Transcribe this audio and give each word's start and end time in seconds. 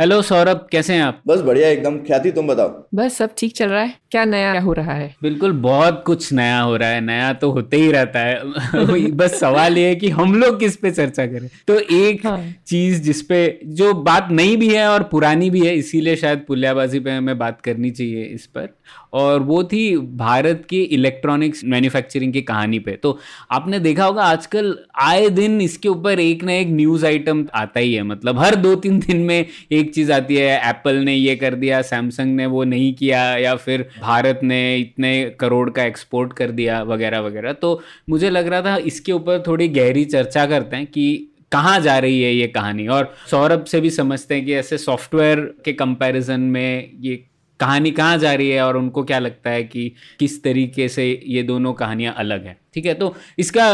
Hello 0.00 0.22
Saurabh 0.22 0.66
कैसे 0.72 0.92
हैं 0.92 1.02
आप? 1.02 1.22
बस 1.26 1.40
बढ़िया 1.40 1.68
एकदम। 1.68 1.96
ख्याति 1.98 2.30
तुम 2.30 2.46
बताओ? 2.46 2.86
बस 2.94 3.16
सब 3.16 3.30
ठीक 3.38 3.56
चल 3.56 3.68
रहा 3.68 3.82
है। 3.82 3.94
क्या 4.10 4.24
नया 4.24 4.60
हो 4.60 4.72
रहा 4.72 4.92
है? 4.92 5.14
बिल्कुल 5.22 5.52
बहुत 5.52 6.02
कुछ 6.06 6.32
नया 6.32 6.60
हो 6.60 6.76
रहा 6.76 6.88
है। 6.88 7.00
नया 7.00 7.32
तो 7.32 7.50
होते 7.50 7.76
ही 7.76 7.92
रहता 7.92 8.18
है। 8.18 8.42
बस 9.10 9.40
सवाल 9.40 9.78
ये 9.78 9.88
है 9.88 9.96
कि 9.96 10.08
हम 10.08 10.34
लोग 10.34 10.60
किस 10.60 10.76
पे 10.76 10.90
चर्चा 10.90 11.26
करें? 11.26 11.50
तो 11.68 11.78
एक 11.78 12.26
हाँ। 12.26 12.54
चीज़ 12.66 13.02
जिसपे 13.02 13.60
जो 13.66 13.94
बात 13.94 14.28
नई 14.30 14.56
भी 14.56 14.74
है 14.74 14.88
और 14.88 15.02
पुरानी 15.02 15.50
भी 15.50 15.66
है 15.66 15.76
इसीलिए 15.76 16.16
शायद 16.16 16.44
पुलियाबाजी 16.48 17.00
पे 17.00 17.10
हमें 17.10 17.38
बात 17.38 17.60
करनी 17.60 17.90
चाहिए 17.90 18.24
इस 18.24 18.46
पर 18.46 18.68
और 19.12 19.42
वो 19.42 19.64
थी 19.64 19.96
भारत 19.96 20.66
की 20.70 20.82
इलेक्ट्रॉनिक्स 20.82 21.64
मैन्युफैक्चरिंग 21.64 22.32
की 22.32 22.42
कहानी 22.42 22.78
पे। 22.78 22.92
तो 22.92 23.18
आपने 23.50 23.78
देखा 23.78 24.04
होगा 24.04 24.22
आजकल 24.22 24.78
आए 25.00 25.28
दिन 25.28 25.60
इसके 25.60 25.88
ऊपर 25.88 26.20
एक 26.20 26.44
ना 26.44 26.52
एक 26.52 26.68
न्यूज़ 26.68 27.06
आइटम 27.06 27.46
आता 27.54 27.80
ही 27.80 27.94
है। 27.94 28.02
मतलब 28.02 28.38
हर 28.38 28.54
दो 28.54 28.74
तीन 28.74 28.98
दिन 28.98 29.16
में 29.16 29.46
एक 29.72 29.83
चीज़ 29.90 30.12
आती 30.12 30.36
है 30.36 30.56
एप्पल 30.68 30.96
ने 30.96 31.14
ये 31.14 31.36
कर 31.36 31.54
दिया 31.54 31.80
सैमसंग 31.82 32.36
ने 32.36 32.46
वो 32.46 32.64
नहीं 32.64 32.92
किया, 32.94 33.22
या 33.36 33.54
फिर 33.56 33.88
भारत 34.00 34.40
ने 34.42 34.76
इतने 34.76 35.14
करोड़ 35.40 35.68
का 35.70 35.84
एक्सपोर्ट 35.84 36.32
कर 36.32 36.50
दिया, 36.50 36.82
वगैरह 36.82 37.20
वगैरह। 37.20 37.52
तो 37.52 37.80
मुझे 38.10 38.30
लग 38.30 38.46
रहा 38.46 38.62
था 38.62 38.76
इसके 38.86 39.12
ऊपर 39.12 39.42
थोड़ी 39.46 39.68
गहरी 39.68 40.04
चर्चा 40.06 40.46
करते 40.46 40.76
हैं 40.76 40.86
कि 40.86 41.30
कहाँ 41.52 41.78
जा 41.80 41.98
रही 41.98 42.22
है 42.22 42.32
ये 42.32 42.46
कहानी? 42.46 42.86
और 42.86 43.12
सौरभ 43.30 43.64
से 43.64 43.80
भी 43.80 43.90
समझते 43.90 44.34
हैं 44.34 44.44
कि 44.44 44.54
ऐसे 44.54 44.78
सॉफ्टवेयर 44.78 45.40
के 45.64 45.72
कंपैरिजन 45.72 46.40
में 46.40 46.90
ये 47.00 47.16
कहानी 47.64 47.90
कहाँ 47.92 48.18
जा 48.18 48.32
रही 48.34 48.50
है 48.50 48.62
और 48.62 48.76
उनको 48.76 49.02
क्या 49.04 49.18
लगता 49.18 49.50
है 49.50 49.62
कि 49.64 49.92
किस 50.18 50.42
तरीके 50.44 50.88
से 50.88 51.10
ये 51.26 51.42
दोनों 51.44 51.72
कहानियाँ 51.74 52.14
अलग 52.18 52.44
हैं? 52.46 52.56
ठीक 52.74 52.86
है 52.86 52.94
तो 52.94 53.14
इसका 53.38 53.66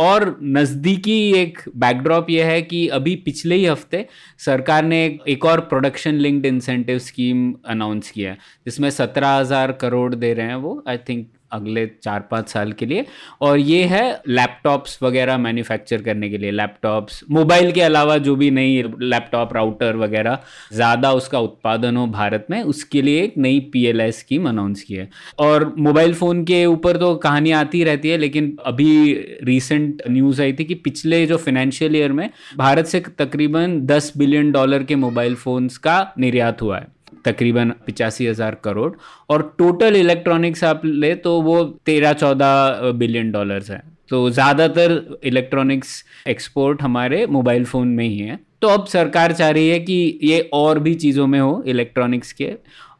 और 0.00 0.24
नज़दीकी 0.42 1.18
एक 1.32 1.58
बैकड्रॉप 1.76 2.30
यह 2.30 2.46
है 2.46 2.60
कि 2.62 2.86
अभी 2.90 3.14
पिछले 3.24 3.54
ही 3.54 3.64
हफ़्ते 3.66 4.06
सरकार 4.38 4.84
ने 4.84 5.04
एक, 5.28 5.44
और 5.44 5.60
production 5.62 6.14
linked 6.16 6.46
incentive 6.46 6.98
scheme 7.00 7.52
announce 7.66 8.10
किया 8.10 8.30
है 8.30 8.38
जिसमें 8.66 8.90
सत्रह 8.90 9.28
हज़ार 9.30 9.72
करोड़ 9.80 10.14
दे 10.14 10.32
रहे 10.34 10.46
हैं 10.46 10.54
वो 10.56 10.82
आई 10.88 10.98
थिंक 11.08 11.26
अगले 11.52 11.86
चार 12.02 12.20
पाँच 12.30 12.48
साल 12.48 12.72
के 12.72 12.86
लिए। 12.86 13.04
और 13.40 13.58
ये 13.58 13.82
है 13.84 14.02
लैपटॉप्स 14.28 14.98
वगैरह 15.02 15.38
मैन्युफैक्चर 15.38 16.02
करने 16.02 16.28
के 16.30 16.38
लिए। 16.38 16.50
लैपटॉप्स, 16.52 17.22
मोबाइल 17.30 17.72
के 17.72 17.80
अलावा 17.80 18.16
जो 18.18 18.36
भी 18.36 18.50
नई 18.50 18.82
लैपटॉप, 19.00 19.54
राउटर 19.54 19.96
वगैरह, 19.96 20.38
ज़्यादा 20.72 21.12
उसका 21.12 21.40
उत्पादन 21.40 21.96
हो 21.96 22.06
भारत 22.08 22.46
में, 22.50 22.62
उसके 22.64 23.02
लिए 23.02 23.22
एक 23.22 23.34
नई 23.38 23.60
P 23.72 23.84
L 23.86 24.00
I 24.00 24.12
scheme 24.12 24.48
announce 24.48 24.82
की 24.82 24.94
है। 24.94 25.08
और 25.38 25.72
मोबाइल 25.78 26.14
फ़ोन 26.14 26.44
के 26.44 26.64
ऊपर 26.66 26.96
तो 26.96 27.14
कहानी 27.18 27.50
आती 27.52 27.82
रहती 27.84 28.08
है, 28.08 28.18
लेकिन 28.18 28.56
अभी 28.66 29.12
रिसेंट 29.44 30.02
न्यूज़ 30.10 30.42
आई 30.42 30.52
थी 30.52 30.64
कि 30.64 30.74
पिछले 30.76 31.24
जो 31.26 31.36
फाइनेंशियल 31.38 31.96
ईयर 31.96 32.12
में 32.12 32.28
भारत 32.56 32.86
से 32.86 33.00
तकरीबन 33.18 33.80
दस 33.86 34.12
बिलियन 34.16 34.52
डॉलर 34.52 34.82
के 34.82 34.96
मोबाइल 34.96 35.34
फ़ोन्स 35.36 35.76
का 35.78 35.96
निर्यात 36.18 36.62
हुआ 36.62 36.78
है। 36.78 36.86
तकरीबन 37.24 37.72
पिचासी 37.86 38.26
हज़ार 38.26 38.54
करोड़। 38.64 38.90
और 39.30 39.42
टोटल 39.58 39.96
इलेक्ट्रॉनिक्स 39.96 40.64
आप 40.64 40.82
ले 40.84 41.14
तो 41.16 41.40
वो 41.42 41.62
तेरह 41.86 42.12
चौदह 42.14 42.90
बिलियन 42.92 43.30
डॉलर्स 43.32 43.70
है। 43.70 43.82
तो 44.10 44.28
ज़्यादातर 44.30 45.18
इलेक्ट्रॉनिक्स 45.24 46.04
एक्सपोर्ट 46.28 46.82
हमारे 46.82 47.24
मोबाइल 47.28 47.64
फ़ोन 47.64 47.88
में 47.88 48.04
ही 48.04 48.18
है। 48.18 48.38
तो 48.62 48.68
अब 48.68 48.86
सरकार 48.86 49.32
चाह 49.32 49.50
रही 49.50 49.68
है 49.68 49.78
कि 49.80 50.18
ये 50.22 50.38
और 50.54 50.78
भी 50.78 50.94
चीज़ों 50.96 51.26
में 51.26 51.40
हो 51.40 51.62
इलेक्ट्रॉनिक्स 51.66 52.32
के। 52.32 52.52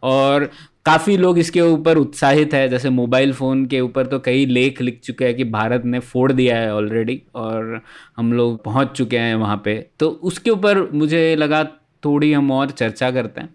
और 0.03 0.51
काफ़ी 0.87 1.17
लोग 1.17 1.39
इसके 1.39 1.61
ऊपर 1.61 1.97
उत्साहित 1.99 2.55
है। 2.55 2.69
जैसे 2.69 2.91
मोबाइल 2.91 3.33
फ़ोन 3.33 3.65
के 3.67 3.81
ऊपर 3.81 4.07
तो 4.07 4.19
कई 4.19 4.45
लेख 4.47 4.81
लिख 4.83 5.01
चुके 5.01 5.25
हैं 5.25 5.35
कि 5.37 5.45
भारत 5.47 5.83
ने 5.85 5.99
फोड़ 6.01 6.31
दिया 6.33 6.59
है 6.59 6.75
ऑलरेडी 6.75 7.21
और 7.37 7.81
हम 8.17 8.33
लोग 8.33 8.63
पहुँच 8.65 8.93
चुके 8.93 9.19
हैं 9.19 9.35
वहाँ 9.37 9.61
पे। 9.65 9.75
तो 10.01 10.09
उसके 10.11 10.51
ऊपर 10.51 10.81
मुझे 10.93 11.35
लगा 11.37 11.65
थोड़ी 12.05 12.33
हम 12.33 12.51
और 12.53 12.71
चर्चा 12.71 13.11
करते 13.11 13.41
हैं। 13.41 13.55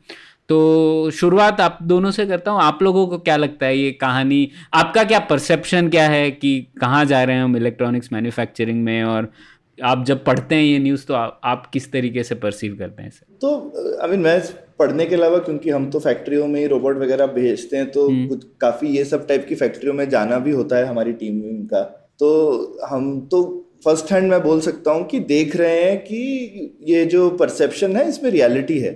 तो 0.54 1.12
शुरुआत 1.12 1.62
आप 1.62 1.78
दोनों 1.84 2.10
से 2.12 2.26
करता 2.26 2.52
हूँ। 2.52 2.62
आप 2.62 2.82
लोगों 2.84 3.06
को 3.08 3.18
क्या 3.20 3.36
लगता 3.38 3.66
है 3.66 3.78
ये 3.78 3.92
कहानी? 3.92 4.50
आपका 4.74 5.04
क्या 5.04 5.20
परसेप्शन 5.30 5.88
क्या 5.90 6.08
है 6.10 6.30
कि 6.32 6.52
कहाँ 6.82 7.04
जा 7.06 7.24
रहे 7.24 7.36
हैं 7.36 7.44
हम 7.44 7.56
इलेक्ट्रॉनिक्स 7.58 8.12
मैन्युफैक्चरिंग 8.14 8.84
में? 8.84 9.04
और 9.04 9.32
आप 9.78 10.04
जब 10.06 10.24
पढ़ते 10.26 10.56
हैं 10.56 10.64
ये 10.64 10.80
न्यूज़ 10.80 11.06
तो 11.08 11.14
आप, 11.14 11.40
आप 11.44 11.66
किस 11.74 11.92
तरीके 11.92 12.24
से 12.24 12.36
परसीव 12.36 12.76
करते 12.80 13.02
हैं 13.02 13.10
इसे? 13.10 13.26
तो 13.42 14.00
आई 14.02 14.10
मीन 14.10 14.20
मैं 14.20 14.40
पढ़ने 14.80 15.06
के 15.06 15.16
अलावा 15.16 15.38
क्योंकि 15.38 15.70
हम 15.70 15.90
तो 15.90 16.00
फैक्ट्रियों 16.00 16.48
में 16.48 16.60
ही 16.60 16.66
रोबोट 16.68 16.98
वगैरह 16.98 17.28
भेजते 17.34 17.78
हैं 17.78 17.90
तो 17.92 18.08
कुछ 18.30 18.44
काफ़ी 18.62 18.88
ये 18.88 19.06
सब 19.06 19.28
टाइप 19.28 19.46
की 19.50 19.56
फैक्ट्रियों 19.56 19.94
में 19.94 20.08
जाना 20.10 20.38
भी 20.40 20.52
होता 20.52 20.78
है 20.78 20.86
हमारी 20.86 21.14
टीम 21.14 21.40
का। 21.66 21.82
तो 22.20 22.30
हम 22.90 23.10
तो 23.32 23.42
फ़र्स्ट 23.86 24.12
हैंड 24.12 24.30
मैं 24.30 24.42
बोल 24.44 24.60
सकता 24.62 24.92
हूँ 24.92 25.06
कि 25.06 25.20
देख 25.32 25.56
रहे 25.56 25.82
हैं 25.84 25.98
कि 25.98 26.78
ये 26.88 27.04
जो 27.06 27.30
परसेप्शन 27.38 27.96
है 27.98 28.08
इसमें 28.10 28.30
रियलिटी 28.32 28.80
है। 28.80 28.94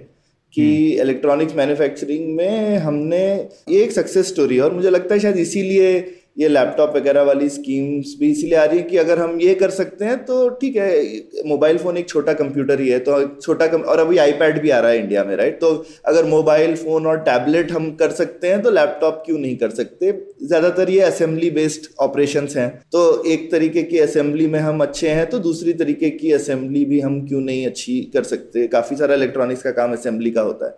कि 0.53 0.67
इलेक्ट्रॉनिक्स 1.01 1.55
मैन्युफैक्चरिंग 1.55 2.35
में 2.35 2.77
हमने 2.79 3.25
ये 3.69 3.83
एक 3.83 3.91
सक्सेस 3.91 4.27
स्टोरी 4.27 4.55
है 4.55 4.61
और 4.61 4.73
मुझे 4.73 4.89
लगता 4.89 5.13
है 5.15 5.19
शायद 5.19 5.37
इसीलिए 5.37 5.89
ये 6.37 6.47
लैपटॉप 6.47 6.95
वगैरह 6.95 7.21
वाली 7.23 7.47
स्कीम्स 7.49 8.13
भी 8.19 8.29
इसीलिए 8.31 8.57
आ 8.57 8.63
रही 8.63 8.77
है 8.77 8.83
कि 8.83 8.97
अगर 8.97 9.19
हम 9.19 9.39
ये 9.41 9.53
कर 9.55 9.69
सकते 9.71 10.05
हैं 10.05 10.17
तो 10.25 10.47
ठीक 10.61 10.75
है 10.75 11.47
मोबाइल 11.47 11.77
फ़ोन 11.77 11.97
एक 11.97 12.09
छोटा 12.09 12.33
कंप्यूटर 12.33 12.81
ही 12.81 12.89
है 12.89 12.99
तो 12.99 13.17
छोटा 13.37 13.67
कम, 13.67 13.81
और 13.81 13.99
अभी 13.99 14.17
आईपैड 14.17 14.61
भी 14.61 14.69
आ 14.69 14.79
रहा 14.79 14.91
है 14.91 14.99
इंडिया 14.99 15.23
में 15.23 15.35
राइट 15.35 15.59
तो 15.61 15.71
अगर 16.05 16.25
मोबाइल 16.27 16.75
फ़ोन 16.75 17.07
और 17.07 17.19
टैबलेट 17.21 17.71
हम 17.71 17.89
कर 17.95 18.11
सकते 18.13 18.47
हैं 18.47 18.61
तो 18.61 18.71
लैपटॉप 18.71 19.23
क्यों 19.25 19.37
नहीं 19.39 19.55
कर 19.57 19.69
सकते? 19.71 20.11
ज़्यादातर 20.43 20.89
ये 20.89 20.99
असेंबली 21.01 21.49
बेस्ड 21.51 21.87
ऑपरेशन 22.01 22.47
हैं। 22.55 22.69
तो 22.91 23.23
एक 23.27 23.51
तरीके 23.51 23.83
की 23.83 23.99
असेंबली 23.99 24.47
में 24.47 24.59
हम 24.59 24.81
अच्छे 24.81 25.09
हैं 25.09 25.29
तो 25.29 25.39
दूसरी 25.41 25.73
तरीके 25.75 26.09
की 26.11 26.31
असेंबली 26.31 26.85
भी 26.85 26.99
हम 26.99 27.25
क्यों 27.27 27.41
नहीं 27.41 27.65
अच्छी 27.67 27.99
कर 28.13 28.23
सकते? 28.25 28.67
काफ़ी 28.67 28.95
सारा 28.97 29.15
इलेक्ट्रॉनिक्स 29.15 29.63
का 29.63 29.71
काम 29.73 29.93
असेंबली 29.93 30.31
का 30.31 30.41
होता 30.41 30.65
है। 30.65 30.75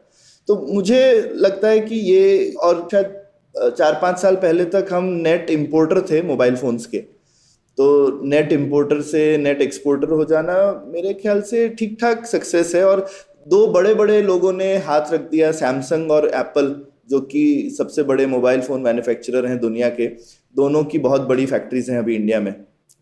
तो 0.47 0.55
मुझे 0.67 1.31
लगता 1.35 1.67
है 1.67 1.79
कि 1.81 1.95
ये 1.95 2.51
और 2.63 2.87
शायद 2.91 3.15
चार 3.55 3.99
पाँच 4.01 4.19
साल 4.19 4.35
पहले 4.37 4.65
तक 4.65 4.87
हम 4.91 5.03
नेट 5.23 5.49
इम्पोर्टर 5.49 6.01
थे 6.01 6.21
मोबाइल 6.23 6.55
फोन्स 6.55 6.85
के। 6.85 6.97
तो 6.97 8.21
नेट 8.25 8.51
इम्पोर्टर 8.51 9.01
से 9.01 9.21
नेट 9.37 9.61
एक्सपोर्टर 9.61 10.09
हो 10.09 10.23
जाना 10.25 10.55
मेरे 10.87 11.13
ख्याल 11.13 11.41
से 11.41 11.67
ठीक 11.69 11.97
ठाक 12.01 12.25
सक्सेस 12.25 12.73
है 12.75 12.83
और 12.85 13.05
दो 13.47 13.65
बड़े 13.67 13.93
बड़े 13.93 14.21
लोगों 14.21 14.51
ने 14.53 14.75
हाथ 14.77 15.13
रख 15.13 15.21
दिया 15.21 15.51
सैमसंग 15.53 16.11
और 16.11 16.27
एप्पल 16.29 16.75
जो 17.09 17.19
कि 17.21 17.75
सबसे 17.77 18.03
बड़े 18.03 18.25
मोबाइल 18.27 18.61
फ़ोन 18.61 18.81
मैन्युफैक्चरर 18.81 19.45
हैं 19.45 19.59
दुनिया 19.59 19.89
के। 19.89 20.07
दोनों 20.55 20.83
की 20.83 20.99
बहुत 20.99 21.21
बड़ी 21.21 21.45
फैक्ट्रीज 21.45 21.89
हैं 21.89 21.97
अभी 21.99 22.15
इंडिया 22.15 22.39
में। 22.39 22.53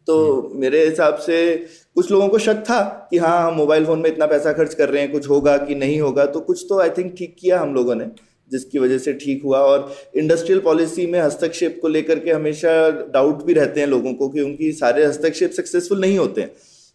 तो 0.07 0.51
मेरे 0.55 0.85
हिसाब 0.85 1.15
से 1.17 1.55
कुछ 1.95 2.11
लोगों 2.11 2.27
को 2.29 2.37
शक 2.39 2.63
था 2.65 2.79
कि 3.11 3.17
हाँ 3.17 3.47
हम 3.47 3.55
मोबाइल 3.55 3.85
फ़ोन 3.85 3.99
में 3.99 4.09
इतना 4.09 4.25
पैसा 4.25 4.53
खर्च 4.53 4.73
कर 4.73 4.89
रहे 4.89 5.01
हैं 5.01 5.11
कुछ 5.11 5.29
होगा 5.29 5.57
कि 5.57 5.75
नहीं 5.75 5.99
होगा 6.01 6.25
तो 6.25 6.39
कुछ 6.41 6.65
तो 6.69 6.79
आई 6.81 6.89
थिंक 6.89 7.13
ठीक 7.17 7.35
किया 7.39 7.59
हम 7.59 7.73
लोगों 7.75 7.95
ने। 7.95 8.05
जिसकी 8.51 8.79
वजह 8.79 8.97
से 8.97 9.13
ठीक 9.15 9.43
हुआ 9.43 9.59
और 9.59 9.91
इंडस्ट्रियल 10.15 10.59
पॉलिसी 10.61 11.05
में 11.07 11.19
हस्तक्षेप 11.19 11.79
को 11.81 11.87
लेकर 11.87 12.19
के 12.19 12.31
हमेशा 12.31 12.89
डाउट 13.13 13.43
भी 13.45 13.53
रहते 13.53 13.79
हैं 13.79 13.87
लोगों 13.87 14.13
को 14.13 14.29
क्योंकि 14.29 14.71
सारे 14.73 15.05
हस्तक्षेप 15.05 15.51
सक्सेसफुल 15.51 16.01
नहीं 16.01 16.17
होते 16.17 16.41
हैं। 16.41 16.51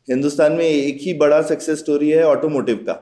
हिंदुस्तान 0.08 0.52
में 0.52 0.64
एक 0.64 0.98
ही 1.00 1.14
बड़ा 1.14 1.40
सक्सेस 1.44 1.78
स्टोरी 1.78 2.10
है 2.10 2.24
ऑटोमोटिव 2.26 2.76
का, 2.78 2.98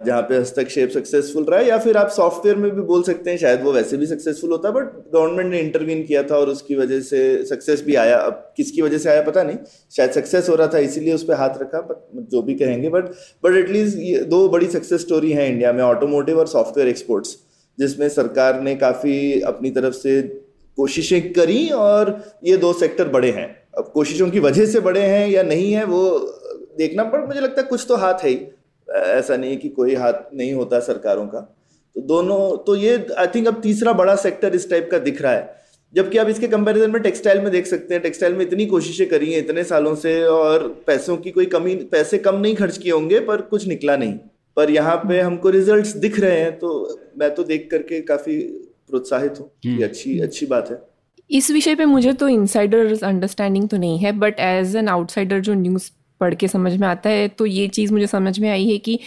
जहाँ 0.00 0.22
पे 0.22 0.36
हस्तक्षेप 0.36 0.90
सक्सेसफुल 0.90 1.44
रहा 1.44 1.58
है 1.60 1.68
या 1.68 1.76
फिर 1.78 1.96
आप 1.96 2.08
सॉफ्टवेयर 2.10 2.56
में 2.56 2.70
भी 2.70 2.82
बोल 2.82 3.02
सकते 3.02 3.30
हैं, 3.30 3.36
शायद 3.38 3.62
वो 3.62 3.72
वैसे 3.72 3.96
भी 3.96 4.06
सक्सेसफुल 4.06 4.50
होता 4.50 4.70
बट 4.70 4.90
गवर्नमेंट 5.14 5.50
ने 5.50 5.60
इंटरवीन 5.60 6.02
किया 6.04 6.22
था 6.22 6.36
और 6.36 6.48
उसकी 6.48 6.74
वजह 6.74 7.00
से 7.02 7.44
सक्सेस 7.46 7.82
भी 7.84 7.94
आया। 7.96 8.16
अब 8.18 8.52
किसकी 8.56 8.82
वजह 8.82 8.98
से 8.98 9.10
आया 9.10 9.22
पता 9.22 9.42
नहीं, 9.42 9.56
शायद 9.92 10.10
सक्सेस 10.12 10.48
हो 10.48 10.54
रहा 10.54 10.66
था, 10.66 10.78
इसीलिए 10.80 11.14
उस 11.14 11.24
पर 11.24 11.34
हाथ 11.34 11.58
रखा 11.62 11.80
बट 11.80 12.28
जो 12.30 12.42
भी 12.42 12.54
कहेंगे 12.56 12.88
बट 12.90 13.10
बट 13.44 13.56
एटलीस्ट 13.56 13.98
ये 14.00 14.18
दो 14.26 14.48
बड़ी 14.48 14.66
सक्सेस 14.68 15.00
स्टोरी 15.00 15.32
है 15.32 15.48
इंडिया 15.48 15.72
में 15.72 15.82
ऑटोमोटिव 15.84 16.38
और 16.38 16.46
सॉफ्टवेयर 16.48 16.88
एक्सपोर्ट्स 16.88 17.36
जिसमें 17.78 18.08
सरकार 18.08 18.60
ने 18.60 18.74
काफ़ी 18.76 19.40
अपनी 19.42 19.70
तरफ़ 19.70 19.94
से 19.94 20.20
कोशिशें 20.78 21.32
करी 21.32 21.68
और 21.68 22.10
ये 22.44 22.56
दो 22.56 22.72
सेक्टर 22.72 23.08
बड़े 23.08 23.30
हैं। 23.30 23.48
अब 23.78 23.90
कोशिशों 23.94 24.30
की 24.30 24.40
वजह 24.40 24.66
से 24.66 24.80
बड़े 24.80 25.00
हैं 25.00 25.28
या 25.28 25.42
नहीं 25.42 25.72
है, 25.72 25.84
वो 25.84 26.18
देखना 26.78 27.04
पर 27.04 27.26
मुझे 27.26 27.40
लगता 27.40 27.60
है 27.62 27.66
कुछ 27.68 27.84
तो 27.88 27.96
हाथ 27.96 28.24
है 28.24 28.30
ही। 28.30 28.38
ऐसा 28.88 29.36
नहीं 29.36 29.56
कि 29.56 29.68
कोई 29.68 29.94
हाथ 29.94 30.34
नहीं 30.34 30.52
होता 30.52 30.80
सरकारों 30.80 31.26
का। 31.26 31.40
तो 31.96 32.00
दोनों 32.00 32.56
तो 32.56 32.74
ये 32.76 33.06
आई 33.18 33.26
थिंक 33.26 33.46
अब 33.48 33.60
तीसरा 33.62 33.92
बड़ा 33.92 34.14
सेक्टर 34.16 34.54
इस 34.54 34.68
टाइप 34.70 34.88
का 34.92 34.98
दिख 34.98 35.22
रहा 35.22 35.32
है। 35.32 35.54
जबकि 35.94 36.18
आप 36.18 36.28
इसके 36.28 36.48
कंपैरिजन 36.48 36.90
में 36.90 37.02
टेक्सटाइल 37.02 37.40
में 37.40 37.50
देख 37.50 37.66
सकते 37.66 37.94
हैं 37.94 38.02
टेक्सटाइल 38.02 38.34
में 38.34 38.44
इतनी 38.46 38.66
कोशिशें 38.66 39.08
करी 39.08 39.32
हैं 39.32 39.38
इतने 39.38 39.64
सालों 39.64 39.94
से 39.94 40.22
और 40.24 40.68
पैसों 40.86 41.16
की 41.16 41.30
कोई 41.30 41.46
कमी, 41.46 41.74
पैसे 41.74 42.18
कम 42.18 42.40
नहीं 42.40 42.54
खर्च 42.56 42.78
किए 42.78 42.92
होंगे, 42.92 43.20
पर 43.20 43.42
कुछ 43.42 43.66
निकला 43.66 43.96
नहीं। 43.96 44.18
पर 44.56 44.70
यहाँ 44.70 44.96
पे 44.98 45.20
हमको 45.20 45.50
रिजल्ट्स 45.50 45.96
दिख 45.96 46.18
रहे 46.20 46.40
हैं 46.40 46.58
तो 46.58 46.70
मैं 47.18 47.34
तो 47.34 47.44
देख 47.44 47.68
करके 47.70 48.00
काफ़ी 48.02 48.38
प्रोत्साहित 48.88 49.40
हूँ 49.40 49.50
कि 49.62 49.82
अच्छी 49.82 50.18
अच्छी 50.20 50.46
बात 50.46 50.70
है। 50.70 50.80
इस 51.30 51.50
विषय 51.50 51.74
पे 51.74 51.84
मुझे 51.84 52.12
तो 52.12 52.28
इनसाइडर 52.28 52.96
अंडरस्टैंडिंग 53.04 53.68
तो 53.68 53.76
नहीं 53.76 53.98
है 53.98 54.12
बट 54.14 54.40
एज 54.40 54.76
एन 54.76 54.88
आउटसाइडर 54.88 55.40
जो 55.40 55.54
न्यूज़ 55.54 55.90
पढ़ 56.20 56.34
के 56.34 56.48
समझ 56.48 56.72
में 56.76 56.86
आता 56.88 57.10
है 57.10 57.26
तो 57.28 57.46
ये 57.46 57.66
चीज़ 57.68 57.92
मुझे 57.92 58.06
समझ 58.06 58.38
में 58.38 58.48
आई 58.50 58.68
है 58.68 58.76
कि 58.78 58.98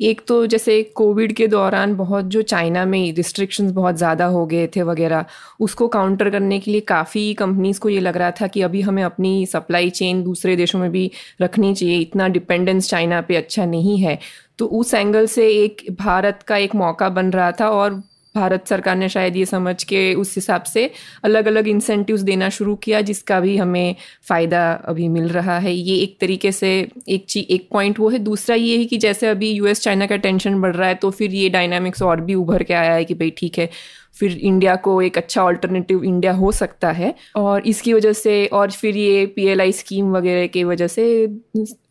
एक 0.00 0.20
तो 0.28 0.46
जैसे 0.46 0.82
कोविड 0.94 1.32
के 1.32 1.46
दौरान 1.46 1.94
बहुत 1.96 2.24
जो 2.24 2.42
चाइना 2.42 2.84
में 2.84 3.12
रिस्ट्रिक्शंस 3.14 3.70
बहुत 3.72 3.96
ज़्यादा 3.96 4.26
हो 4.26 4.44
गए 4.46 4.66
थे 4.66 4.82
वगैरह 4.82 5.24
उसको 5.60 5.88
काउंटर 5.88 6.30
करने 6.30 6.58
के 6.58 6.70
लिए 6.70 6.80
काफ़ी 6.80 7.32
कंपनीज़ 7.34 7.80
को 7.80 7.88
ये 7.88 8.00
लग 8.00 8.16
रहा 8.16 8.30
था 8.30 8.46
कि 8.46 8.62
अभी 8.62 8.80
हमें 8.80 9.02
अपनी 9.02 9.46
सप्लाई 9.46 9.90
चेन 9.90 10.22
दूसरे 10.22 10.56
देशों 10.56 10.78
में 10.78 10.90
भी 10.90 11.10
रखनी 11.42 11.74
चाहिए 11.74 11.98
इतना 11.98 12.28
डिपेंडेंस 12.28 12.88
चाइना 12.90 13.20
पे 13.20 13.36
अच्छा 13.36 13.64
नहीं 13.66 13.98
है। 13.98 14.18
तो 14.58 14.66
उस 14.66 14.94
एंगल 14.94 15.26
से 15.28 15.48
एक 15.54 15.86
भारत 15.98 16.42
का 16.46 16.56
एक 16.56 16.74
मौका 16.74 17.08
बन 17.10 17.30
रहा 17.30 17.52
था 17.52 17.70
और 17.70 18.02
भारत 18.34 18.66
सरकार 18.68 18.96
ने 18.96 19.08
शायद 19.08 19.36
ये 19.36 19.44
समझ 19.46 19.82
के 19.84 20.14
उस 20.14 20.34
हिसाब 20.36 20.62
से 20.62 20.90
अलग 21.24 21.46
अलग 21.46 21.68
इंसेंटिव्स 21.68 22.20
देना 22.20 22.48
शुरू 22.48 22.74
किया, 22.76 23.00
जिसका 23.00 23.38
भी 23.40 23.56
हमें 23.56 23.94
फ़ायदा 24.28 24.72
अभी 24.84 25.08
मिल 25.08 25.28
रहा 25.28 25.58
है। 25.58 25.72
ये 25.72 25.96
एक 25.96 26.16
तरीके 26.20 26.52
से 26.52 26.68
एक 27.08 27.24
चीज़ 27.28 27.52
एक 27.52 27.68
पॉइंट 27.72 27.98
वो 28.00 28.08
है। 28.10 28.18
दूसरा 28.18 28.56
ये 28.56 28.76
है 28.78 28.84
कि 28.84 28.96
जैसे 28.98 29.26
अभी 29.26 29.50
यूएस 29.50 29.80
चाइना 29.80 30.06
का 30.06 30.16
टेंशन 30.18 30.60
बढ़ 30.60 30.74
रहा 30.76 30.88
है 30.88 30.94
तो 30.94 31.10
फिर 31.10 31.34
ये 31.34 31.48
डायनामिक्स 31.48 32.02
और 32.02 32.20
भी 32.20 32.34
उभर 32.34 32.62
के 32.62 32.74
आया 32.74 32.92
है 32.94 33.04
कि 33.04 33.14
भाई 33.14 33.32
ठीक 33.38 33.58
है 33.58 33.68
फिर 34.16 34.36
इंडिया 34.38 34.74
को 34.78 35.00
एक 35.02 35.18
अच्छा 35.18 35.42
ऑल्टरनेटिव 35.42 36.04
इंडिया 36.04 36.32
हो 36.34 36.52
सकता 36.52 36.90
है। 36.92 37.14
और 37.36 37.66
इसकी 37.68 37.92
वजह 37.92 38.12
से 38.14 38.46
और 38.48 38.70
फिर 38.72 38.96
ये 38.96 39.24
पीएलआई 39.36 39.72
स्कीम 39.72 40.16
वगैरह 40.16 40.46
की 40.48 40.64
वजह 40.64 40.86
से 40.88 41.04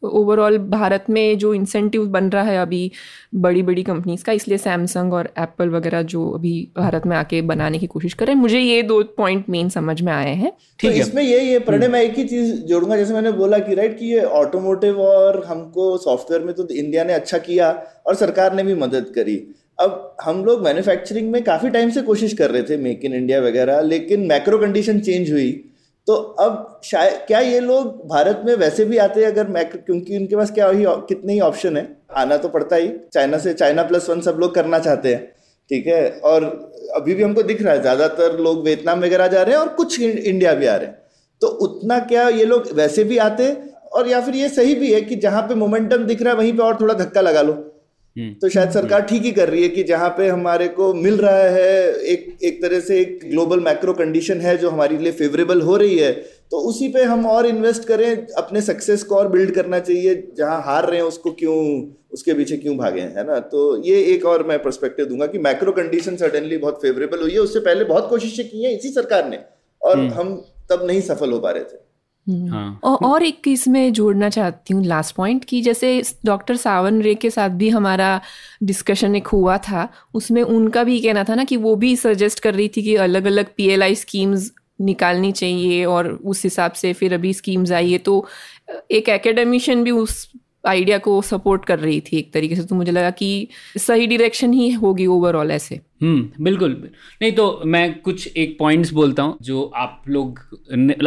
ओवरऑल 0.06 0.58
भारत 0.60 1.06
में 1.10 1.38
जो 1.38 1.54
इंसेंटिव 1.54 2.06
बन 2.08 2.30
रहा 2.30 2.44
है 2.44 2.58
अभी 2.58 2.92
बड़ी 3.36 3.62
बड़ी 3.64 3.84
कंपनीज़ 3.84 4.24
का 4.24 4.32
इसलिए 4.32 4.58
सैमसंग 4.58 5.14
और 5.14 5.30
एप्पल 5.40 5.70
वगैरह 5.70 6.02
जो 6.04 6.30
अभी 6.30 6.54
भारत 6.78 7.06
में 7.06 7.16
आके 7.18 7.42
बनाने 7.44 7.80
की 7.80 7.88
कोशिश 7.88 8.14
करें 8.14 8.34
मुझे 8.36 8.60
ये 8.60 8.82
दो 8.84 9.02
पॉइंट 9.18 9.50
मेन 9.50 9.70
समझ 9.70 10.02
में 10.02 10.12
आए 10.14 10.34
हैं। 10.34 10.52
ठीक 10.80 10.90
तो 10.92 10.96
है। 10.96 11.02
इसमें 11.02 11.22
ये 11.24 11.40
ये 11.42 11.60
प्रणय 11.62 11.88
मैं 11.88 12.02
एक 12.02 12.18
ही 12.18 12.24
चीज़ 12.26 12.54
जोड़ूँगा 12.64 12.98
जैसे 12.98 13.14
मैंने 13.14 13.32
बोला 13.34 13.58
कि 13.60 13.76
राइट 13.76 13.98
कि 14.00 14.14
ये 14.14 14.24
ऑटोमोटिव 14.36 15.00
और 15.02 15.44
हमको 15.46 15.98
सॉफ्टवेयर 15.98 16.44
में 16.44 16.54
तो 16.56 16.68
इंडिया 16.70 17.04
ने 17.04 17.14
अच्छा 17.14 17.38
किया 17.40 17.70
और 18.08 18.16
सरकार 18.16 18.56
ने 18.56 18.64
भी 18.64 18.76
मदद 18.76 19.12
करी। 19.16 19.36
अब 19.80 20.16
हम 20.22 20.44
लोग 20.46 20.64
मैन्युफैक्चरिंग 20.64 21.32
में 21.32 21.44
काफ़ी 21.44 21.70
टाइम 21.70 21.90
से 21.92 22.02
कोशिश 22.02 22.34
कर 22.34 22.52
रहे 22.52 22.64
थे 22.64 22.78
मेक 22.78 23.06
इन 23.06 23.14
इंडिया 23.14 23.40
वगैरह, 23.42 23.80
लेकिन 23.82 24.26
मैक्रो 24.28 24.58
कंडीशन 24.58 25.00
चेंज 25.00 25.32
हुई। 25.32 25.52
तो 26.08 26.14
अब 26.14 26.82
शायद 26.84 27.14
क्या 27.28 27.40
ये 27.40 27.60
लोग 27.60 28.08
भारत 28.10 28.42
में 28.46 28.54
वैसे 28.56 28.86
भी 28.86 28.98
आते 28.98 29.22
हैं 29.22 29.28
अगर 29.28 29.48
मैक्रो 29.50 29.80
क्योंकि 29.86 30.18
उनके 30.18 30.36
पास 30.36 30.52
क्या 30.52 30.70
ही 30.70 30.86
कितने 30.88 31.34
ही 31.34 31.40
ऑप्शन 31.42 31.78
है? 31.78 31.88
आना 32.14 32.38
तो 32.38 32.50
पड़ता 32.50 32.76
ही। 32.76 32.92
चाइना 33.14 33.38
से 33.38 33.54
चाइना 33.54 33.84
प्लस 33.84 34.10
वन 34.10 34.22
सब 34.22 34.38
लोग 34.40 34.54
करना 34.56 34.80
चाहते 34.80 35.14
हैं। 35.14 35.24
ठीक 35.72 35.88
है? 35.88 36.10
और 36.12 36.44
अभी 36.96 37.14
भी 37.14 37.24
हमको 37.24 37.44
दिख 37.44 37.62
रहा 37.62 37.74
है, 37.74 37.82
ज़्यादातर 37.82 38.38
लोग 38.40 38.64
वियतनाम 38.66 39.02
वगैरह 39.02 39.28
जा 39.28 39.42
रहे 39.42 39.56
हैं 39.56 39.62
और 39.62 39.70
कुछ 39.76 40.00
इंडिया 40.00 40.54
भी 40.54 40.66
आ 40.66 40.76
रहे 40.76 40.88
हैं। 40.88 40.98
तो 41.42 41.48
उतना 41.48 42.00
क्या 42.02 42.28
ये 42.30 42.46
लोग 42.46 42.72
वैसे 42.74 43.04
भी 43.04 43.18
आते 43.20 43.52
और 43.94 44.08
या 44.08 44.22
फिर 44.22 44.36
ये 44.36 44.50
सही 44.50 44.76
भी 44.76 44.94
है 44.94 45.02
कि 45.02 45.16
जहाँ 45.18 45.42
पे 45.42 45.56
मोमेंटम 45.56 46.04
दिख 46.04 46.22
रहा 46.22 46.34
है, 46.34 46.40
वहीं 46.40 46.54
पे 46.54 46.64
और 46.64 46.78
थोड़ा 46.82 46.94
धक्का 46.96 47.22
लगा 47.22 47.42
लो। 47.42 47.54
तो 48.16 48.50
शायद 48.50 48.70
सरकार 48.72 49.02
ठीक 49.04 49.24
ही 49.24 49.32
कर 49.32 49.50
रही 49.50 49.62
है 49.64 49.70
कि 49.70 49.84
जहाँ 49.84 50.10
पे 50.10 50.28
हमारे 50.28 50.68
को 50.70 50.94
मिल 50.96 51.18
रहा 51.18 51.50
है 51.50 51.92
एक 52.06 52.38
एक 52.44 52.62
तरह 52.62 52.80
से 52.80 53.00
एक 53.00 53.20
ग्लोबल 53.24 53.60
मैक्रो 53.60 53.94
कंडीशन 53.94 54.42
है 54.42 54.56
जो 54.58 54.70
हमारे 54.70 54.98
लिए 54.98 55.12
फेवरेबल 55.14 55.62
हो 55.62 55.76
रही 55.78 55.98
है 55.98 56.12
तो 56.52 56.58
उसी 56.70 56.88
पे 56.90 57.04
हम 57.04 57.26
और 57.28 57.46
इन्वेस्ट 57.46 57.88
करें 57.88 58.28
अपने 58.36 58.62
सक्सेस 58.62 59.04
को 59.04 59.16
और 59.16 59.28
बिल्ड 59.30 59.54
करना 59.54 59.80
चाहिए 59.82 60.16
जहाँ 60.38 60.62
हार 60.64 60.86
रहे 60.86 61.00
हैं 61.00 61.06
उसको 61.06 61.32
क्यों 61.34 61.58
उसके 62.14 62.34
पीछे 62.34 62.58
क्यों 62.58 62.78
भागे 62.78 63.02
है 63.14 63.28
ना 63.28 63.40
तो 63.50 63.66
ये 63.84 64.02
एक 64.06 64.26
और 64.26 64.48
मैं 64.48 64.62
परस्पेक्टिव 64.64 65.06
दूँगा 65.06 65.28
कि 65.28 65.40
मैक्रो 65.42 65.72
कंडीशन 65.74 66.16
सडनली 66.18 66.58
बहुत 66.58 66.82
फेवरेबल 66.82 67.22
हुई 67.22 67.34
है 67.34 67.40
उससे 67.40 67.60
पहले 67.62 67.86
बहुत 67.86 68.10
कोशिशें 68.10 68.48
की 68.50 68.64
हैं 68.64 68.72
इसी 68.72 68.92
सरकार 68.92 69.30
ने 69.30 69.40
और 69.82 69.98
हम्म। 69.98 70.14
हम 70.14 70.36
तब 70.70 70.86
नहीं 70.88 71.02
सफल 71.04 71.32
हो 71.32 71.40
पा 71.40 71.52
रहे 71.52 71.64
थे 71.64 71.68
हम्म। 71.68 71.85
हाँ। 72.28 72.80
और, 72.84 72.98
और 72.98 73.24
एक 73.24 73.48
इसमें 73.48 73.94
जोड़ना 73.94 74.30
चाहती 74.30 74.74
हूँ 74.74 74.84
लास्ट 74.86 75.16
पॉइंट 75.16 75.46
की 75.46 75.62
जैसे 75.62 76.02
डॉक्टर 76.26 76.56
सावन 76.56 77.02
रे 77.02 77.14
के 77.16 77.30
साथ 77.30 77.50
भी 77.50 77.70
हमारा 77.70 78.20
डिस्कशन 78.64 79.16
एक 79.16 79.28
हुआ 79.28 79.58
था 79.58 79.88
उसमें 80.14 80.42
उनका 80.42 80.84
भी 80.84 81.00
कहना 81.02 81.24
था 81.24 81.36
ना 81.36 81.44
कि 81.44 81.58
वो 81.58 81.76
भी 81.76 81.96
सजेस्ट 81.96 82.40
कर 82.40 82.54
रही 82.56 82.68
थी 82.68 82.82
कि 82.82 82.96
अलग 82.96 83.26
अलग 83.26 83.54
पीएलआई 83.58 83.96
स्कीम्स 83.96 84.52
निकालनी 84.82 85.32
चाहिए 85.32 85.86
और 85.86 86.08
उस 86.08 86.44
हिसाब 86.44 86.72
से 86.72 86.94
फिर 86.94 87.14
अभी 87.14 87.34
स्कीम्स 87.34 87.72
आई 87.72 87.92
है 87.92 87.98
तो 87.98 88.26
एक 88.92 89.10
एकेडमिशियन 89.10 89.84
भी 89.84 89.92
उस 89.92 90.28
आइडिया 90.68 90.98
को 90.98 91.22
सपोर्ट 91.22 91.66
कर 91.66 91.80
रही 91.80 92.00
थी 92.02 92.18
एक 92.18 92.34
तरीके 92.34 92.56
से 92.56 92.64
तो 92.64 92.76
मुझे 92.76 92.92
लगा 92.92 93.10
कि 93.12 93.48
सही 93.78 94.08
डायरेक्शन 94.08 94.54
ही 94.54 94.72
होगी 94.72 95.06
ओवरऑल 95.06 95.52
ऐसे 95.52 95.80
हम्म 96.02 96.44
बिल्कुल। 96.44 96.72
नहीं 97.22 97.32
तो 97.32 97.62
मैं 97.66 97.84
कुछ 98.02 98.28
एक 98.38 98.56
पॉइंट्स 98.60 98.92
बोलता 98.94 99.24
हूँ 99.24 99.38
जो 99.42 99.64
आप 99.76 100.04
लोग 100.08 100.40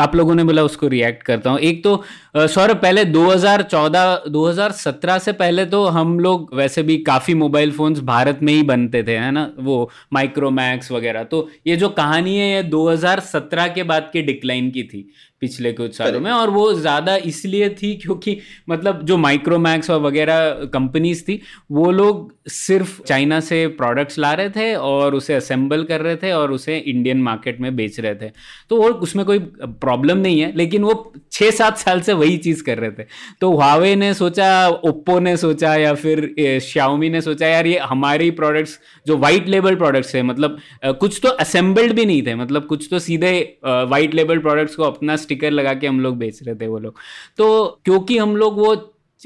आप 0.00 0.14
लोगों 0.16 0.34
ने 0.34 0.44
बोला 0.44 0.62
उसको 0.64 0.88
रिएक्ट 0.88 1.22
करता 1.22 1.50
हूँ। 1.50 1.58
एक 1.60 1.82
तो 1.84 2.02
सौरभ 2.36 2.76
पहले 2.82 3.04
2014 3.06 4.22
2017 4.30 5.18
से 5.18 5.32
पहले 5.34 5.64
तो 5.66 5.84
हम 5.88 6.18
लोग 6.20 6.54
वैसे 6.54 6.82
भी 6.82 6.96
काफ़ी 7.04 7.34
मोबाइल 7.36 7.72
फ़ोन्स 7.72 8.00
भारत 8.04 8.38
में 8.42 8.52
ही 8.52 8.62
बनते 8.64 9.02
थे 9.02 9.16
है 9.16 9.30
ना? 9.30 9.50
वो 9.58 9.90
माइक्रोमैक्स 10.12 10.92
वगैरह। 10.92 11.24
तो 11.24 11.48
ये 11.66 11.76
जो 11.76 11.88
कहानी 11.90 12.36
है 12.38 12.50
ये 12.50 12.62
2017 12.64 13.68
के 13.74 13.82
बाद 13.84 14.10
के 14.12 14.22
डिक्लाइन 14.22 14.70
की 14.70 14.82
थी 14.84 15.08
पिछले 15.42 15.72
कुछ 15.72 15.96
सालों 15.96 16.20
में। 16.20 16.30
और 16.30 16.50
वो 16.50 16.72
ज़्यादा 16.74 17.16
इसलिए 17.26 17.68
थी 17.82 17.94
क्योंकि 17.96 18.36
मतलब 18.70 19.02
जो 19.06 19.16
माइक्रोमैक्स 19.18 19.90
और 19.90 20.00
वगैरह 20.02 20.50
कंपनीज़ 20.74 21.22
थी 21.24 21.40
वो 21.72 21.90
लोग 21.92 22.32
सिर्फ़ 22.50 23.00
चाइना 23.02 23.38
से 23.42 23.66
प्रोडक्ट्स 23.78 24.18
ला 24.18 24.32
रहे 24.32 24.50
थे 24.50 24.74
और 24.78 25.14
उसे 25.14 25.34
असेंबल 25.34 25.84
कर 25.84 26.00
रहे 26.00 26.16
थे 26.16 26.32
और 26.32 26.52
उसे 26.52 26.76
इंडियन 26.78 27.22
मार्केट 27.22 27.60
में 27.60 27.74
बेच 27.76 27.98
रहे 28.00 28.14
थे। 28.14 28.30
तो 28.70 28.76
वो 28.76 28.88
उसमें 28.88 29.24
कोई 29.26 29.38
प्रॉब्लम 29.62 30.18
नहीं 30.18 30.40
है, 30.40 30.52
लेकिन 30.56 30.84
वो 30.84 31.12
छः 31.32 31.50
सात 31.50 31.78
साल 31.78 32.00
से 32.00 32.12
वही 32.12 32.36
चीज़ 32.38 32.62
कर 32.64 32.78
रहे 32.78 32.90
थे। 32.90 33.04
तो 33.40 33.50
हुआवे 33.50 33.94
ने 33.96 34.12
सोचा 34.14 34.68
ओप्पो 34.68 35.18
ने 35.18 35.36
सोचा 35.36 35.74
या 35.76 35.94
फिर 35.94 36.60
श्याओमी 36.62 37.10
ने 37.10 37.20
सोचा, 37.20 37.46
यार, 37.46 37.66
ये 37.66 37.78
हमारी 37.78 38.30
प्रोडक्ट्स 38.32 38.78
जो 39.06 39.16
वाइट 39.16 39.48
लेबल 39.48 39.74
प्रोडक्ट्स 39.74 40.14
है 40.14 40.22
मतलब 40.22 40.58
कुछ 40.84 41.20
तो 41.22 41.28
असेंबल्ड 41.38 41.92
भी 41.92 42.04
नहीं 42.06 42.22
थे 42.22 42.34
मतलब 42.34 42.64
कुछ 42.64 42.86
तो 42.90 42.98
सीधे 42.98 43.32
वाइट 43.64 44.14
लेबल 44.14 44.38
प्रोडक्ट्स 44.38 44.76
को 44.76 44.82
अपना 44.82 45.16
स्टिकर 45.16 45.50
लगा 45.50 45.74
के 45.74 45.86
हम 45.86 46.00
लोग 46.00 46.16
बेच 46.18 46.42
रहे 46.42 46.54
थे 46.54 46.66
वो 46.66 46.78
लोग। 46.78 46.94
तो 47.38 47.66
क्योंकि 47.84 48.18
हम 48.18 48.36
लोग 48.36 48.58
वो 48.58 48.74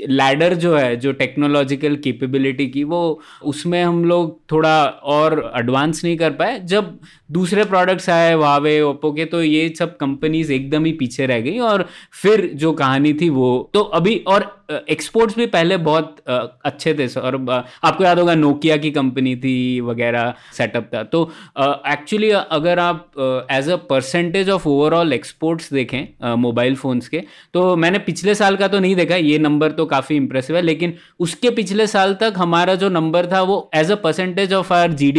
लैडर 0.01 0.55
जो 0.55 0.77
है, 0.77 0.97
जो 0.97 1.13
टेक्नोलॉजिकल 1.13 1.97
कैपेबिलिटी 1.97 2.69
की, 2.69 2.85
वो 2.85 3.21
उसमें 3.43 3.85
हम 3.85 4.05
लोग 4.05 4.41
थोड़ा 4.53 4.87
और 4.87 5.53
एडवांस 5.57 6.05
नहीं 6.05 6.17
कर 6.17 6.31
पाए। 6.31 6.61
जब 6.61 6.99
दूसरे 7.33 7.65
प्रोडक्ट्स 7.65 8.09
आए 8.11 8.35
वावे 8.37 8.81
ओप्पो 8.83 9.13
के 9.13 9.25
तो 9.25 9.43
ये 9.43 9.69
सब 9.79 9.97
कंपनीज़ 9.97 10.53
एकदम 10.53 10.85
ही 10.85 10.93
पीछे 10.95 11.27
रह 11.27 11.41
गई 11.41 11.59
और 11.61 11.87
फिर 12.23 12.51
जो 12.55 12.73
कहानी 12.75 13.13
थी 13.15 13.29
वो 13.31 13.71
तो 13.75 13.81
अभी 13.99 14.17
और 14.29 14.51
एक्सपोर्ट्स 14.91 15.37
भी 15.37 15.47
पहले 15.49 15.77
बहुत 15.79 16.17
अच्छे 16.29 16.95
थे 16.95 17.07
और 17.21 17.37
आपको 17.49 18.05
याद 18.05 18.19
होगा 18.19 18.35
नोकिया 18.35 18.77
की 18.77 18.91
कंपनी 18.91 19.35
थी, 19.37 19.81
वगैरह 19.83 20.35
सेटअप 20.57 20.89
था। 20.95 21.03
तो 21.05 21.23
एक्चुअली 21.57 22.31
अगर 22.31 22.79
आप 22.79 23.47
as 23.53 23.69
a 23.71 23.77
percentage 23.91 24.51
of 24.51 24.69
overall 24.69 25.13
exports 25.13 25.73
देखें 25.73 26.35
मोबाइल 26.37 26.77
फ़ोन्स 26.77 27.09
के 27.09 27.23
तो 27.55 27.75
मैंने 27.77 27.99
पिछले 28.01 28.35
साल 28.35 28.57
का 28.57 28.69
तो 28.69 28.79
नहीं 28.81 28.97
देखा, 28.97 29.17
ये 29.17 29.39
नंबर 29.39 29.73
तो 29.73 29.87
काफ़ी 29.87 30.17
इंप्रेसिव 30.17 30.57
है, 30.57 30.63
लेकिन 30.63 30.95
उसके 31.21 31.51
पिछले 31.53 31.87
साल 31.87 32.15
तक 32.21 32.35
हमारा 32.37 32.75
जो 32.75 32.89
नंबर 32.91 33.27
था 33.33 33.43
वो 33.43 33.71
as 33.75 33.91
a 33.91 33.95
percentage 34.05 34.53
of 34.53 34.73
R 34.75 34.93
G 34.95 35.13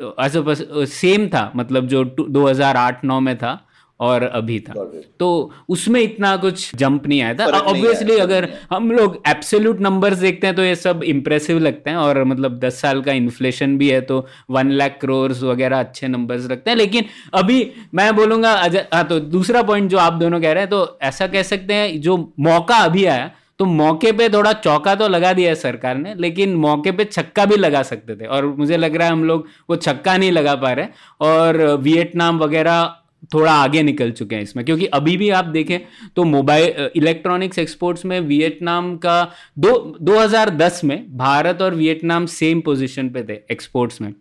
uh 0.00 0.84
same 0.90 1.26
था 1.28 1.50
मतलब 1.56 1.86
जो 1.86 2.04
2008-9 2.20 3.20
में 3.20 3.36
था 3.38 3.58
और 4.00 4.22
अभी 4.22 4.58
था। 4.60 4.74
तो 5.20 5.26
उसमें 5.68 6.00
इतना 6.00 6.36
कुछ 6.36 6.70
जंप 6.76 7.06
नहीं 7.06 7.20
आया 7.22 7.34
था। 7.34 7.46
ऑब्वियसली 7.46 8.16
अगर 8.18 8.48
हम 8.70 8.90
लोग 8.92 9.20
एब्सोल्यूट 9.28 9.80
नंबर्स 9.80 10.18
देखते 10.18 10.46
हैं 10.46 10.56
तो 10.56 10.62
ये 10.62 10.74
सब 10.76 11.02
इंप्रेसिव 11.04 11.58
लगते 11.58 11.90
हैं 11.90 11.96
और 11.96 12.22
मतलब 12.24 12.58
दस 12.58 12.80
साल 12.80 13.02
का 13.02 13.12
इन्फ्लेशन 13.12 13.76
भी 13.78 13.88
है 13.90 14.00
तो 14.00 14.24
वन 14.50 14.70
लाख 14.72 14.98
करोड़ 15.02 15.32
वगैरह 15.32 15.80
अच्छे 15.80 16.08
नंबर्स 16.08 16.46
लगते 16.50 16.70
हैं। 16.70 16.76
लेकिन 16.76 17.04
अभी 17.34 17.58
मैं 17.94 18.14
बोलूँगा 18.16 18.54
हाँ 18.94 19.04
तो 19.04 19.20
दूसरा 19.20 19.62
पॉइंट 19.62 19.90
जो 19.90 19.98
आप 19.98 20.12
दोनों 20.12 20.40
कह 20.40 20.52
रहे 20.52 20.62
हैं 20.62 20.70
तो 20.70 20.98
ऐसा 21.02 21.26
कह 21.26 21.42
सकते 21.42 21.74
हैं 21.74 22.00
जो 22.00 22.16
मौका 22.40 22.76
अभी 22.76 23.04
आया 23.04 23.30
तो 23.60 23.64
मौके 23.66 24.10
पे 24.12 24.28
थोड़ा 24.28 24.52
चौका 24.54 24.94
तो 24.94 25.06
लगा 25.08 25.32
दिया 25.32 25.48
है 25.48 25.54
सरकार 25.56 25.96
ने, 25.96 26.14
लेकिन 26.16 26.54
मौके 26.56 26.92
पे 26.92 27.04
छक्का 27.06 27.44
भी 27.46 27.56
लगा 27.56 27.82
सकते 27.84 28.14
थे। 28.16 28.26
और 28.26 28.46
मुझे 28.46 28.76
लग 28.76 28.96
रहा 28.96 29.06
है 29.06 29.12
हम 29.12 29.24
लोग 29.24 29.46
वो 29.70 29.76
छक्का 29.78 30.16
नहीं 30.16 30.32
लगा 30.32 30.54
पा 30.56 30.72
रहे 30.72 30.86
और 31.22 31.62
वियतनाम 31.78 32.38
वगैरह 32.38 32.96
थोड़ा 33.34 33.52
आगे 33.54 33.82
निकल 33.82 34.10
चुके 34.12 34.34
हैं 34.34 34.42
इसमें, 34.42 34.64
क्योंकि 34.64 34.86
अभी 34.88 35.16
भी 35.16 35.28
आप 35.30 35.44
देखें 35.46 35.78
तो 36.16 36.24
मोबाइल 36.24 36.90
इलेक्ट्रॉनिक्स 36.96 37.58
एक्सपोर्ट्स 37.58 38.04
में 38.04 38.18
वियतनाम 38.22 38.96
का 38.96 39.22
दो 39.58 39.72
2010 40.02 40.82
में 40.84 41.16
भारत 41.18 41.62
और 41.62 41.74
वियतनाम 41.74 42.26
सेम 42.28 42.60
पोजीशन 42.62 43.08
पे 43.08 43.22
थे 43.24 43.38
एक्सपोर्ट्स 43.52 44.00
में। 44.00 44.12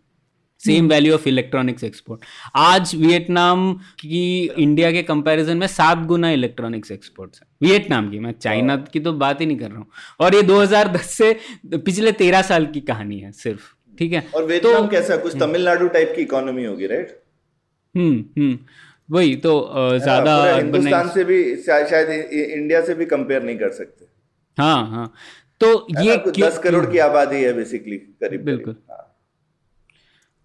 Same 0.63 0.87
value 0.89 1.13
of 1.13 1.27
electronics 1.29 1.83
export 1.83 2.25
आज 2.57 2.95
वियतनाम 2.95 3.73
की 3.99 4.23
इंडिया 4.57 4.91
के 4.91 5.03
कंपैरिजन 5.03 5.57
में 5.57 5.67
सात 5.67 6.05
गुना 6.05 6.31
इलेक्ट्रॉनिक्स 6.31 6.91
एक्सपोर्ट्स 6.91 7.41
है। 7.41 7.67
वियतनाम 7.67 8.09
की 8.11 8.19
मैं 8.19 8.33
चाइना 8.41 8.75
की 8.93 8.99
तो 8.99 9.13
बात 9.15 9.41
ही 9.41 9.45
नहीं 9.45 9.57
कर 9.57 9.69
रहा 9.69 9.79
हूँ। 9.79 9.87
और 10.19 10.35
ये 10.35 10.41
2010 10.43 11.09
से 11.11 11.33
पिछले 11.77 12.11
तेरह 12.13 12.41
साल 12.41 12.65
की 12.65 12.81
कहानी 12.81 13.19
है 13.19 13.31
सिर्फ़ 13.33 13.71
ठीक 13.97 14.13
है? 14.13 14.23
और 14.35 14.45
वियतनाम 14.45 14.81
तो, 14.81 14.87
कैसा 14.87 15.17
कुछ 15.17 15.35
तमिलनाडु 15.39 15.87
टाइप 15.87 16.13
की 16.15 16.21
इकोनॉमी 16.21 16.65
होगी 16.65 16.87
राइट 16.87 17.17
हम्म 17.95 18.23
हम्म। 18.37 18.57
वही 19.09 19.35
तो 19.37 19.59
हाँ, 19.65 19.97
ज़्यादा 19.99 20.55
हिंदुस्तान 20.55 21.09
से 21.09 21.23
भी 21.23 21.55
शायद 21.63 22.09
इंडिया 22.33 22.81
से 22.85 22.93
भी 22.93 23.05
कंपेयर 23.07 23.43
नहीं 23.43 23.57
कर 23.57 23.71
सकते। 23.73 24.05
हाँ 24.57 24.89
हाँ। 24.89 25.13
तो 25.61 25.87
ये 25.99 26.15
दस 26.39 26.57
करोड़ 26.57 26.85
की 26.85 26.97
आबादी 27.05 27.43
है 27.43 27.53
बेसिकली 27.53 27.97
करीब 27.97 28.43
बिल्कुल। 28.45 28.75
हाँ। 28.89 29.05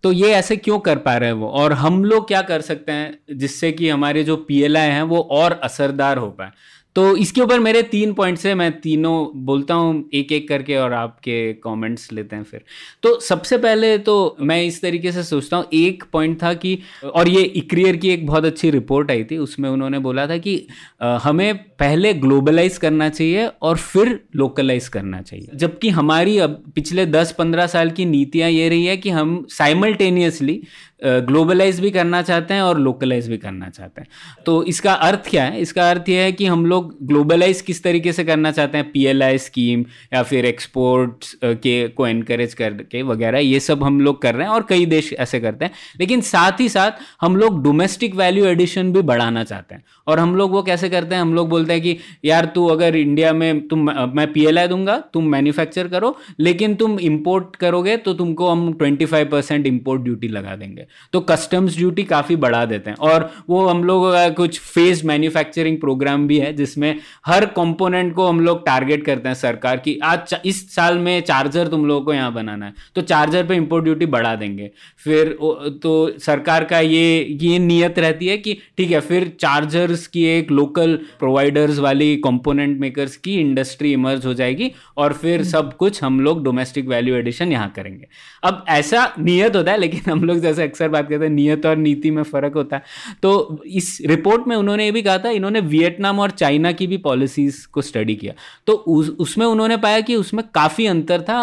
तो 0.04 0.12
ये 0.12 0.32
ऐसे 0.32 0.56
क्यों 0.56 0.78
कर 0.78 0.98
पा 0.98 1.16
रहे 1.16 1.28
हैं 1.28 1.36
वो? 1.36 1.48
और 1.48 1.72
हम 1.72 2.04
लोग 2.04 2.28
क्या 2.28 2.42
कर 2.42 2.60
सकते 2.60 2.92
हैं 2.92 3.18
जिससे 3.38 3.72
कि 3.72 3.88
हमारे 3.88 4.24
जो 4.24 4.36
पीएलआई 4.36 4.88
हैं 4.88 5.02
वो 5.02 5.20
और 5.30 5.52
असरदार 5.52 6.18
हो 6.18 6.30
पाए? 6.30 6.50
तो 6.96 7.16
इसके 7.16 7.40
ऊपर 7.40 7.58
मेरे 7.58 7.82
तीन 7.84 8.12
पॉइंट्स 8.14 8.44
हैं, 8.46 8.54
मैं 8.54 8.70
तीनों 8.80 9.44
बोलता 9.44 9.74
हूँ 9.74 10.08
एक 10.14 10.32
एक 10.32 10.48
करके 10.48 10.76
और 10.76 10.92
आपके 10.92 11.52
कमेंट्स 11.64 12.12
लेते 12.12 12.36
हैं 12.36 12.42
फिर। 12.44 12.62
तो 13.02 13.18
सबसे 13.20 13.58
पहले 13.58 13.96
तो 13.98 14.14
मैं 14.40 14.62
इस 14.64 14.80
तरीके 14.82 15.12
से 15.12 15.22
सोचता 15.22 15.56
हूँ, 15.56 15.66
एक 15.72 16.04
पॉइंट 16.12 16.42
था 16.42 16.52
कि, 16.54 16.78
और 17.04 17.28
ये 17.28 17.42
इक्रियर 17.42 17.96
की 17.96 18.10
एक 18.10 18.26
बहुत 18.26 18.44
अच्छी 18.44 18.70
रिपोर्ट 18.70 19.10
आई 19.10 19.24
थी, 19.24 19.38
उसमें 19.38 19.68
उन्होंने 19.70 19.98
बोला 19.98 20.26
था 20.26 20.36
कि 20.38 20.66
हमें 21.02 21.54
पहले 21.78 22.12
ग्लोबलाइज 22.14 22.76
करना 22.78 23.08
चाहिए 23.08 23.46
और 23.62 23.76
फिर 23.76 24.18
लोकलाइज 24.36 24.88
करना 24.88 25.20
चाहिए। 25.22 25.48
जबकि 25.54 25.88
हमारी 25.90 26.38
अब 26.38 26.62
पिछले 26.74 27.06
दस 27.06 27.34
पंद्रह 27.38 27.66
साल 27.66 27.90
की 27.90 28.04
नीतियाँ 28.06 28.50
ये 28.50 28.68
रही 28.68 28.84
है 28.86 28.96
कि 28.96 29.10
हम 29.10 29.44
साइमल्टेनियसली 29.50 30.60
ग्लोबलाइज 31.06 31.80
भी 31.80 31.90
करना 31.90 32.20
चाहते 32.22 32.54
हैं 32.54 32.62
और 32.62 32.78
लोकलाइज 32.78 33.28
भी 33.28 33.36
करना 33.38 33.68
चाहते 33.68 34.00
हैं। 34.00 34.08
तो 34.46 34.62
इसका 34.64 34.92
अर्थ 34.92 35.28
क्या 35.30 35.44
है? 35.44 35.60
इसका 35.60 35.88
अर्थ 35.90 36.08
यह 36.08 36.20
है 36.20 36.32
कि 36.32 36.46
हम 36.46 36.66
लोग 36.66 36.96
ग्लोबलाइज 37.02 37.60
किस 37.60 37.82
तरीके 37.82 38.12
से 38.12 38.24
करना 38.24 38.50
चाहते 38.50 38.78
हैं? 38.78 38.90
पीएलआई 38.92 39.38
स्कीम 39.38 39.84
या 40.14 40.22
फिर 40.22 40.44
एक्सपोर्ट्स 40.44 41.36
के 41.44 41.76
को 41.88 42.06
एनकरेज 42.06 42.54
करके 42.54 43.02
वगैरह, 43.02 43.38
ये 43.38 43.60
सब 43.60 43.84
हम 43.84 44.00
लोग 44.00 44.22
कर 44.22 44.34
रहे 44.34 44.46
हैं 44.46 44.54
और 44.54 44.66
कई 44.68 44.86
देश 44.86 45.12
ऐसे 45.12 45.40
करते 45.40 45.64
हैं। 45.64 45.72
लेकिन 46.00 46.20
साथ 46.20 46.60
ही 46.60 46.68
साथ 46.68 46.90
हम 47.20 47.36
लोग 47.36 47.62
डोमेस्टिक 47.62 48.14
वैल्यू 48.14 48.44
एडिशन 48.44 48.92
भी 48.92 49.02
बढ़ाना 49.02 49.44
चाहते 49.44 49.74
हैं। 49.74 49.84
और 50.06 50.18
हम 50.18 50.34
लोग 50.36 50.50
वो 50.50 50.62
कैसे 50.62 50.88
करते 50.88 51.14
हैं? 51.14 51.22
हम 51.22 51.34
लोग 51.34 51.48
बोलते 51.48 51.72
हैं 51.72 51.82
कि, 51.82 51.96
यार, 52.24 52.44
तू 52.44 52.66
अगर 52.66 52.96
इंडिया 52.96 53.32
में, 53.32 53.66
तुम 53.68 53.90
मैं 54.16 54.26
पीएलआई 54.32 54.68
दूँगा, 54.68 54.96
तुम 55.12 55.26
मैन्युफैक्चर 55.26 55.88
करो, 55.88 56.16
लेकिन 56.40 56.74
तुम 56.74 56.98
इम्पोर्ट 57.00 57.56
करोगे 57.56 57.96
तो 57.96 58.12
तुमको 58.14 58.48
हम 58.48 58.72
twenty 58.72 59.04
five 59.04 59.28
percent 59.28 59.66
import 59.66 60.02
duty 60.02 60.28
लगा 60.28 60.54
देंगे। 60.56 60.86
तो 61.12 61.20
कस्टम्स 61.22 61.76
ड्यूटी 61.76 62.04
काफ़ी 62.04 62.36
बढ़ा 62.36 62.64
देते 62.64 62.90
हैं। 62.90 62.96
और 62.98 63.30
वो 63.48 63.66
हम 63.66 63.82
लोगों 63.84 64.12
का 64.12 64.28
कुछ 64.34 64.58
फ़ेज़ 64.60 65.06
मैन्युफैक्चरिंग 65.06 65.78
प्रोग्राम 65.80 66.26
भी 66.26 66.38
है 66.38 66.52
जिसमें 66.56 66.96
हर 67.26 67.46
कंपोनेंट 67.56 68.14
को 68.14 68.26
हम 68.26 68.40
लोग 68.40 68.64
टारगेट 68.66 69.04
करते 69.04 69.28
हैं 69.28 69.34
सरकार 69.36 69.76
की 69.78 69.98
आज 70.04 70.34
इस 70.44 70.74
साल 70.74 70.98
में 70.98 71.20
चार्जर 71.22 71.68
तुम 71.68 71.84
लोगों 71.86 72.04
को 72.04 72.14
यहाँ 72.14 72.32
बनाना 72.34 72.66
है। 72.66 72.74
तो 72.94 73.02
चार्जर 73.02 73.46
पे 73.46 73.56
इंपोर्ट 73.56 73.84
ड्यूटी 73.84 74.06
बढ़ा 74.08 74.34
देंगे। 74.36 74.70
फिर 75.04 75.36
तो 75.82 75.94
सरकार 76.20 76.64
का 76.64 76.80
ये 76.80 77.38
ये 77.40 77.58
नियत 77.60 77.98
रहती 77.98 78.26
है 78.26 78.36
कि 78.38 78.56
ठीक 78.78 78.90
है 78.90 79.00
फिर 79.02 79.28
चार्जर्स 79.40 80.06
की 80.06 80.24
एक 80.28 80.50
लोकल 80.52 80.98
प्रोवाइडर्स 81.18 81.78
वाली 81.78 82.16
कंपोनेंट 82.24 82.78
मेकर्स 82.80 83.16
की 83.18 83.34
इंडस्ट्री 83.40 83.92
इमर्ज 83.92 84.26
हो 84.26 84.34
जाएगी 84.34 84.70
और 84.96 85.12
फिर 85.14 85.34
हम्म। 85.34 85.48
सब 85.48 85.76
कुछ 85.76 86.02
हम 86.02 86.20
लोग 86.20 86.42
डोमेस्टिक 86.44 86.88
वैल्यू 86.88 87.14
एडिशन 87.16 87.52
यहाँ 87.52 87.72
करेंगे। 87.76 88.06
अब 88.42 88.64
ऐसा 88.68 89.04
नियत 89.18 89.56
होता 89.56 89.72
है 89.72 89.78
लेकिन 89.78 90.10
हम 90.10 90.24
लोग 90.24 90.38
जैसे 90.40 90.64
अक्सर 90.74 90.88
बात 90.88 91.08
करते 91.08 91.24
हैं 91.24 91.32
नियत 91.32 91.66
और 91.66 91.76
नीति 91.78 92.10
में 92.10 92.22
फ़र्क 92.24 92.54
होता 92.54 92.76
है। 92.76 92.82
तो 93.22 93.62
इस 93.66 93.98
रिपोर्ट 94.06 94.48
में 94.48 94.56
उन्होंने 94.56 94.84
ये 94.84 94.92
भी 94.92 95.02
कहा 95.02 95.18
था, 95.18 95.30
इन्होंने 95.30 95.60
वियतनाम 95.62 96.20
और 96.20 96.30
चाइना 96.32 96.72
की 96.72 96.86
भी 96.86 96.96
पॉलिसीज़ 96.98 97.66
को 97.68 97.82
स्टडी 97.82 98.14
किया। 98.16 98.34
तो 98.66 98.72
उस, 98.72 99.08
उसमें 99.10 99.46
उन्होंने 99.46 99.76
पाया 99.76 100.00
कि 100.00 100.16
उसमें 100.16 100.44
काफ़ी 100.54 100.86
अंतर 100.86 101.22
था 101.22 101.40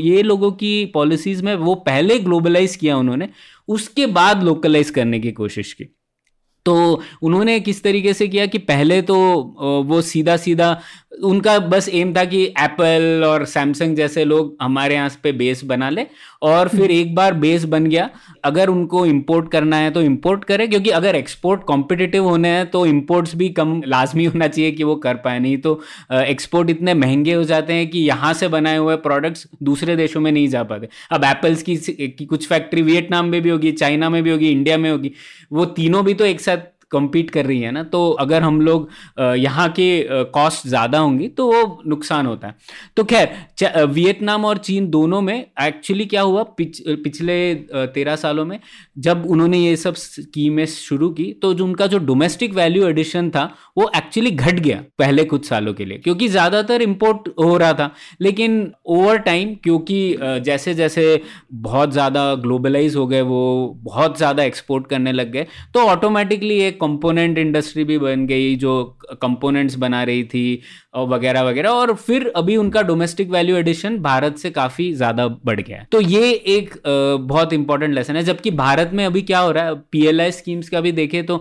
ये 0.00 0.22
लोगों 0.22 0.52
की 0.52 0.84
पॉलिसीज़ 0.94 1.42
में 1.42 1.54
वो 1.56 1.74
पहले 1.86 2.18
ग्लोबलाइज 2.18 2.76
किया 2.76 2.96
उन्होंने, 2.96 3.28
उसके 3.68 4.06
बाद 4.08 4.42
लोकलाइज 4.42 4.90
करने 4.90 5.20
की 5.20 5.32
कोशिश 5.32 5.72
की। 5.72 5.84
तो 6.66 7.02
उन्होंने 7.22 7.58
किस 7.60 7.82
तरीके 7.82 8.12
से 8.14 8.26
किया 8.28 8.44
कि 8.46 8.58
पहले 8.58 9.00
तो 9.02 9.16
वो 9.86 10.00
सीधा 10.02 10.36
सीधा 10.36 10.68
उनका 11.12 11.58
बस 11.58 11.88
एम 11.88 12.12
था 12.14 12.24
कि 12.24 12.42
एप्पल 12.44 13.24
और 13.26 13.44
सैमसंग 13.44 13.96
जैसे 13.96 14.24
लोग 14.24 14.56
हमारे 14.62 14.94
यहाँ 14.94 15.10
पे 15.22 15.32
बेस 15.32 15.62
बना 15.64 15.88
ले। 15.90 16.06
और 16.42 16.68
फिर 16.68 16.80
हम्म। 16.80 16.92
एक 16.92 17.14
बार 17.14 17.34
बेस 17.34 17.64
बन 17.64 17.86
गया। 17.86 18.08
अगर 18.44 18.68
उनको 18.68 19.04
इंपोर्ट 19.06 19.50
करना 19.52 19.76
है 19.76 19.90
तो 19.90 20.02
इंपोर्ट 20.02 20.44
करें 20.44 20.68
क्योंकि 20.70 20.90
अगर 20.90 21.16
एक्सपोर्ट 21.16 21.64
कॉम्पिटिटिव 21.64 22.24
होने 22.24 22.48
हैं 22.48 22.66
तो 22.70 22.84
इंपोर्ट्स 22.86 23.34
भी 23.36 23.48
कम 23.50 23.80
लाजमी 23.86 24.24
होना 24.24 24.48
चाहिए 24.48 24.70
कि 24.72 24.84
वो 24.84 24.96
कर 24.96 25.14
पाए। 25.16 25.38
नहीं 25.38 25.56
तो 25.58 25.80
एक्सपोर्ट 26.12 26.70
इतने 26.70 26.94
महँगे 26.94 27.34
हो 27.34 27.44
जाते 27.44 27.72
हैं 27.72 27.88
कि 27.90 27.98
यहाँ 27.98 28.32
से 28.34 28.48
बनाए 28.48 28.76
हुए 28.76 28.96
प्रोडक्ट्स 28.98 29.46
दूसरे 29.62 29.96
देशों 29.96 30.20
में 30.20 30.30
नहीं 30.32 30.48
जा 30.48 30.62
पाते। 30.62 30.88
अब 31.10 31.24
एप्पल्स 31.24 31.62
की, 31.62 31.76
की 31.76 32.24
कुछ 32.24 32.48
फैक्ट्री 32.48 32.82
वियतनाम 32.82 33.26
में 33.26 33.40
भी 33.42 33.50
होगी 33.50 33.72
चाइना 33.74 34.10
में 34.10 34.22
भी 34.22 34.30
होगी 34.30 34.50
इंडिया 34.50 34.78
में 34.78 34.90
होगी 34.90 35.12
वो 35.52 35.64
तीनों 35.72 36.04
भी 36.04 36.14
तो 36.14 36.24
एक 36.24 36.40
साथ 36.40 36.70
कम्पीट 36.92 37.30
कर 37.30 37.46
रही 37.46 37.60
है 37.60 37.70
ना 37.70 37.82
तो 37.84 38.08
अगर 38.20 38.42
हम 38.42 38.60
लोग 38.60 38.88
यहाँ 39.38 39.68
के 39.70 40.24
कॉस्ट 40.32 40.66
ज़्यादा 40.68 40.98
होंगी 40.98 41.28
तो 41.30 41.46
वो 41.46 41.82
नुकसान 41.86 42.26
होता 42.26 42.48
है। 42.48 42.54
तो 42.96 43.04
खैर 43.04 43.84
वियतनाम 43.86 44.44
और 44.44 44.58
चीन 44.60 44.88
दोनों 44.90 45.20
में 45.20 45.34
एक्चुअली 45.34 46.04
क्या 46.06 46.22
हुआ 46.22 46.42
पिछ, 46.42 46.82
पिछले 46.88 47.54
तेरह 47.94 48.16
सालों 48.16 48.44
में 48.44 48.58
जब 48.98 49.26
उन्होंने 49.26 49.58
ये 49.58 49.76
सब 49.76 49.94
स्कीमें 49.96 50.64
शुरू 50.68 51.10
की 51.10 51.32
तो 51.42 51.52
जो 51.54 51.64
उनका 51.64 51.86
जो 51.86 51.98
डोमेस्टिक 52.00 52.54
वैल्यू 52.54 52.86
एडिशन 52.88 53.30
था 53.30 53.44
वो 53.78 53.90
एक्चुअली 53.96 54.30
घट 54.30 54.54
गया 54.54 54.82
पहले 54.98 55.24
कुछ 55.24 55.48
सालों 55.48 55.72
के 55.74 55.84
लिए 55.84 55.98
क्योंकि 55.98 56.28
ज़्यादातर 56.28 56.82
इम्पोर्ट 56.82 57.28
हो 57.38 57.56
रहा 57.56 57.72
था। 57.72 57.90
लेकिन 58.20 58.72
ओवर 58.88 59.18
टाइम 59.20 59.54
क्योंकि 59.64 59.98
जैसे 60.44 60.74
जैसे 60.74 61.20
बहुत 61.62 61.92
ज़्यादा 61.92 62.34
ग्लोबलाइज 62.36 62.96
हो 62.96 63.06
गए 63.06 63.20
वो 63.22 63.42
बहुत 63.84 64.16
ज़्यादा 64.16 64.42
एक्सपोर्ट 64.44 64.86
करने 64.86 65.12
लग 65.12 65.30
गए 65.32 65.46
तो 65.74 65.80
ऑटोमेटिकली 65.86 66.58
एक 66.62 66.78
कंपोनेंट 66.82 67.38
इंडस्ट्री 67.38 67.84
भी 67.84 67.98
बन 67.98 68.26
गई, 68.26 68.54
जो 68.56 68.84
कंपोनेंट्स 69.22 69.74
बना 69.76 70.02
रही 70.04 70.24
थी, 70.26 70.60
और 70.94 71.08
वगैरह 71.08 71.42
वगैरह, 71.42 71.70
और 71.70 71.94
फिर 71.96 72.26
अभी 72.36 72.56
उनका 72.56 72.82
डोमेस्टिक 72.84 73.30
वैल्यू 73.30 73.56
एडिशन 73.56 73.96
भारत 74.00 74.36
से 74.38 74.50
काफ़ी 74.52 74.92
ज़्यादा 74.94 75.26
बढ़ 75.44 75.60
गया 75.60 75.78
है। 75.78 75.86
तो 75.92 76.00
ये 76.00 76.30
एक 76.30 76.74
बहुत 77.22 77.52
इंपॉर्टेंट 77.52 77.94
लेसन 77.94 78.16
है। 78.16 78.22
जबकि 78.24 78.50
भारत 78.52 78.90
में 78.94 79.04
अभी 79.06 79.22
क्या 79.22 79.38
हो 79.38 79.50
रहा 79.52 79.64
है 79.64 79.74
पीएलआई 79.92 80.32
स्कीम्स 80.32 80.68
का 80.68 80.80
भी 80.80 80.92
देखें 80.92 81.24
तो 81.26 81.36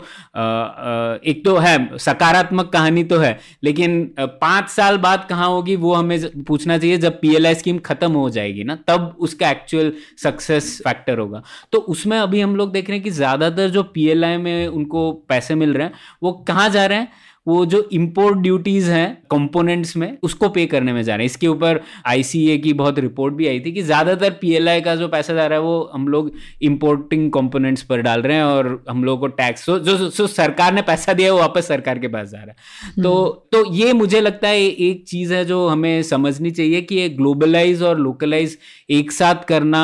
एक 1.25 1.41
तो 1.45 1.55
है, 1.57 1.98
सकारात्मक 2.00 2.69
कहानी 2.74 3.03
तो 3.03 3.17
है, 3.17 3.38
लेकिन 3.63 4.13
पाँच 4.19 4.69
साल 4.69 4.98
बाद 5.00 5.25
कहाँ 5.29 5.48
होगी 5.50 5.75
वो 5.77 5.93
हमें 5.93 6.43
पूछना 6.43 6.77
चाहिए। 6.77 6.98
जब 7.00 7.19
पीएलआई 7.21 7.55
स्कीम 7.55 7.79
खत्म 7.81 8.12
हो 8.13 8.29
जाएगी 8.29 8.63
ना, 8.63 8.75
तब 8.88 9.15
उसका 9.19 9.50
एक्चुअल 9.51 9.91
सक्सेस 10.24 10.77
फैक्टर 10.83 11.19
होगा। 11.19 11.41
तो 11.74 11.79
उसमें 11.91 12.17
अभी 12.19 12.41
हम 12.41 12.55
लोग 12.55 12.71
देख 12.71 12.89
रहे 12.89 12.98
हैं 12.98 13.03
कि 13.03 13.10
ज़्यादातर 13.12 13.69
जो 13.69 13.83
पीएलआई 13.93 14.38
में 14.39 14.67
उनको 14.69 15.12
पैसे 15.32 15.56
मिल 15.56 15.74
रहे 15.74 15.88
हैं 15.88 15.94
वो 16.24 16.32
कहाँ 16.48 16.70
जा 16.70 16.86
रहे 16.86 16.98
हैं? 16.98 17.08
वो 17.48 17.66
जो 17.66 17.80
इम्पोर्ट 17.94 18.38
ड्यूटीज़ 18.38 18.90
हैं 18.92 19.08
कंपोनेंट्स 19.32 19.96
में 19.98 20.18
उसको 20.24 20.50
पे 20.50 20.66
करने 20.66 20.94
में 20.94 21.02
जा 21.04 21.16
रहे 21.16 21.26
हैं। 21.26 21.30
इसके 21.32 21.48
ऊपर 21.48 21.80
आईसीए 22.08 22.58
की 22.58 22.74
बहुत 22.74 23.00
रिपोर्ट 23.00 23.34
भी 23.34 23.48
आई 23.48 23.60
थी 23.60 23.72
कि 23.72 23.82
ज़्यादातर 23.82 24.32
पीएलआई 24.42 24.82
का 24.82 24.96
जो 24.96 25.08
पैसा 25.08 25.34
जा 25.34 25.46
रहा 25.46 25.60
है 25.60 25.64
वो 25.64 25.90
हम 25.94 26.08
लोग 26.08 26.32
इम्पोर्टिंग 26.62 27.32
कंपोनेंट्स 27.32 27.84
पर 27.84 28.02
डाल 28.02 28.22
रहे 28.22 28.38
हैं 28.38 28.44
और 28.44 28.84
हम 28.90 29.04
लोग 29.04 29.20
को 29.20 29.28
टैक्स 29.30 29.66
जो, 29.66 29.80
जो, 29.80 29.98
जो 29.98 30.28
सरकार 30.28 30.74
ने 30.74 30.82
पैसा 30.82 31.14
दिया 31.14 31.28
है 31.28 31.34
वो 31.34 31.40
वापस 31.40 31.68
सरकार 31.68 32.00
के 32.00 32.08
पास 32.08 32.30
जा 32.30 32.38
रहा 32.38 32.50
है। 32.50 33.04
तो 33.04 33.16
हम्म। 33.16 33.64
तो 33.64 33.74
ये 33.76 33.94
मुझे 33.94 34.22
लगता 34.22 34.48
है 34.48 34.62
एक 34.62 35.04
चीज़ 35.08 35.34
है 35.34 35.44
जो 35.46 35.68
हमें 35.68 36.02
समझनी 36.04 36.52
चाहिए 36.52 36.82
कि 36.82 36.96
ये 36.96 37.10
ग्लोबलाइज 37.12 37.82
और 37.82 38.00
लोकलाइज 38.00 38.58
एक 38.90 39.12
साथ 39.12 39.44
करना 39.48 39.84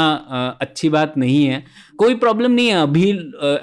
अच्छी 0.62 0.90
बात 0.90 1.18
नहीं 1.18 1.46
है। 1.46 1.64
कोई 2.00 2.16
प्रॉब्लम 2.16 2.52
नहीं 2.52 2.68
है, 2.68 2.82
अभी 2.82 3.12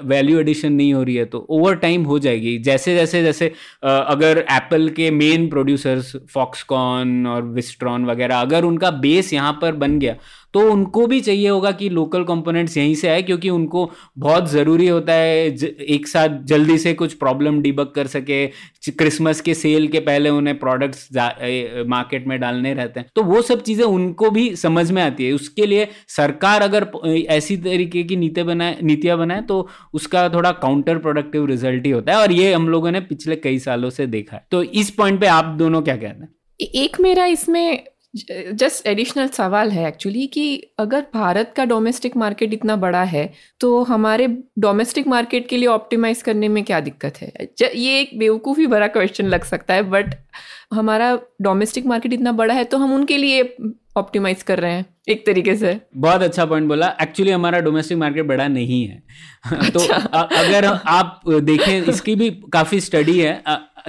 वैल्यू 0.05 0.39
एडिशन 0.39 0.73
नहीं 0.73 0.93
हो 0.93 1.03
रही 1.03 1.15
है 1.15 1.25
तो 1.25 1.45
ओवर 1.49 1.75
टाइम 1.77 2.03
हो 2.03 2.19
जाएगी। 2.19 2.57
जैसे 2.59 2.95
जैसे 2.95 3.21
जैसे 3.23 3.51
अगर 3.83 4.45
एप्पल 4.51 4.89
के 4.89 5.09
मेन 5.13 5.47
प्रोड्यूसर्स 5.49 6.15
फॉक्सकॉन 6.33 7.25
और 7.27 7.41
विस्ट्रॉन 7.51 8.05
वगैरह, 8.05 8.35
अगर 8.37 8.63
उनका 8.63 8.91
बेस 8.91 9.33
यहाँ 9.33 9.57
पर 9.61 9.71
बन 9.75 9.99
गया 9.99 10.15
तो 10.55 10.61
उनको 10.71 11.05
भी 11.07 11.19
चाहिए 11.21 11.47
होगा 11.49 11.71
कि 11.73 11.89
लोकल 11.89 12.23
कंपोनेंट्स 12.23 12.77
यहीं 12.77 12.93
से 12.95 13.07
आए, 13.07 13.21
क्योंकि 13.21 13.49
उनको 13.49 13.89
बहुत 14.17 14.49
ज़रूरी 14.49 14.87
होता 14.87 15.13
है 15.13 15.47
एक 15.87 16.07
साथ 16.07 16.37
जल्दी 16.45 16.77
से 16.77 16.93
कुछ 16.93 17.13
प्रॉब्लम 17.15 17.61
डिबक 17.61 17.91
कर 17.95 18.07
सके। 18.07 18.45
क्रिसमस 18.89 19.41
के 19.41 19.53
सेल 19.53 19.87
के 19.87 19.99
पहले 20.01 20.29
उन्हें 20.31 20.57
प्रोडक्ट्स 20.59 21.07
मार्केट 21.87 22.27
में 22.27 22.39
डालने 22.39 22.73
रहते 22.73 22.99
हैं। 22.99 23.07
तो 23.15 23.23
वो 23.23 23.41
सब 23.41 23.61
चीज़ें 23.61 23.85
उनको 23.85 24.29
भी 24.29 24.55
समझ 24.55 24.89
में 24.91 25.01
आती 25.03 25.25
है। 25.25 25.31
उसके 25.33 25.65
लिए 25.65 25.87
सरकार 26.09 26.61
अगर 26.61 26.87
ऐसी 27.29 27.57
तरीके 27.59 28.03
की 28.03 28.15
नीति 28.15 28.43
बनाए, 28.43 28.77
नीतियाँ 28.83 29.17
बनाए 29.17 29.41
तो 29.43 29.67
उसका 29.93 30.27
थोड़ा 30.29 30.51
काउंटर 30.61 30.97
प्रोडक्टिव 30.97 31.45
रिज़ल्ट 31.45 31.85
ही 31.85 31.91
होता 31.91 32.11
है। 32.11 32.17
और 32.17 32.31
ये 32.31 32.53
हम 32.53 32.69
लोगों 32.69 32.91
ने 32.91 32.99
पिछले 33.03 33.35
कई 33.37 33.59
सालों 33.59 33.89
से 33.89 34.07
देखा 34.07 34.35
है। 34.37 34.45
तो 34.51 34.63
इस 34.63 34.89
पॉइंट 34.91 35.19
पे 35.19 35.27
आप 35.29 35.55
दोनों 35.57 35.81
क्या 35.81 35.95
कहते 35.97 36.23
हैं? 36.23 36.29
एक 36.59 36.99
मेरा 37.01 37.25
इसमें 37.27 37.83
जस्ट 38.53 38.87
एडिशनल 38.87 39.27
सवाल 39.27 39.71
है 39.71 39.87
एक्चुअली 39.87 40.27
कि 40.27 40.63
अगर 40.79 41.05
भारत 41.13 41.53
का 41.57 41.65
डोमेस्टिक 41.65 42.17
मार्केट 42.17 42.53
इतना 42.53 42.75
बड़ा 42.75 43.03
है 43.03 43.33
तो 43.59 43.83
हमारे 43.83 44.27
डोमेस्टिक 44.59 45.07
मार्केट 45.07 45.47
के 45.47 45.57
लिए 45.57 45.67
ऑप्टिमाइज 45.67 46.21
करने 46.21 46.47
में 46.47 46.63
क्या 46.63 46.79
दिक्कत 46.79 47.13
है? 47.17 47.33
ये 47.75 47.99
एक 47.99 48.19
बेवकूफ़ी 48.19 48.67
भरा 48.67 48.87
क्वेश्चन 48.87 49.25
लग 49.25 49.43
सकता 49.43 49.73
है 49.73 49.83
बट 49.83 50.15
हमारा 50.73 51.19
डोमेस्टिक 51.41 51.85
मार्केट 51.85 52.13
इतना 52.13 52.31
बड़ा 52.31 52.53
है 52.53 52.63
तो 52.63 52.77
हम 52.77 52.93
उनके 52.93 53.17
लिए 53.17 53.55
ऑप्टिमाइज 53.97 54.43
कर 54.43 54.59
रहे 54.59 54.71
हैं 54.71 54.85
एक 55.09 55.25
तरीके 55.25 55.55
से। 55.55 55.79
बहुत 55.97 56.21
अच्छा 56.21 56.45
पॉइंट 56.45 56.67
बोला। 56.67 56.87
एक्चुअली 57.01 57.31
हमारा 57.31 57.59
डोमेस्टिक 57.59 57.97
मार्केट 57.97 58.25
बड़ा 58.25 58.47
नहीं 58.47 58.87
है। 58.87 59.03
तो 59.71 59.79
अच्छा। 59.79 59.97
तो 59.97 60.17
अगर 60.17 60.65
आप 60.65 61.21
देखें 61.29 61.81
इसकी 61.83 62.15
भी 62.15 62.29
काफ़ी 62.53 62.79
स्टडी 62.79 63.19
है। 63.19 63.43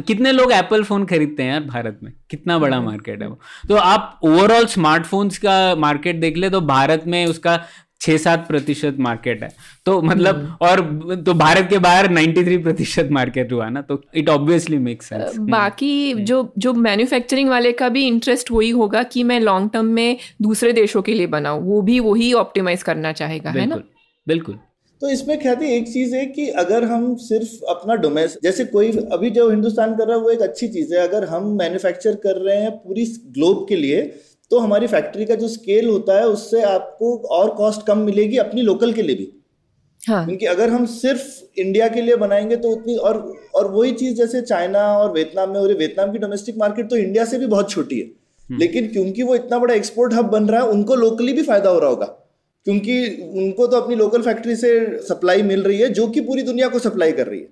कितने 0.07 0.33
लोग 0.33 0.53
एप्पल 0.53 0.83
फ़ोन 0.85 1.05
खरीदते 1.07 1.43
हैं 1.43 1.51
यार 1.51 1.61
भारत 1.61 2.01
में? 2.03 2.13
कितना 2.31 2.59
बड़ा 2.59 2.81
मार्केट 2.81 3.23
है 3.23 3.29
वो। 3.29 3.39
तो 3.69 3.75
आप 3.75 4.19
ओवरऑल 4.23 4.67
स्मार्टफोन्स 4.67 5.39
का 5.39 5.75
मार्केट 5.77 6.17
देख 6.17 6.37
ले 6.37 6.51
तो 6.51 6.61
भारत 6.61 7.05
में 7.07 7.25
उसका 7.27 7.61
छह 8.01 8.17
सात 8.17 8.47
प्रतिशत 8.49 8.97
मार्केट 8.99 9.43
है। 9.43 9.49
तो 9.87 10.01
मतलब 10.03 10.37
हम्म। 10.37 10.67
और 10.67 10.81
तो 11.27 11.35
भारत 11.35 11.67
के 11.71 11.79
बाहर 11.79 12.09
93 12.11 12.59
प्रतिशत 12.63 13.09
मार्केट 13.13 13.53
हुआ 13.53 13.69
ना 13.69 13.81
तो 13.83 14.01
इट 14.15 14.29
ऑब्वियसली 14.29 14.79
मेक 14.79 15.03
सेंस 15.03 15.37
बाकी 15.51 16.11
हम्म। 16.13 16.25
जो 16.25 16.53
जो 16.59 16.73
मैन्युफैक्चरिंग 16.83 17.49
वाले 17.49 17.73
का 17.73 17.89
भी 17.89 18.07
इंटरेस्ट 18.07 18.51
वही 18.51 18.71
होगा 18.73 19.03
कि 19.03 19.23
मैं 19.23 19.41
लॉन्ग 19.41 19.71
टर्म 19.73 19.87
में 19.93 20.17
दूसरे 20.43 20.73
देशों 20.73 21.03
के 21.03 21.15
लिए 21.15 21.27
बनाऊँ 21.27 21.63
वो 21.63 21.81
भी 21.83 21.99
वही 22.01 22.33
ऑप्टिमाइज 22.35 22.83
करना 22.83 23.13
चाहेगा 23.13 23.51
है 23.51 23.67
ना? 23.67 23.83
बिल्कुल 24.27 24.59
तो 25.03 25.09
इसमें 25.11 25.39
ख्याति 25.41 25.67
एक 25.73 25.89
चीज़ 25.89 26.15
है 26.17 26.25
कि 26.27 26.47
अगर 26.61 26.85
हम 26.85 27.15
सिर्फ़ 27.17 27.65
अपना 27.71 27.95
डोमेस्ट 27.95 28.39
जैसे 28.43 28.65
कोई 28.67 28.93
अभी 29.13 29.31
जो 29.31 29.49
हिंदुस्तान 29.51 29.97
कर 29.97 30.07
रहा 30.07 30.17
है 30.17 30.23
वो 30.23 30.31
एक 30.31 30.41
अच्छी 30.41 30.69
चीज़ 30.69 30.95
है। 30.95 31.01
अगर 31.01 31.25
हम 31.25 31.51
मैन्युफैक्चर 31.59 32.15
कर 32.23 32.37
रहे 32.37 32.57
हैं 32.57 32.71
पूरी 32.77 33.05
ग्लोब 33.35 33.67
के 33.69 33.77
लिए 33.77 34.01
तो 34.51 34.59
हमारी 34.59 34.87
फैक्ट्री 34.87 35.25
का 35.25 35.35
जो 35.35 35.49
स्केल 35.49 35.89
होता 35.89 36.19
है 36.19 36.27
उससे 36.29 36.63
आपको 36.65 37.17
और 37.31 37.51
कॉस्ट 37.55 37.87
कम 37.87 37.99
मिलेगी 37.99 38.37
अपनी 38.39 38.63
लोकल 38.63 38.93
के 38.93 39.03
लिए 39.03 39.17
भी 39.17 39.33
हाँ. 40.01 40.25
क्योंकि 40.27 40.47
अगर 40.47 40.71
हम 40.71 40.85
सिर्फ़ 40.87 41.61
इंडिया 41.61 41.89
के 41.89 42.03
लिए 42.03 42.17
बनाएँगे 42.17 42.57
तो 42.57 42.71
उतनी 42.71 42.97
और 42.97 43.17
और 43.55 43.71
वही 43.71 43.93
चीज़ 43.93 44.15
जैसे 44.15 44.43
चाइना 44.43 44.87
और 44.99 45.13
वियतनाम 45.13 45.51
में 45.51 45.59
हो 45.61 45.67
रही 45.67 45.77
वियतनाम 45.77 46.13
की 46.13 46.19
डोमेस्टिक 46.19 46.57
मार्केट 46.59 46.91
तो 46.91 46.97
इंडिया 46.97 47.25
से 47.25 47.39
भी 47.39 47.47
बहुत 47.47 47.71
छोटी 47.71 47.99
है 47.99 48.05
हम्म। 48.05 48.59
लेकिन 48.59 48.89
क्योंकि 48.89 49.23
वो 49.23 49.35
इतना 49.35 49.59
बड़ा 49.59 49.75
एक्सपोर्ट 49.75 50.15
हब 50.15 50.29
बन 50.31 50.47
रहा 50.47 50.63
है 50.63 50.69
उनको 50.69 50.95
लोकली 50.95 51.33
भी 51.33 51.43
फ़ायदा 51.43 51.71
हो 51.71 51.79
रहा 51.79 51.91
होगा 51.91 52.07
क्योंकि 52.67 52.95
उनको 53.37 53.67
तो 53.67 53.77
अपनी 53.77 53.95
लोकल 53.95 54.23
फैक्ट्री 54.23 54.57
से 54.57 54.71
सप्लाई 55.03 55.43
मिल 55.43 55.63
रही 55.63 55.79
है 55.79 55.89
जो 55.91 56.07
कि 56.09 56.21
पूरी 56.21 56.43
दुनिया 56.43 56.69
को 56.69 56.79
सप्लाई 56.79 57.13
कर 57.13 57.27
रही 57.27 57.41
है 57.41 57.49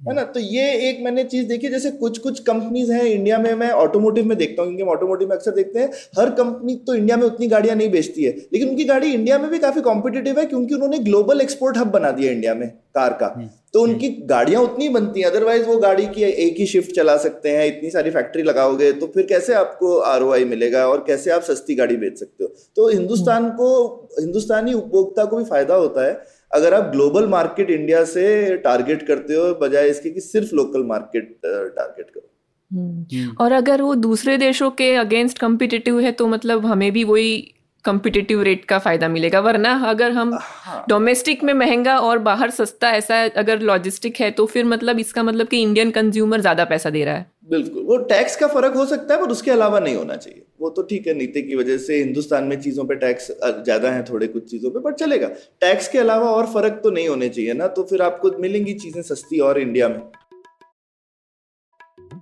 है 0.00 0.14
ना 0.14 0.22
तो 0.22 0.40
ये 0.40 0.72
एक 0.88 1.00
मैंने 1.02 1.24
चीज़ 1.24 1.46
देखी 1.48 1.68
जैसे 1.68 1.90
कुछ 1.90 2.18
कुछ 2.18 2.38
कंपनीज़ 2.40 2.92
हैं 2.92 3.04
इंडिया 3.04 3.38
में 3.38 3.54
मैं 3.54 3.70
ऑटोमोटिव 3.70 4.26
में 4.26 4.38
देखता 4.38 4.62
हूँ 4.62 4.76
क्योंकि 4.76 4.92
ऑटोमोटिव 4.92 5.28
में 5.28 5.36
अक्सर 5.36 5.50
देखते 5.50 5.78
हैं 5.78 5.90
हर 6.18 6.30
कंपनी 6.30 6.76
तो 6.86 6.94
इंडिया 6.94 7.16
में 7.16 7.26
उतनी 7.26 7.46
गाड़ियाँ 7.46 7.76
नहीं 7.76 7.90
बेचती 7.90 8.24
है 8.24 8.30
लेकिन 8.52 8.68
उनकी 8.68 8.84
गाड़ी 8.84 9.12
इंडिया 9.12 9.38
में 9.38 9.50
भी 9.50 9.58
काफ़ी 9.58 9.80
कॉम्पिटेटिव 9.80 10.38
है 10.38 10.46
क्योंकि 10.46 10.74
उन्होंने 10.74 10.98
ग्लोबल 10.98 11.40
एक्सपोर्ट 11.40 11.78
हब 11.78 11.86
बना 11.86 12.10
दिया 12.10 12.32
इंडिया 12.32 12.54
में 12.54 12.68
कार 12.68 13.12
का 13.12 13.32
हम्म। 13.36 13.48
तो 13.72 13.82
उनकी। 13.82 14.08
गाड़ियाँ 14.08 14.62
उतनी 14.62 14.88
बनती 14.88 15.20
हैं 15.20 15.30
अदरवाइज़ 15.30 15.66
वो 15.66 15.76
गाड़ी 15.76 16.06
की 16.06 16.22
एक 16.22 16.54
ही 16.58 16.66
शिफ्ट 16.66 16.94
चला 16.94 17.16
सकते 17.16 17.48
हैं 17.48 17.66
इतनी 17.66 17.90
सारी 17.90 18.10
फैक्ट्री 18.10 18.42
लगाओगे 18.42 18.92
तो 18.92 19.06
फिर 19.06 19.26
कैसे 19.26 19.54
आपको 19.54 19.96
आरओआई 19.98 20.44
मिलेगा 20.44 20.88
और 20.88 21.04
कैसे 21.06 21.30
आप 21.30 21.42
सस्ती 21.42 21.74
गाड़ी 21.74 21.96
बेच 21.96 22.18
सकते 22.18 22.44
हो 22.44 22.54
तो 22.76 22.88
हिंदुस्तान। 22.88 23.50
को 23.50 24.08
हिंदुस्तानी 24.20 24.72
उपभोक्ता 24.72 25.24
को 25.24 25.36
भी 25.36 25.44
फ़ायदा 25.44 25.74
होता 25.74 26.06
है 26.06 26.37
अगर 26.50 26.74
आप 26.74 26.90
ग्लोबल 26.92 27.26
मार्केट 27.28 27.70
इंडिया 27.70 28.04
से 28.06 28.56
टारगेट 28.58 29.06
करते 29.06 29.34
हो 29.34 29.52
बजाय 29.60 29.88
इसके 29.88 30.10
कि 30.10 30.20
सिर्फ़ 30.20 30.54
लोकल 30.54 30.84
मार्केट 30.84 31.38
टारगेट 31.44 32.10
करो 32.10 32.26
हम्म। 32.70 33.34
और 33.40 33.52
अगर 33.52 33.82
वो 33.82 33.94
दूसरे 33.96 34.36
देशों 34.38 34.70
के 34.70 34.94
अगेंस्ट 34.96 35.38
कम्पिटिटिव 35.38 36.00
है 36.00 36.12
तो 36.12 36.26
मतलब 36.26 36.66
हमें 36.66 36.90
भी 36.92 37.04
वही 37.04 37.54
कम्पिटिटिव 37.84 38.42
रेट 38.42 38.64
का 38.64 38.78
फ़ायदा 38.78 39.08
मिलेगा 39.08 39.40
वरना 39.40 39.72
अगर 39.88 40.12
हम 40.12 40.38
डोमेस्टिक 40.88 41.38
हाँ। 41.38 41.46
में 41.46 41.54
महँगा 41.56 41.98
और 41.98 42.18
बाहर 42.20 42.50
सस्ता 42.50 42.90
ऐसा 42.92 43.22
अगर 43.36 43.60
लॉजिस्टिक 43.60 44.20
है 44.20 44.30
तो 44.30 44.46
फिर 44.46 44.64
मतलब 44.64 44.98
इसका 44.98 45.22
मतलब 45.22 45.48
कि 45.48 45.62
इंडियन 45.62 45.90
कंज्यूमर 45.90 46.40
ज़्यादा 46.40 46.64
पैसा 46.64 46.90
दे 46.90 47.04
रहा 47.04 47.14
है 47.14 47.26
बिल्कुल, 47.48 47.82
वो 47.82 47.96
टैक्स 48.08 48.36
का 48.36 48.46
फ़र्क 48.48 48.74
हो 48.76 48.84
सकता 48.86 49.14
है, 49.14 49.20
पर 49.20 49.30
उसके 49.30 49.50
अलावा 49.50 49.78
नहीं 49.80 49.94
होना 49.96 50.16
चाहिए। 50.16 50.42
वो 50.60 50.70
तो 50.70 50.82
ठीक 50.82 51.06
है, 51.06 51.14
नीति 51.14 51.42
की 51.42 51.54
वजह 51.54 51.78
से 51.78 51.96
हिंदुस्तान 51.96 52.44
में 52.44 52.60
चीज़ों 52.60 52.84
पे 52.84 52.94
टैक्स 52.96 53.30
ज़्यादा 53.32 53.90
है 53.90 54.04
थोड़े 54.04 54.26
कुछ 54.26 54.50
चीज़ों 54.50 54.70
पे, 54.70 54.80
पर 54.80 54.92
चलेगा। 54.94 55.28
टैक्स 55.60 55.88
के 55.88 55.98
अलावा 55.98 56.30
और 56.30 56.46
फ़र्क 56.46 56.80
तो 56.84 56.90
नहीं 56.90 57.08
होने 57.08 57.28
चाहिए 57.28 57.52
ना 57.54 57.66
तो 57.68 57.82
फिर 57.82 58.02
आपको 58.02 58.30
मिलेंगी 58.40 58.74
चीज़ें 58.76 59.02
सस्ती 59.04 59.38
और 59.40 59.60
इंडिया 59.60 59.88
में। 59.88 60.00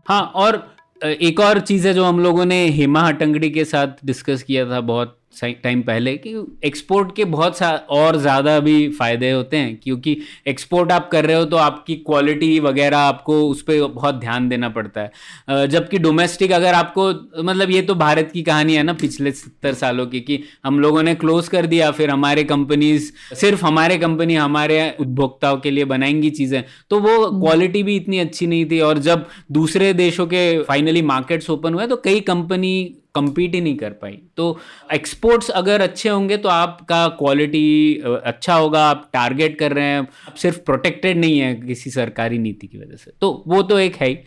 हाँ 0.09 0.23
और 0.37 0.65
एक 1.01 1.41
और 1.41 1.61
चीज़ 1.61 1.87
है 1.89 1.93
जो 1.95 2.05
हम 2.05 2.21
लोगों 2.21 2.45
ने 2.45 2.57
हेमा 2.71 3.01
हटंगड़ी 3.03 3.51
के 3.51 3.65
साथ 3.65 4.05
डिस्कस 4.05 4.43
किया 4.43 4.65
था 4.71 4.81
बहुत 4.83 5.19
टाइम 5.43 5.83
पहले 5.83 6.17
कि 6.17 6.35
एक्सपोर्ट 6.65 7.15
के 7.17 7.25
बहुत 7.27 7.57
सा 7.59 7.71
और 7.91 8.17
ज़्यादा 8.17 8.59
भी 8.61 8.89
फ़ायदे 8.89 9.31
होते 9.31 9.57
हैं 9.57 9.77
क्योंकि 9.83 10.17
एक्सपोर्ट 10.47 10.93
आप 10.93 11.09
कर 11.13 11.27
रहे 11.27 11.37
हो 11.37 11.45
तो 11.45 11.57
आपकी 11.57 11.95
क्वालिटी 11.97 12.59
वगैरह 12.61 12.99
आपको 12.99 13.41
उस 13.49 13.63
पर 13.63 13.87
बहुत 13.87 14.15
ध्यान 14.15 14.49
देना 14.49 14.69
पड़ता 14.69 15.01
है। 15.01 15.67
जबकि 15.69 15.99
डोमेस्टिक 15.99 16.53
अगर 16.53 16.75
आपको 16.75 17.09
मतलब 17.43 17.71
ये 17.71 17.83
तो 17.83 17.95
भारत 17.95 18.31
की 18.33 18.43
कहानी 18.43 18.75
है 18.75 18.83
ना 18.83 18.93
पिछले 18.93 19.31
सत्तर 19.33 19.75
सालों 19.75 20.07
की 20.07 20.21
कि 20.21 20.43
हम 20.65 20.81
लोगों 20.81 21.03
ने 21.03 21.15
क्लोज 21.15 21.49
कर 21.49 21.67
दिया 21.67 21.91
फिर 21.91 22.11
हमारे 22.11 22.45
कंपनीज़ 22.45 23.11
सिर्फ़ 23.35 23.65
हमारे 23.65 23.99
कंपनी 23.99 24.35
हमारे 24.35 24.79
उपभोक्ताओं 25.01 25.57
के 25.57 25.71
लिए 25.71 25.85
बनाएँगी 25.85 26.31
चीज़ें 26.31 26.63
तो 26.91 27.01
वो 27.01 27.19
क्वालिटी 27.41 27.83
भी 27.83 27.97
इतनी 27.97 28.19
अच्छी 28.19 28.47
नहीं 28.47 28.65
थी। 28.71 28.81
और 28.81 28.99
जब 28.99 29.27
दूसरे 29.53 29.93
देशों 29.95 30.27
के 30.27 30.63
फाइनली 30.63 31.03
मार्केट्स 31.05 31.51
ओपन 31.51 31.75
हुए 31.75 31.87
तो 31.87 31.97
कई 31.97 32.21
कंपनी 32.23 32.73
compete 33.17 33.55
ही 33.55 33.61
नहीं 33.61 33.77
कर 33.77 33.91
पाई। 33.91 34.19
तो 34.37 34.59
एक्सपोर्ट्स 34.93 35.49
अगर 35.51 35.81
अच्छे 35.81 36.09
होंगे 36.09 36.37
तो 36.37 36.49
आपका 36.49 37.07
क्वालिटी 37.09 38.03
अच्छा 38.25 38.55
होगा, 38.55 38.85
आप 38.87 39.11
टारगेट 39.13 39.59
कर 39.59 39.73
रहे 39.73 39.85
हैं। 39.85 40.01
आप 40.01 40.35
सिर्फ़ 40.35 40.59
प्रोटेक्टेड 40.59 41.19
नहीं 41.19 41.39
है 41.39 41.55
किसी 41.55 41.91
सरकारी 41.91 42.39
नीति 42.39 42.67
की 42.67 42.79
वजह 42.79 42.97
से। 42.97 43.13
तो 43.21 43.45
वो 43.47 43.63
तो 43.63 43.79
एक 43.79 43.97
है 43.97 44.09
ही। 44.09 44.19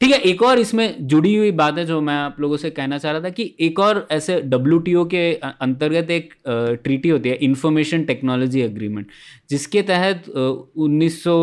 ठीक 0.00 0.10
है, 0.10 0.18
एक 0.20 0.42
और 0.42 0.58
इसमें 0.58 1.06
जुड़ी 1.08 1.34
हुई 1.34 1.50
बात 1.50 1.78
है 1.78 1.84
जो 1.86 2.00
मैं 2.00 2.14
आप 2.14 2.36
लोगों 2.40 2.56
से 2.56 2.68
कहना 2.70 2.98
चाह 2.98 3.12
रहा 3.12 3.20
था 3.20 3.30
कि 3.30 3.54
एक 3.60 3.78
और 3.80 4.06
ऐसे 4.10 4.40
डब्ल्यूटीओ 4.42 5.04
के 5.04 5.22
अंतर्गत 5.34 6.10
एक 6.10 6.34
ट्रीटी 6.84 7.08
होती 7.08 7.28
है 7.28 7.34
इंफॉर्मेशन 7.42 8.04
टेक्नोलॉजी 8.04 8.60
एग्रीमेंट 8.60 9.06
जिसके 9.50 9.82
तहत 9.82 10.28
उन्नीस 10.28 11.22
सौ 11.24 11.36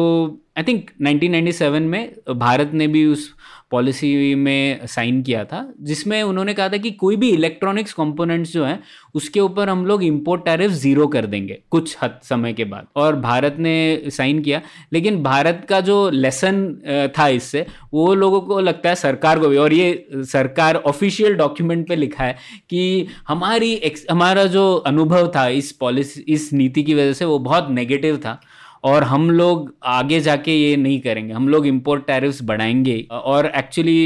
आई 0.58 0.64
थिंक 0.64 0.90
1997 1.02 1.80
में 1.82 2.16
भारत 2.40 2.72
ने 2.74 2.88
भी 2.88 3.06
उस 3.06 3.34
पॉलिसी 3.72 4.36
में 4.36 4.86
साइन 4.88 5.22
किया 5.24 5.44
था, 5.46 5.74
जिसमें 5.82 6.22
उन्होंने 6.24 6.54
कहा 6.54 6.70
था 6.70 6.78
कि 6.78 6.92
कोई 6.94 7.16
भी 7.16 7.30
इलेक्ट्रॉनिक्स 7.30 7.94
कंपोनेंट्स 7.94 8.54
जो 8.54 8.66
हैं 8.66 8.80
उसके 9.16 9.40
ऊपर 9.40 9.70
हम 9.70 9.86
लोग 9.86 10.04
इम्पोर्ट 10.04 10.44
टैरिफ 10.46 10.72
ज़ीरो 10.72 11.08
कर 11.08 11.26
देंगे, 11.26 11.58
कुछ 11.72 11.96
हद, 12.02 12.20
समय 12.24 12.54
के 12.54 12.64
बाद। 12.66 12.88
और 12.96 13.16
भारत 13.18 13.56
ने 13.60 14.10
साइन 14.10 14.42
किया, 14.42 14.62
लेकिन 14.94 15.22
भारत 15.24 15.66
का 15.70 15.80
जो 15.82 16.10
लेसन 16.10 17.12
था 17.18 17.28
इससे, 17.30 17.66
वो 17.94 18.14
लोगों 18.16 18.42
को 18.42 18.60
लगता 18.60 18.90
है 18.90 18.96
सरकार 18.96 19.40
को 19.40 19.50
भी, 19.50 19.58
और 19.58 19.74
ये 19.74 20.08
सरकार 20.14 20.76
ऑफिशियल 20.78 21.36
डॉक्यूमेंट 21.36 21.88
पे 21.88 21.96
लिखा 21.96 22.24
है 22.24 22.36
कि 22.70 23.08
हमारी 23.28 23.80
हमारा 24.12 24.46
जो 24.48 24.74
अनुभव 24.88 25.32
था 25.36 25.48
इस 25.50 25.72
पॉलिसी 25.72 26.22
इस 26.28 26.52
नीति 26.54 26.84
की 26.84 26.94
वजह 26.94 27.14
से 27.14 27.26
वो 27.26 27.40
बहुत 27.42 27.70
नेगेटिव 27.72 28.18
था। 28.18 28.40
और 28.86 29.04
हम 29.04 29.30
लोग 29.32 29.74
आगे 29.86 30.20
जाके 30.20 30.56
ये 30.56 30.76
नहीं 30.78 31.00
करेंगे। 31.02 31.34
हम 31.34 31.48
लोग 31.50 31.68
इम्पोर्ट 31.68 32.06
टैरिफ्स 32.08 32.44
बढ़ाएँगे। 32.44 32.98
और 33.12 33.46
एक्चुअली 33.56 33.98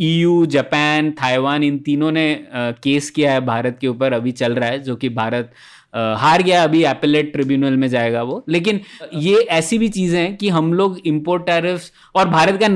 ईयू 0.00 0.44
जापान 0.46 1.10
ताइवान 1.20 1.62
इन 1.64 1.78
तीनों 1.78 2.12
ने 2.12 2.28
केस 2.54 3.10
किया 3.10 3.32
है 3.32 3.40
भारत 3.46 3.78
के 3.80 3.88
ऊपर। 3.88 4.12
अभी 4.12 4.32
चल 4.32 4.54
रहा 4.54 4.68
है, 4.68 4.78
जो 4.78 4.96
कि 4.96 5.08
भारत 5.08 5.52
हार 5.94 6.42
गया। 6.42 6.62
अभी 6.64 6.82
एपेलेट 6.84 7.32
ट्रिब्यूनल 7.32 7.76
में 7.76 7.86
जाएगा 7.88 8.22
वो। 8.22 8.44
लेकिन 8.48 8.80
ये 9.14 9.36
ऐसी 9.50 9.78
भी 9.78 9.88
चीज़ें 9.88 10.20
हैं 10.20 10.36
कि 10.36 10.48
हम 10.48 10.72
लोग 10.74 10.98
इम्पोर्ट 11.06 11.46
टैरिफ्स 11.46 11.90
और 12.14 12.28
भारत 12.28 12.58
का 12.62 12.66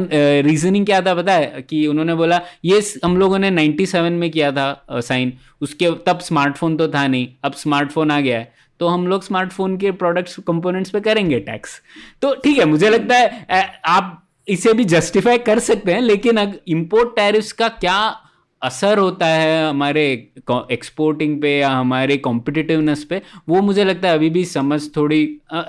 रीजनिंग 0.41 0.87
क्या 0.87 1.01
था 1.01 1.15
पता 1.15 1.33
है? 1.33 1.65
कि 1.71 1.87
उन्होंने 1.87 2.15
बोला, 2.15 2.41
ये 2.65 2.83
हम 3.05 3.17
लोगों 3.17 3.39
ने 3.39 3.51
97 3.51 4.13
में 4.13 4.31
किया 4.31 4.51
था 4.53 5.01
साइन 5.01 5.33
उसके, 5.63 5.91
तब 6.07 6.19
स्मार्टफ़ोन 6.21 6.77
तो 6.77 6.89
था 6.89 7.07
नहीं। 7.07 7.29
अब 7.45 7.53
स्मार्टफ़ोन 7.55 8.11
आ 8.11 8.21
गया 8.21 8.39
है। 8.39 8.53
तो 8.85 8.89
हम 8.89 9.07
लोग 9.09 9.23
स्मार्टफ़ोन 9.23 9.77
के 9.77 9.91
प्रोडक्ट्स 10.01 10.39
कंपोनेंट्स 10.47 10.91
पे 10.91 11.01
करेंगे 11.01 11.39
टैक्स 11.41 11.81
तो 12.23 12.35
ठीक 12.35 12.59
है, 12.59 12.65
मुझे 12.65 12.89
लगता 12.91 13.17
है 13.17 13.81
आप 13.85 14.21
इसे 14.49 14.73
भी 14.73 14.85
जस्टिफाई 14.85 15.39
कर 15.39 15.59
सकते 15.59 15.93
हैं, 15.93 16.01
लेकिन 16.01 16.39
इम्पोर्ट 16.69 17.15
टैरिफ्स 17.17 17.53
का 17.53 17.69
क्या 17.69 17.97
असर 18.65 18.99
होता 18.99 19.27
है 19.29 19.69
हमारे 19.69 20.05
एक्सपोर्टिंग 20.73 21.41
पे 21.43 21.51
या 21.51 21.69
हमारे 21.71 22.17
कॉम्पिटिटिवनेस 22.19 23.05
पे 23.05 23.21
वो 23.49 23.61
मुझे 23.63 23.85
लगता 23.85 24.09
है 24.09 24.15
अभी 24.15 24.31
भी 24.31 24.45
समझ 24.47 24.81
थोड़ी 24.97 25.21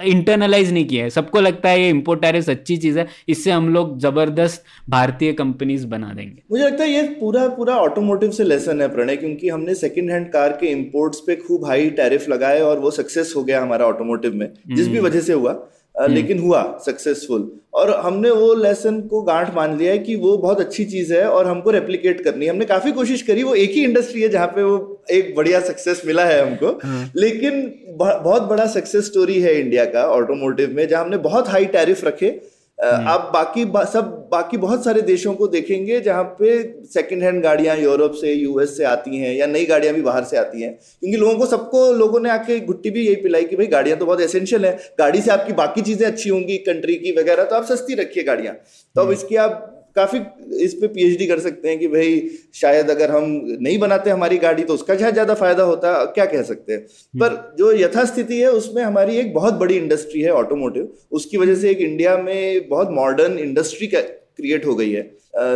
इंटरनलाइज 0.05 0.71
नहीं 0.73 0.85
किया 0.85 1.03
है 1.03 1.09
सबको 1.09 1.41
लगता 1.41 1.69
है 1.69 1.81
ये 1.81 1.89
इम्पोर्ट 1.89 2.21
टैरिफ 2.21 2.49
अच्छी 2.49 2.77
चीज़ 2.77 2.99
है 2.99 3.07
इससे 3.29 3.51
हम 3.51 3.69
लोग 3.69 3.97
ज़बरदस्त 3.99 4.63
भारतीय 4.89 5.33
कंपनीज़ 5.33 5.85
बना 5.87 6.13
देंगे 6.13 6.41
मुझे 6.51 6.63
लगता 6.63 6.83
है 6.83 6.89
ये 6.89 7.03
पूरा 7.19 7.47
पूरा 7.55 7.75
ऑटोमोटिव 7.81 8.31
से 8.31 8.43
लेसन 8.43 8.81
है 8.81 8.87
प्रणय 8.93 9.15
क्योंकि 9.17 9.49
हमने 9.49 9.75
सेकेंड 9.75 10.11
हैंड 10.11 10.31
कार 10.31 10.57
के 10.61 10.71
इम्पोर्ट्स 10.71 11.19
पे 11.27 11.35
खूब 11.37 11.65
हाई 11.65 11.89
टैरिफ 11.97 12.29
लगाए 12.29 12.59
और 12.61 12.79
वो 12.79 12.91
सक्सेस 12.93 13.33
हो 13.35 13.43
गया 13.43 13.61
हमारा 13.61 13.85
ऑटोमोटिव 13.87 14.35
में 14.35 14.49
जिस 14.67 14.87
भी 14.87 14.97
हम्म। 14.97 15.07
वजह 15.07 15.21
से 15.21 15.33
हुआ। 15.33 15.53
लेकिन 16.01 16.39
हुआ 16.39 16.61
सक्सेसफुल 16.85 17.51
और 17.73 17.89
हमने 17.95 18.29
वो 18.31 18.53
लेसन 18.53 18.99
को 19.01 19.21
गांठ 19.21 19.53
मान 19.55 19.77
लिया 19.77 19.91
है 19.91 19.97
कि 19.99 20.15
वो 20.15 20.37
बहुत 20.37 20.59
अच्छी 20.59 20.85
चीज़ 20.85 21.13
है 21.13 21.23
और 21.29 21.47
हमको 21.47 21.71
रेप्लीकेट 21.71 22.23
करनी 22.23 22.45
है 22.45 22.51
हमने 22.51 22.65
काफ़ी 22.65 22.91
कोशिश 22.91 23.21
करी 23.21 23.43
वो 23.43 23.55
एक 23.55 23.71
ही 23.71 23.83
इंडस्ट्री 23.83 24.21
है 24.21 24.29
जहाँ 24.29 24.47
पे 24.47 24.63
वो 24.63 24.77
एक 25.11 25.33
बढ़िया 25.35 25.59
सक्सेस 25.61 26.01
मिला 26.05 26.25
है 26.25 26.41
हमको 26.41 26.71
हाँ। 26.83 27.11
लेकिन 27.15 27.61
बहुत 27.97 28.43
बड़ा 28.43 28.65
सक्सेस 28.67 29.05
स्टोरी 29.05 29.39
है 29.41 29.59
इंडिया 29.59 29.85
का 29.87 30.05
ऑटोमोटिव 30.11 30.73
में 30.75 30.87
जहाँ 30.87 31.03
हमने 31.03 31.17
बहुत 31.25 31.49
हाई 31.49 31.65
टैरिफ 31.73 32.03
रखे 32.05 32.27
हम्म। 32.27 32.53
आप 32.79 33.29
बाकी 33.33 33.63
बा, 33.65 33.83
सब 33.83 34.27
बाकी 34.31 34.57
बहुत 34.57 34.83
सारे 34.85 35.01
देशों 35.01 35.33
को 35.33 35.47
देखेंगे 35.47 35.99
जहाँ 36.01 36.23
पे 36.39 36.61
सेकंड 36.93 37.23
हैंड 37.23 37.41
गाड़ियाँ 37.43 37.75
यूरोप 37.77 38.13
से 38.13 38.33
यूएस 38.33 38.75
से 38.77 38.83
आती 38.83 39.17
हैं 39.17 39.33
या 39.35 39.47
नई 39.47 39.65
गाड़ियाँ 39.65 39.93
भी 39.95 40.01
बाहर 40.01 40.23
से 40.23 40.37
आती 40.37 40.61
हैं। 40.61 40.71
क्योंकि 40.73 41.17
लोगों 41.17 41.35
को 41.35 41.45
सबको 41.45 41.91
लोगों 41.93 42.19
ने 42.19 42.29
आके 42.29 42.59
घुट्टी 42.59 42.89
भी 42.89 43.05
यही 43.05 43.15
पिलाई 43.15 43.43
कि 43.43 43.55
भाई 43.55 43.67
गाड़ियाँ 43.67 43.97
तो 43.99 44.05
बहुत 44.05 44.21
एसेंशियल 44.21 44.65
है। 44.65 44.75
गाड़ी 44.99 45.21
से 45.21 45.31
आपकी 45.31 45.53
बाकी 45.53 45.81
चीज़ें 45.81 46.05
अच्छी 46.07 46.29
होंगी 46.29 46.57
कंट्री 46.67 46.95
की 46.95 47.11
वगैरह 47.11 47.43
तो 47.43 47.55
आप 47.55 47.65
सस्ती 47.65 47.95
रखिए 47.95 48.23
गाड़ियाँ। 48.23 48.53
तो 48.53 49.01
अब 49.01 49.07
हम्म। 49.07 49.13
इसकी 49.13 49.35
आप 49.37 49.71
काफ़ी 49.95 50.19
इस 50.63 50.73
पे 50.73 50.87
पीएचडी 50.89 51.27
कर 51.27 51.39
सकते 51.39 51.69
हैं 51.69 51.77
कि 51.79 51.87
भाई 51.87 52.21
शायद 52.53 52.89
अगर 52.89 53.11
हम 53.11 53.25
नहीं 53.61 53.77
बनाते 53.79 54.09
हमारी 54.09 54.37
गाड़ी 54.37 54.63
तो 54.63 54.73
उसका 54.73 54.95
क्या 54.95 55.09
ज़्यादा 55.11 55.33
फ़ायदा 55.35 55.63
होता 55.63 55.93
क्या 56.15 56.25
कह 56.25 56.43
सकते 56.43 56.73
हैं? 56.73 56.79
हम्म। 56.79 57.19
पर 57.19 57.55
जो 57.57 57.71
यथास्थिति 57.73 58.39
है 58.41 58.51
उसमें 58.53 58.81
हमारी 58.83 59.17
एक 59.17 59.33
बहुत 59.33 59.53
बड़ी 59.55 59.77
इंडस्ट्री 59.77 60.21
है 60.21 60.31
ऑटोमोटिव 60.33 60.87
उसकी 61.11 61.37
वजह 61.37 61.55
से 61.55 61.69
एक 61.69 61.81
इंडिया 61.81 62.17
में 62.17 62.69
बहुत 62.69 62.91
मॉडर्न 62.91 63.39
इंडस्ट्री 63.39 63.87
क्रिएट 63.87 64.65
हो 64.65 64.75
गई 64.75 64.91
है। 64.91 65.03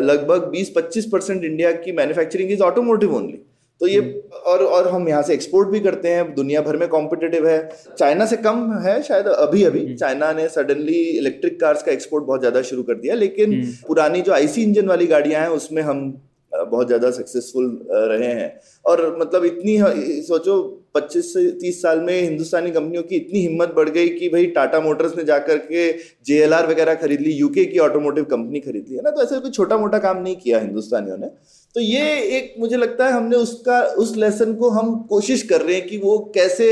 लगभग 0.01 0.51
20-25 0.51 1.05
परसेंट 1.11 1.43
इंडिया 1.43 1.71
की 1.73 1.91
मैन्युफैक्चरिंग 1.91 2.51
इज़ 2.51 2.61
ऑटोमोटिव 2.63 3.15
ओनली 3.15 3.39
तो 3.81 3.87
ये 3.87 3.99
और 4.45 4.63
और 4.65 4.87
हम 4.87 5.07
यहाँ 5.09 5.21
से 5.23 5.33
एक्सपोर्ट 5.33 5.69
भी 5.69 5.79
करते 5.79 6.09
हैं 6.09 6.33
दुनिया 6.35 6.61
भर 6.61 6.77
में 6.77 6.87
कॉम्पिटेटिव 6.89 7.47
है। 7.47 7.57
चाइना 7.99 8.25
से 8.25 8.37
कम 8.39 8.71
है 8.79 9.01
शायद 9.03 9.27
अभी 9.27 9.63
अभी। 9.63 9.79
हम्म। 9.81 9.95
चाइना 9.95 10.31
ने 10.33 10.47
सडनली 10.49 11.01
इलेक्ट्रिक 11.17 11.59
कार्स 11.59 11.83
का 11.83 11.91
एक्सपोर्ट 11.91 12.23
बहुत 12.25 12.39
ज़्यादा 12.39 12.61
शुरू 12.63 12.83
कर 12.83 12.95
दिया 12.95 13.15
लेकिन 13.15 13.53
हम्म। 13.53 13.71
पुरानी 13.87 14.21
जो 14.21 14.33
आईसी 14.33 14.63
इंजन 14.63 14.87
वाली 14.87 15.07
गाड़ियाँ 15.07 15.41
हैं 15.41 15.49
उसमें 15.51 15.81
हम 15.81 16.09
बहुत 16.51 16.87
ज़्यादा 16.87 17.09
सक्सेसफुल 17.11 17.65
रहे 17.91 18.27
हैं। 18.29 18.59
और 18.85 19.17
मतलब 19.19 19.45
इतनी 19.45 19.77
सोचो 20.23 20.55
25 20.95 21.33
से 21.33 21.45
30 21.59 21.81
साल 21.81 21.99
में 21.99 22.21
हिंदुस्तानी 22.21 22.71
कंपनियों 22.71 23.03
की 23.03 23.15
इतनी 23.15 23.39
हिम्मत 23.39 23.73
बढ़ 23.75 23.89
गई 23.89 24.07
कि 24.09 24.29
भाई 24.29 24.45
टाटा 24.55 24.79
मोटर्स 24.81 25.15
ने 25.17 25.23
जाकर 25.23 25.57
के 25.65 25.91
जेएलआर 26.27 26.67
वगैरह 26.67 26.95
खरीद 26.95 27.21
ली 27.21 27.31
यूके 27.33 27.65
की 27.65 27.79
ऑटोमोटिव 27.79 28.23
कंपनी 28.25 28.59
खरीद 28.59 28.85
ली 28.89 28.95
है 28.95 29.01
ना? 29.01 29.11
तो 29.11 29.23
ऐसे 29.23 29.39
कोई 29.39 29.51
छोटा 29.51 29.77
मोटा 29.77 29.97
काम 29.99 30.21
नहीं 30.21 30.35
किया 30.35 30.59
हिंदुस्तानियों 30.59 31.17
ने। 31.17 31.27
तो 31.75 31.81
ये 31.81 32.13
एक 32.37 32.53
मुझे 32.59 32.77
लगता 32.77 33.05
है 33.07 33.11
हमने 33.11 33.35
उसका 33.37 33.81
उस 33.97 34.15
लेसन 34.17 34.53
को 34.55 34.69
हम 34.69 34.95
कोशिश 35.09 35.41
कर 35.43 35.61
रहे 35.61 35.75
हैं 35.75 35.87
कि 35.87 35.97
वो 35.97 36.17
कैसे 36.35 36.71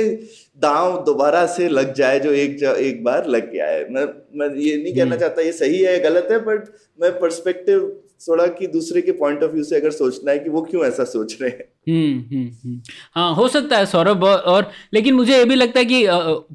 दांव 0.59 0.97
दोबारा 1.05 1.45
से 1.47 1.67
लग 1.69 1.93
जाए 1.93 2.19
जो 2.19 2.31
एक 2.33 2.57
जा, 2.57 2.71
एक 2.71 3.03
बार 3.03 3.27
लग 3.27 3.51
गया 3.51 3.67
है 3.67 3.89
मैं 3.89 4.05
मैं 4.33 4.49
ये 4.57 4.77
नहीं 4.77 4.93
कहना 4.95 5.05
हम्म। 5.05 5.17
चाहता 5.17 5.41
ये 5.41 5.51
सही 5.53 5.81
है 5.81 5.99
गलत 5.99 6.27
है 6.31 6.39
बट 6.45 6.67
मैं 6.99 7.11
पर्सपेक्टिव 7.19 7.85
थोड़ा 8.21 8.47
कि 8.47 8.67
दूसरे 8.67 9.01
के 9.01 9.11
पॉइंट 9.11 9.43
ऑफ़ 9.43 9.51
व्यू 9.51 9.63
से 9.63 9.75
अगर 9.75 9.91
सोचना 9.91 10.31
है 10.31 10.39
कि 10.39 10.49
वो 10.49 10.61
क्यों 10.61 10.85
ऐसा 10.85 11.03
सोच 11.03 11.37
रहे 11.41 11.49
हैं? 11.49 11.63
हम्म, 11.89 12.19
हम्म 12.31 12.47
हम्म। 12.63 12.79
हाँ 13.15 13.33
हो 13.35 13.47
सकता 13.47 13.77
है 13.77 13.85
सौरभ 13.85 14.23
और 14.23 14.71
लेकिन 14.93 15.13
मुझे 15.13 15.37
ये 15.37 15.45
भी 15.45 15.55
लगता 15.55 15.79
है 15.79 15.85
कि 15.85 16.05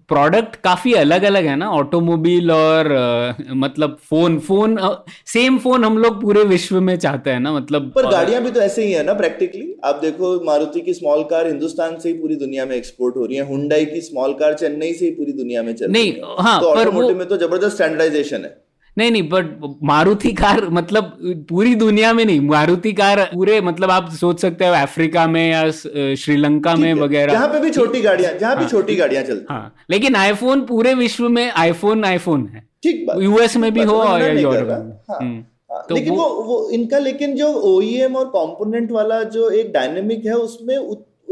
प्रोडक्ट 0.09 0.57
काफ़ी 0.57 0.92
अलग 0.94 1.22
अलग 1.22 1.44
है 1.44 1.57
ना? 1.57 1.70
ऑटोमोबाइल 1.70 2.51
और 2.51 2.92
आ, 2.92 3.35
मतलब 3.55 3.96
फ़ोन 4.11 4.38
फ़ोन 4.38 4.77
सेम 5.27 5.59
फ़ोन 5.59 5.85
हम 5.85 5.98
लोग 5.98 6.20
पूरे 6.22 6.42
विश्व 6.44 6.81
में 6.81 6.96
चाहते 6.98 7.31
हैं 7.31 7.40
ना? 7.40 7.53
मतलब 7.53 7.92
पर 7.94 8.07
गाड़ियाँ 8.07 8.42
भी 8.42 8.51
तो 8.51 8.61
ऐसे 8.61 8.85
ही 8.85 8.92
है 8.92 9.05
ना 9.05 9.14
प्रैक्टिकली 9.14 9.75
आप 9.85 9.94
देखो 9.94 10.44
मारुति 10.44 10.81
की 10.81 10.94
स्मॉल 10.94 11.22
कार 11.25 11.46
हिंदुस्तान 11.46 11.98
से 11.98 12.09
ही 12.09 12.14
पूरी 12.14 12.37
दुनिया 12.37 12.66
में 12.66 12.77
एक्सपोर्ट 12.77 13.16
हो 13.16 13.27
रही 13.27 13.37
है 13.37 13.46
हुंडई 13.48 13.85
की 13.85 14.01
स्मॉल 14.01 14.35
कार 14.35 14.55
चेन्नई 14.55 14.92
से 14.92 15.05
ही 15.05 15.11
पूरी 15.11 15.33
दुनिया 15.33 15.62
में 15.62 15.75
चल 15.75 15.92
रही 15.92 16.07
है 16.07 16.12
नहीं 16.12 16.44
हाँ। 16.44 16.61
तो 16.61 16.75
पर 16.75 16.88
वो 16.88 17.09
में 17.14 17.27
तो 17.29 17.37
ज़बरदस्त 17.37 17.75
स्टैंडर्डाइजेशन 17.75 18.44
है। 18.44 18.62
नहीं 18.98 19.11
नहीं 19.11 19.28
बट 19.28 19.46
मारुति 19.83 20.33
कार 20.33 20.68
मतलब 20.68 21.16
पूरी 21.48 21.74
दुनिया 21.74 22.12
में 22.12 22.24
नहीं 22.24 22.40
मारुति 22.48 22.92
कार 22.92 23.22
पूरे 23.35 23.61
मतलब 23.61 23.90
आप 23.90 24.11
सोच 24.12 24.40
सकते 24.40 24.66
हो 24.66 24.72
अफ्रीका 24.74 25.26
में 25.26 25.48
या 25.50 25.70
श्रीलंका 25.70 26.74
में 26.76 26.92
वगैरह। 26.94 27.33
जहाँ 27.33 27.48
पे 27.48 27.61
भी 27.61 27.70
छोटी 27.70 28.00
गाड़ियाँ 28.00 28.33
जहाँ 28.38 28.57
भी 28.57 28.62
हाँ, 28.62 28.70
छोटी 28.70 28.96
गाड़ियाँ 28.96 29.22
चलती। 29.22 29.46
हाँ 29.50 29.74
लेकिन 29.90 30.16
आईफोन 30.16 30.64
पूरे 30.66 30.94
विश्व 30.94 31.28
में 31.28 31.50
आईफोन 31.50 32.05
आईफोन 32.05 32.46
है। 32.46 32.66
ठीक 32.83 33.07
यूएस 33.20 33.57
में 33.57 33.72
भी 33.74 33.83
हो 33.83 34.02
या 34.18 34.26
यूरोप 34.28 34.68
में। 34.68 34.92
हाँ, 35.11 35.18
हम्म, 35.20 35.42
हाँ, 35.72 35.85
तो 35.88 35.94
लेकिन 35.94 36.14
वो 36.14 36.28
वो 36.44 36.68
इनका 36.70 36.98
लेकिन 36.98 37.35
जो 37.37 37.48
ओईएम 37.74 38.16
और 38.16 38.24
कंपोनेंट 38.28 38.92
वाला 38.92 39.22
जो 39.37 39.48
एक 39.50 39.72
डायनेमिक 39.72 40.26
है 40.26 40.35
उसमें 40.37 40.76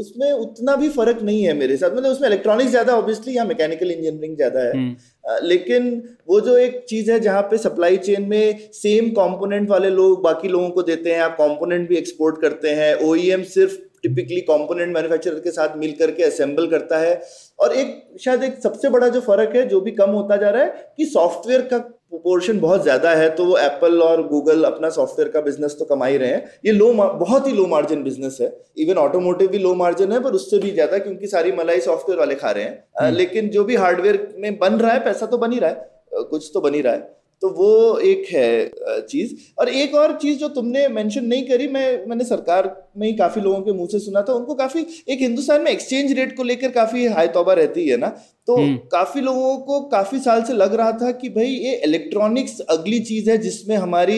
उसमें 0.01 0.31
उतना 0.33 0.75
भी 0.77 0.89
फ़र्क 0.91 1.23
नहीं 1.23 1.43
है 1.43 1.53
मेरे 1.55 1.77
साथ। 1.77 1.91
मतलब 1.91 2.11
उसमें 2.11 2.29
इलेक्ट्रॉनिक्स 2.29 2.71
ज़्यादा 2.71 2.97
ऑब्वियसली 2.97 3.37
या 3.37 3.45
मैकेनिकल 3.45 3.91
इंजीनियरिंग 3.91 4.37
ज़्यादा 4.37 4.61
है। 4.61 4.73
हम्म। 4.73 5.47
लेकिन 5.47 5.93
वो 6.29 6.41
जो 6.41 6.57
एक 6.59 6.85
चीज़ 6.89 7.11
है 7.11 7.19
जहाँ 7.21 7.43
पे 7.43 7.59
सप्लाई 7.59 7.97
चेन 7.99 8.29
में 8.29 8.59
सेम 8.75 9.09
कंपोनेंट 9.13 9.69
वाले 9.71 9.91
लोग 9.91 10.23
बाकी 10.23 10.49
लोगों 10.49 10.71
को 10.71 10.83
देते 10.85 11.13
हैं 11.13 11.21
आप 11.23 11.37
कंपोनेंट 11.37 11.89
भी 11.89 11.97
एक्सपोर्ट 11.97 12.41
करते 12.43 12.71
हैं 12.73 12.95
ओईएम 13.05 13.43
सिर्फ़ 13.51 13.77
टिपिकली 14.03 14.41
कंपोनेंट 14.43 14.95
मैन्युफैक्चरर 14.95 15.39
के 15.41 15.51
साथ 15.51 15.77
मिल 15.77 15.93
करके 15.95 16.23
असेंबल 16.25 16.67
करता 16.67 16.99
है। 16.99 17.21
और 17.59 17.73
एक 17.75 18.19
शायद 18.21 18.43
एक 18.43 18.59
सबसे 18.63 18.89
बड़ा 18.91 19.09
जो 19.09 19.21
फ़र्क 19.23 19.57
है 19.57 19.67
जो 19.69 19.81
भी 19.81 19.91
कम 19.93 20.11
होता 20.11 20.37
जा 20.37 20.51
रहा 20.51 20.63
है 20.63 20.93
कि 20.97 21.07
सॉफ्टवेयर 21.07 21.61
का 21.73 21.79
पोर्शन 22.13 22.59
बहुत 22.61 22.83
ज़्यादा 22.83 23.11
है 23.11 23.29
तो 23.37 23.45
वो 23.45 23.57
एप्पल 23.59 24.01
और 24.03 24.23
गूगल 24.29 24.65
अपना 24.65 24.89
सॉफ्टवेयर 24.91 25.31
का 25.31 25.41
बिज़नेस 25.41 25.77
तो 25.79 25.85
कमा 25.85 26.07
ही 26.07 26.17
रहे 26.17 26.31
हैं। 26.31 26.61
ये 26.67 26.73
लो 26.73 26.93
बहुत 26.93 27.47
ही 27.47 27.53
लो 27.53 27.67
मार्जिन 27.67 28.03
बिज़नेस 28.05 28.39
है। 28.41 28.49
इवन 28.79 28.99
ऑटोमोटिव 28.99 29.49
भी 29.49 29.59
लो 29.59 29.75
मार्जिन 29.75 30.13
है 30.13 30.21
पर 30.21 30.33
उससे 30.33 30.59
भी 30.59 30.71
ज़्यादा 30.71 30.99
क्योंकि 30.99 31.27
सारी 31.27 31.53
मलाई 31.53 31.81
सॉफ्टवेयर 31.81 32.19
वाले 32.19 32.35
खा 32.35 32.51
रहे 32.51 32.65
हैं। 32.65 32.85
हम्म। 33.01 33.17
लेकिन 33.17 33.49
जो 33.51 33.65
भी 33.65 33.77
हार्डवेयर 33.77 34.27
में 34.39 34.59
बन 34.59 34.75
रहा 34.75 34.93
है 34.93 35.05
पैसा 35.05 35.27
तो 35.27 35.39
बन 35.39 35.53
ही 35.53 35.59
रहा 35.59 35.71
है। 35.71 35.89
कुछ 36.25 36.51
तो 36.55 36.61
बन 36.61 36.75
ही 36.75 36.81
रहा 36.81 36.93
है। 36.93 37.20
तो 37.43 37.49
वो 37.51 37.99
एक 37.99 38.27
है 38.33 39.03
चीज़ 39.03 39.35
और 39.59 39.69
एक 39.71 39.95
और 39.95 40.13
चीज़ 40.17 40.39
जो 40.39 40.49
तुमने 40.49 40.87
मेंशन 40.89 41.25
नहीं 41.25 41.47
करी 41.49 41.69
मैं 41.69 42.07
मैंने 42.07 42.25
सरकार 42.25 42.75
में 42.99 43.07
ही 43.07 43.13
काफ़ी 43.15 43.43
लोगों 43.43 43.61
के 43.61 43.73
मुँह 43.73 43.87
से 43.87 43.99
सुना 43.99 44.23
था 44.23 44.33
उनको 44.33 44.55
काफ़ी 44.55 44.87
एक 45.09 45.21
हिंदुस्तान 45.21 45.61
में 45.61 45.71
एक्सचेंज 45.71 46.13
रेट 46.13 46.37
को 46.37 46.43
लेकर 46.43 46.71
काफ़ी 46.71 47.07
हाई 47.09 47.29
तौबा 47.29 47.53
रहती 47.53 47.87
है 47.89 47.97
ना 47.97 48.09
तो 48.49 48.57
हम्म। 48.57 48.77
काफ़ी 48.93 49.21
लोगों 49.21 49.57
को 49.59 49.81
काफ़ी 49.89 50.19
साल 50.19 50.43
से 50.45 50.53
लग 50.53 50.75
रहा 50.75 50.93
था 50.93 51.11
कि 51.13 51.29
भाई 51.29 51.47
ये 51.47 51.75
इलेक्ट्रॉनिक्स 51.85 52.61
अगली 52.61 52.99
चीज़ 53.01 53.31
है 53.31 53.37
जिसमें 53.39 53.77
हमारी 53.77 54.17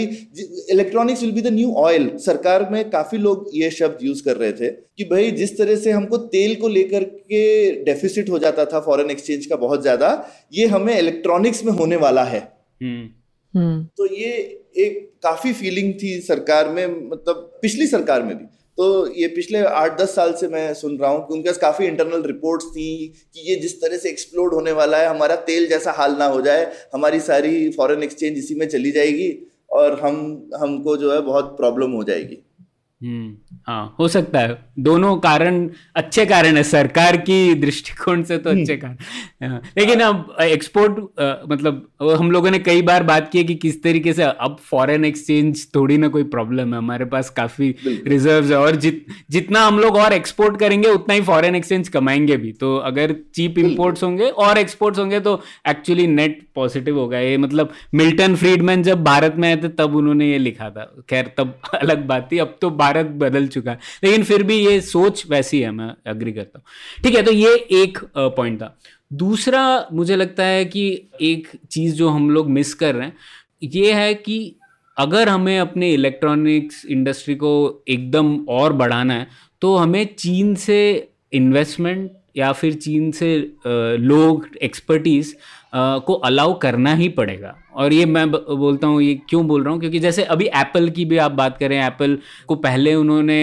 electronics 0.70 1.22
will 1.22 1.32
be 1.32 1.40
the 1.40 1.52
new 1.52 1.72
oil 1.78 2.10
सरकार 2.18 2.68
में 2.70 2.90
काफ़ी 2.90 3.18
लोग 3.18 3.50
ये 3.54 3.70
शब्द 3.70 4.04
यूज़ 4.04 4.22
कर 4.24 4.36
रहे 4.36 4.52
थे 4.52 4.70
कि 4.70 5.04
भाई 5.04 5.30
जिस 5.32 5.56
तरह 5.58 5.76
से 5.76 5.90
हमको 5.90 6.16
तेल 6.30 6.54
को 6.54 6.68
लेकर 6.68 7.04
के 7.04 7.44
डेफिसिट 7.84 8.30
हो 8.30 8.38
जाता 8.38 8.64
था 8.64 8.80
फॉरेन 8.80 9.10
एक्सचेंज 9.10 9.46
का 9.46 9.56
बहुत 9.56 9.82
ज़्यादा 9.82 10.10
ये 10.52 10.66
हमें 10.66 10.98
इलेक्ट्रॉनिक्स 10.98 11.64
में 11.64 11.72
होने 11.72 11.96
वाला 11.96 12.24
है। 12.24 12.61
तो 13.96 14.06
ये 14.06 14.32
एक 14.76 15.10
काफ़ी 15.22 15.52
फीलिंग 15.52 15.94
थी 15.94 16.20
सरकार 16.20 16.68
में 16.68 17.10
मतलब 17.10 17.58
पिछली 17.62 17.86
सरकार 17.86 18.22
में 18.22 18.38
भी। 18.38 18.44
तो 18.76 19.14
ये 19.14 19.26
पिछले 19.28 19.58
आठ 19.58 20.00
दस 20.00 20.14
साल 20.14 20.32
से 20.32 20.48
मैं 20.48 20.74
सुन 20.74 20.98
रहा 20.98 21.10
हूँ 21.10 21.28
कि 21.28 21.34
उनके 21.34 21.48
पास 21.48 21.58
काफ़ी 21.58 21.86
इंटरनल 21.86 22.22
रिपोर्ट्स 22.22 22.66
थी 22.66 23.08
कि 23.34 23.50
ये 23.50 23.56
जिस 23.56 23.80
तरह 23.80 23.96
से 23.96 24.10
एक्सप्लोड 24.10 24.54
होने 24.54 24.72
वाला 24.72 24.98
है 24.98 25.06
हमारा 25.06 25.36
तेल 25.36 25.68
जैसा 25.68 25.92
हाल 25.92 26.16
ना 26.16 26.24
हो 26.24 26.40
जाए 26.40 26.72
हमारी 26.94 27.20
सारी 27.20 27.70
फॉरेन 27.70 28.02
एक्सचेंज 28.02 28.38
इसी 28.38 28.54
में 28.54 28.68
चली 28.68 28.90
जाएगी 28.90 29.46
और 29.70 30.00
हम 30.00 30.50
हमको 30.56 30.96
जो 30.96 31.12
है 31.12 31.20
बहुत 31.20 31.44
प्रॉब्लम 31.44 31.90
हो 31.90 32.04
जाएगी। 32.04 32.42
हम्म 33.02 33.56
हाँ 33.66 33.94
हो 33.98 34.06
सकता 34.08 34.40
है। 34.40 34.56
दोनों 34.78 35.16
कारण 35.18 35.68
अच्छे 35.96 36.24
कारण 36.26 36.56
है। 36.56 36.62
सरकार 36.62 37.16
की 37.16 37.54
दृष्टिकोण 37.54 38.22
से 38.22 38.36
तो 38.38 38.50
हम्म। 38.50 38.60
अच्छे 38.60 38.76
कारण। 38.76 39.48
हाँ, 39.48 39.60
लेकिन 39.78 40.00
अब 40.00 40.36
एक्सपोर्ट 40.42 40.98
मतलब 41.50 41.88
हम 42.20 42.30
लोगों 42.30 42.50
ने 42.50 42.58
कई 42.58 42.82
बार 42.82 43.02
बात 43.02 43.30
की 43.32 43.38
है 43.38 43.44
कि 43.44 43.54
किस 43.54 43.82
तरीके 43.82 44.12
से 44.12 44.22
अब 44.22 44.56
फॉरेन 44.70 45.04
एक्सचेंज 45.04 45.66
थोड़ी 45.74 45.96
ना 45.98 46.08
कोई 46.08 46.22
प्रॉब्लम 46.34 46.72
है। 46.74 46.78
हमारे 46.78 47.04
पास 47.04 47.30
काफ़ी 47.30 47.74
रिज़र्व 47.86 48.52
है 48.52 48.58
और 48.58 48.76
जित 48.76 49.04
जितना 49.30 49.64
हम 49.66 49.78
लोग 49.78 49.96
और 49.96 50.12
एक्सपोर्ट 50.12 50.58
करेंगे 50.60 50.88
उतना 50.90 51.14
ही 51.14 51.20
फॉरेन 51.22 51.54
एक्सचेंज 51.56 51.88
कमाएँगे 51.88 52.36
भी। 52.36 52.52
तो 52.52 52.76
अगर 52.76 53.14
चीप 53.34 53.58
इम्पोर्ट्स 53.58 54.02
होंगे 54.02 54.28
और 54.46 54.58
एक्सपोर्ट्स 54.58 54.98
होंगे 54.98 55.20
तो 55.20 55.40
एक्चुअली 55.68 56.06
नेट 56.06 56.40
पॉजिटिव 56.54 56.98
होगा। 56.98 57.18
ये 57.18 57.36
मतलब 57.38 57.72
मिल्टन 57.94 58.34
फ्रीडमैन 58.36 58.82
जब 58.82 59.04
भारत 59.04 59.34
में 59.38 59.48
आए 59.48 59.56
थे 59.62 59.68
तब 59.78 59.96
उन्होंने 59.96 60.30
ये 60.30 60.38
लिखा 60.38 60.70
था। 60.70 60.84
खैर 61.10 61.32
तब 61.38 61.58
अलग 61.74 62.06
बात 62.06 62.28
थी। 62.32 62.38
अब 62.38 62.56
तो 62.60 62.70
भारत 62.92 63.06
बदल 63.18 63.46
चुका 63.48 63.70
है। 63.70 63.78
लेकिन 64.04 64.22
फिर 64.24 64.42
भी 64.42 64.56
ये 64.56 64.80
सोच 64.80 65.24
वैसी 65.30 65.60
है, 65.60 65.70
मैं 65.70 65.92
अग्री 66.06 66.32
करता 66.32 66.58
हूँ। 66.58 67.04
ठीक 67.04 67.14
है 67.14 67.22
तो 67.22 67.32
ये 67.32 67.54
एक 67.72 67.98
पॉइंट 68.16 68.60
था। 68.62 68.76
दूसरा 69.12 69.62
मुझे 69.92 70.16
लगता 70.16 70.44
है 70.44 70.64
कि 70.64 70.86
एक 71.22 71.48
चीज़ 71.70 71.94
जो 71.94 72.08
हम 72.08 72.30
लोग 72.30 72.50
मिस 72.50 72.74
कर 72.74 72.94
रहे 72.94 73.06
हैं, 73.06 73.16
ये 73.62 73.92
है 73.92 74.14
कि 74.14 74.56
अगर 74.96 75.28
हमें 75.28 75.58
अपने 75.58 75.92
इलेक्ट्रॉनिक्स 75.92 76.84
इंडस्ट्री 76.86 77.34
को 77.34 77.52
एकदम 77.88 78.34
और 78.48 78.72
बढ़ाना 78.72 79.14
है 79.14 79.26
तो 79.62 79.76
हमें 79.76 80.04
चीन 80.18 80.54
से 80.54 80.78
इन्वेस्टमेंट 81.32 82.10
या 82.36 82.52
फिर 82.52 82.74
चीन 82.74 83.10
से 83.12 83.36
लोग 83.66 84.46
एक्सपर्टीज़ 84.62 85.34
को 85.74 86.14
अलाउ 86.14 86.58
करना 86.58 86.94
ही 86.94 87.08
पड़ेगा। 87.10 87.56
और 87.74 87.92
ये 87.92 88.04
मैं 88.06 88.30
बोलता 88.30 88.86
हूँ 88.86 89.02
ये 89.02 89.14
क्यों 89.28 89.46
बोल 89.48 89.62
रहा 89.64 89.72
हूँ? 89.72 89.80
क्योंकि 89.80 89.98
जैसे 89.98 90.22
अभी 90.24 90.46
एप्पल 90.46 90.88
की 90.90 91.04
भी 91.04 91.18
आप 91.18 91.32
बात 91.32 91.56
करें 91.58 91.76
एप्पल 91.78 92.18
को 92.48 92.54
पहले 92.56 92.94
उन्होंने 92.94 93.38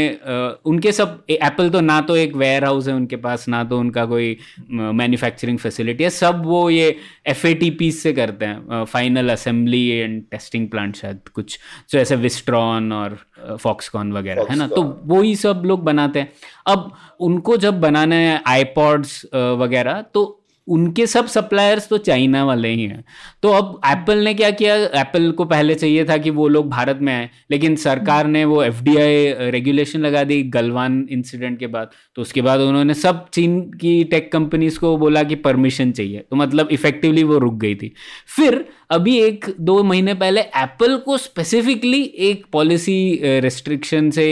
उनके 0.65 0.91
सब 0.91 1.23
एप्पल 1.29 1.69
तो 1.69 1.81
ना 1.81 1.99
तो 2.01 2.15
एक 2.15 2.35
वेयर 2.35 2.65
हाउस 2.65 2.87
है 2.87 2.93
उनके 2.93 3.15
पास 3.15 3.47
ना 3.49 3.63
तो 3.63 3.79
उनका 3.79 4.05
कोई 4.05 4.37
मैन्युफैक्चरिंग 4.71 5.57
फैसिलिटी 5.59 6.03
है। 6.03 6.09
सब 6.09 6.45
वो 6.45 6.69
ये 6.69 6.95
एफ़ 7.27 7.45
ए 7.47 7.53
टी 7.53 7.69
पी 7.71 7.91
से 7.91 8.13
करते 8.13 8.45
हैं। 8.45 8.83
Final 8.85 9.29
assembly 9.29 9.85
and 9.89 10.23
testing 10.31 10.67
plant 10.69 10.95
शायद 10.95 11.27
कुछ। 11.35 11.59
जो 11.91 11.99
ऐसे 11.99 12.15
विस्ट्रॉन 12.17 12.91
और 12.93 13.17
फॉक्सकॉन 13.55 14.13
वगैरह 14.13 14.45
है 14.49 14.55
ना? 14.55 14.67
तो 14.67 14.83
वही 15.05 15.35
सब 15.35 15.61
लोग 15.65 15.83
बनाते 15.83 16.19
हैं। 16.19 16.31
अब 16.67 16.91
उनको 17.19 17.57
जब 17.57 17.79
बनाना 17.81 18.15
है 18.15 18.41
आईपॉड्स 18.47 19.23
वगैरह 19.35 20.01
तो 20.13 20.35
उनके 20.69 21.05
सब 21.07 21.27
सप्लायर्स 21.27 21.87
तो 21.89 21.97
चाइना 21.99 22.43
वाले 22.45 22.69
ही 22.69 22.83
हैं। 22.83 23.03
तो 23.43 23.49
अब 23.49 23.79
एप्पल 23.85 24.17
ने 24.17 24.33
क्या 24.33 24.49
किया? 24.51 24.75
एप्पल 24.75 25.29
को 25.31 25.45
पहले 25.45 25.75
चाहिए 25.75 26.05
था 26.05 26.17
कि 26.17 26.29
वो 26.29 26.47
लोग 26.47 26.69
भारत 26.69 26.99
में 27.01 27.13
आए, 27.13 27.29
लेकिन 27.51 27.75
सरकार 27.75 28.27
ने 28.27 28.43
वो 28.45 28.61
एफडीआई 28.63 29.49
रेगुलेशन 29.51 29.99
लगा 29.99 30.23
दी 30.23 30.41
गलवान 30.49 31.07
इंसिडेंट 31.11 31.59
के 31.59 31.67
बाद। 31.67 31.91
तो 32.15 32.21
उसके 32.21 32.41
बाद 32.41 32.59
उन्होंने 32.59 32.93
सब 32.93 33.25
चीन 33.29 33.59
की 33.81 34.03
टेक 34.03 34.31
कंपनीज़ 34.31 34.79
को 34.79 34.95
बोला 34.97 35.23
कि 35.23 35.35
परमिशन 35.37 35.91
चाहिए। 35.91 36.25
तो 36.29 36.35
मतलब 36.35 36.69
इफेक्टिवली 36.71 37.23
वो 37.23 37.37
रुक 37.37 37.53
गई 37.53 37.75
थी। 37.75 37.93
फिर 38.35 38.65
अभी 38.91 39.17
एक 39.19 39.45
दो 39.59 39.81
महीने 39.83 40.13
पहले 40.13 40.41
एप्पल 40.41 40.95
को 40.97 41.17
स्पेसिफिकली 41.17 42.01
एक 42.01 42.45
पॉलिसी 42.53 43.19
रेस्ट्रिक्शन 43.23 44.09
से 44.11 44.27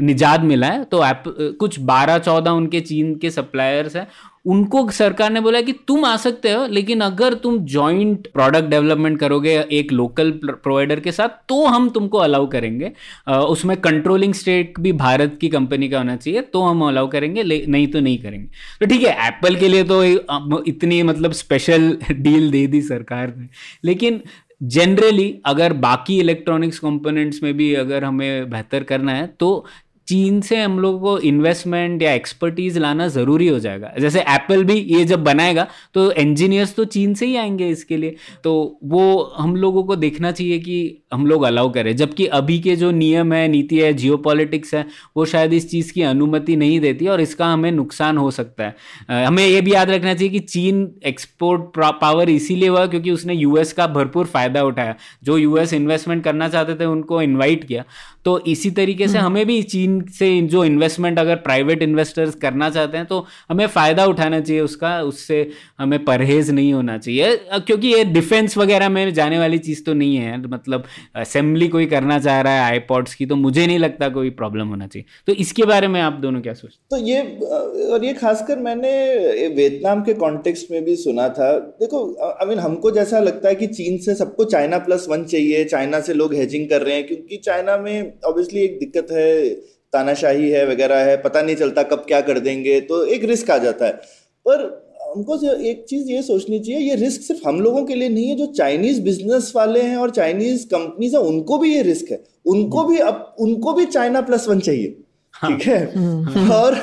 निजात 0.00 0.40
मिला 0.40 0.66
है। 0.66 0.84
तो 0.84 1.04
एप 1.04 1.24
कुछ 1.60 1.78
बारह 1.80 2.18
चौदह 2.18 2.50
उनके 2.50 2.80
चीन 2.80 3.14
के 3.14 3.30
सप्लायर्स 3.30 3.96
हैं। 3.96 4.06
उनको 4.48 4.90
सरकार 4.90 5.30
ने 5.30 5.40
बोला 5.40 5.60
कि 5.60 5.72
तुम 5.88 6.04
आ 6.04 6.16
सकते 6.16 6.52
हो, 6.52 6.66
लेकिन 6.66 7.00
अगर 7.00 7.34
तुम 7.36 7.58
जॉइंट 7.66 8.26
प्रोडक्ट 8.32 8.68
डेवलपमेंट 8.70 9.18
करोगे 9.20 9.58
एक 9.72 9.92
लोकल 9.92 10.30
प्रोवाइडर 10.44 11.00
के 11.00 11.12
साथ 11.12 11.28
तो 11.48 11.64
हम 11.66 11.88
तुमको 11.90 12.18
अलाउ 12.18 12.46
करेंगे। 12.48 12.92
उसमें 13.28 13.76
कंट्रोलिंग 13.78 14.34
स्टेट 14.34 14.80
भी 14.80 14.92
भारत 14.94 15.36
की 15.40 15.48
कंपनी 15.48 15.88
का 15.88 15.98
होना 15.98 16.16
चाहिए 16.16 16.40
तो 16.42 16.62
हम 16.62 16.82
अलाउ 16.88 17.08
करेंगे 17.08 17.42
नहीं 17.44 17.86
तो 17.86 18.00
नहीं 18.00 18.18
करेंगे। 18.18 18.46
तो 18.80 18.86
ठीक 18.86 19.02
है 19.02 19.16
एप्पल 19.28 19.56
के 19.56 19.68
लिए 19.68 19.84
तो 19.84 20.02
इतनी 20.64 21.02
मतलब 21.04 21.32
स्पेशल 21.34 21.96
डील 22.10 22.50
दे 22.52 22.66
दी 22.66 22.82
सरकार 22.82 23.34
ने। 23.36 23.48
लेकिन 23.84 24.20
जनरली 24.62 25.34
अगर 25.46 25.72
बाकी 25.72 26.18
इलेक्ट्रॉनिक्स 26.20 26.78
कंपोनेंट्स 26.78 27.42
में 27.42 27.52
भी 27.56 27.72
अगर 27.74 28.04
हमें 28.04 28.50
बेहतर 28.50 28.82
करना 28.84 29.12
है 29.12 29.26
तो 29.40 29.50
चीन 30.08 30.40
से 30.40 30.56
हम 30.56 30.78
लोगों 30.78 30.98
को 31.00 31.18
इन्वेस्टमेंट 31.18 32.02
या 32.02 32.12
एक्सपर्टीज 32.12 32.78
लाना 32.78 33.08
ज़रूरी 33.08 33.48
हो 33.48 33.58
जाएगा। 33.58 33.92
जैसे 34.00 34.20
एप्पल 34.20 34.64
भी 34.64 34.74
ये 34.74 35.04
जब 35.04 35.24
बनाएगा 35.24 35.66
तो 35.94 36.10
इंजीनियर्स 36.12 36.74
तो 36.74 36.84
चीन 36.84 37.14
से 37.14 37.26
ही 37.26 37.36
आएँगे 37.36 37.68
इसके 37.68 37.96
लिए। 37.96 38.14
तो 38.44 38.78
वो 38.84 39.22
हम 39.38 39.56
लोगों 39.56 39.82
को 39.82 39.96
देखना 39.96 40.30
चाहिए 40.30 40.58
कि 40.58 41.02
हम 41.12 41.26
लोग 41.26 41.42
अलाउ 41.42 41.70
करें। 41.72 41.94
जबकि 41.96 42.26
अभी 42.26 42.58
के 42.58 42.76
जो 42.76 42.90
नियम 42.90 43.32
है 43.32 43.46
नीति 43.48 43.78
है 43.78 43.92
जियो 43.92 44.22
है 44.74 44.86
वो 45.16 45.24
शायद 45.24 45.52
इस 45.52 45.70
चीज़ 45.70 45.92
की 45.92 46.02
अनुमति 46.02 46.56
नहीं 46.56 46.80
देती 46.80 47.06
और 47.06 47.20
इसका 47.20 47.46
हमें 47.46 47.70
नुकसान 47.72 48.18
हो 48.18 48.30
सकता 48.30 48.64
है। 48.64 49.26
हमें 49.26 49.46
ये 49.46 49.60
भी 49.60 49.72
याद 49.72 49.90
रखना 49.90 50.14
चाहिए 50.14 50.32
कि 50.32 50.38
चीन 50.38 50.88
एक्सपोर्ट 51.06 51.78
पावर 52.00 52.30
इसीलिए 52.30 52.68
हुआ 52.68 52.86
क्योंकि 52.86 53.10
उसने 53.10 53.34
यूएस 53.34 53.72
का 53.72 53.86
भरपूर 53.86 54.26
फ़ायदा 54.26 54.62
उठाया। 54.62 54.94
जो 55.24 55.38
यूएस 55.38 55.72
इन्वेस्टमेंट 55.72 56.24
करना 56.24 56.48
चाहते 56.48 56.74
थे 56.74 56.84
उनको 56.84 57.22
इन्वाइट 57.22 57.64
किया। 57.64 57.84
तो 58.24 58.38
इसी 58.46 58.70
तरीके 58.70 59.08
से 59.08 59.18
हम्म। 59.18 59.26
हमें 59.26 59.46
भी 59.46 59.62
चीन 59.62 59.97
से 60.10 60.30
जो 60.48 60.64
इन्वेस्टमेंट 60.64 61.18
अगर 61.18 61.36
प्राइवेट 61.38 61.82
इन्वेस्टर्स 61.82 62.34
करना 62.36 62.70
चाहते 62.70 62.96
हैं 62.98 63.06
तो 63.06 63.24
हमें 63.50 63.66
फ़ायदा 63.68 64.04
उठाना 64.06 64.40
चाहिए 64.40 64.62
उसका, 64.62 65.00
उससे 65.02 65.50
हमें 65.78 66.04
परहेज 66.04 66.50
नहीं 66.50 66.72
होना 66.72 66.96
चाहिए। 66.98 67.36
क्योंकि 67.58 67.88
ये 67.88 68.04
डिफेंस 68.06 68.56
वगैरह 68.58 68.88
में 68.88 69.12
जाने 69.14 69.38
वाली 69.38 69.58
चीज़ 69.60 69.82
तो 69.84 69.94
नहीं 69.94 70.16
है 70.16 70.36
मतलब 70.48 70.84
असेंबली 71.16 71.68
कोई 71.68 71.86
करना 71.88 72.18
चाह 72.18 72.40
रहा 72.40 72.52
है 72.54 72.62
आईपॉड्स 72.62 73.14
की 73.14 73.26
तो 73.26 73.36
मुझे 73.36 73.66
नहीं 73.66 73.78
लगता 73.78 74.08
कोई 74.10 74.30
प्रॉब्लम 74.32 74.68
होना 74.68 74.86
चाहिए। 74.86 75.04
तो 75.26 75.32
इसके 75.40 75.64
बारे 75.64 75.88
में 75.88 76.00
आप 76.00 76.18
दोनों 76.22 76.40
क्या 76.40 76.54
सोचते 76.54 76.96
तो 76.96 77.02
ये 77.04 77.20
और 77.88 78.04
ये 78.04 78.12
खासकर 78.14 78.58
मैंने 78.60 78.92
वियतनाम 79.48 80.02
के 80.02 80.14
कॉन्टेक्स्ट 80.16 80.70
में 80.70 80.84
भी 80.84 80.96
सुना 80.96 81.28
था। 81.30 81.52
देखो 81.80 82.00
आई 82.22 82.46
मीन 82.46 82.58
हमको 82.58 82.90
जैसा 82.90 83.20
लगता 83.20 83.48
है 83.48 83.54
कि 83.54 83.66
चीन 83.68 83.98
से 83.98 84.14
सबको 84.14 84.44
चाइना 84.46 84.78
प्लस 84.80 85.06
वन 85.08 85.24
चाहिए, 85.24 85.64
चाइना 85.64 86.00
से 86.00 86.14
लोग 86.14 86.34
हेजिंग 86.34 86.68
कर 86.68 86.82
रहे 86.82 86.94
हैं, 86.94 87.06
क्योंकि 87.06 87.36
चाइना 87.44 87.76
में 87.78 88.12
ऑब्वियसली 88.24 88.60
एक 88.60 88.78
दिक्कत 88.78 89.12
है 89.12 89.50
तानाशाही 89.92 90.50
है 90.50 90.66
वगैरह 90.66 91.04
है 91.04 91.16
पता 91.16 91.42
नहीं 91.42 91.56
चलता 91.56 91.82
कब 91.82 92.04
क्या 92.08 92.20
कर 92.20 92.38
देंगे 92.40 92.80
तो 92.80 93.04
एक 93.06 93.24
रिस्क 93.24 93.50
आ 93.50 93.58
जाता 93.58 93.86
है। 93.86 93.92
पर 94.46 94.66
हमको 95.02 95.36
एक 95.54 95.84
चीज़ 95.88 96.10
ये 96.10 96.22
सोचनी 96.22 96.58
चाहिए 96.58 96.80
ये 96.80 96.94
रिस्क 96.94 97.22
सिर्फ़ 97.22 97.48
हम 97.48 97.60
लोगों 97.60 97.84
के 97.84 97.94
लिए 97.94 98.08
नहीं 98.08 98.28
है 98.28 98.36
जो 98.36 98.46
चाइनीज़ 98.52 99.00
बिज़नेस 99.02 99.52
वाले 99.56 99.82
हैं 99.82 99.96
और 99.96 100.10
चाइनीज़ 100.10 100.66
कंपनीज़ 100.66 101.16
हैं 101.16 101.22
उनको 101.22 101.58
भी 101.58 101.74
ये 101.74 101.82
रिस्क 101.82 102.10
है। 102.10 102.22
उनको 102.46 102.84
भी 102.84 102.98
अब 102.98 103.36
उनको 103.40 103.72
भी 103.72 103.86
चाइना 103.86 104.20
प्लस 104.20 104.48
वन 104.48 104.60
चाहिए। 104.60 104.96
ठीक 105.42 105.62
है? 105.62 105.78
हम्म। 105.94 106.50
और 106.52 106.74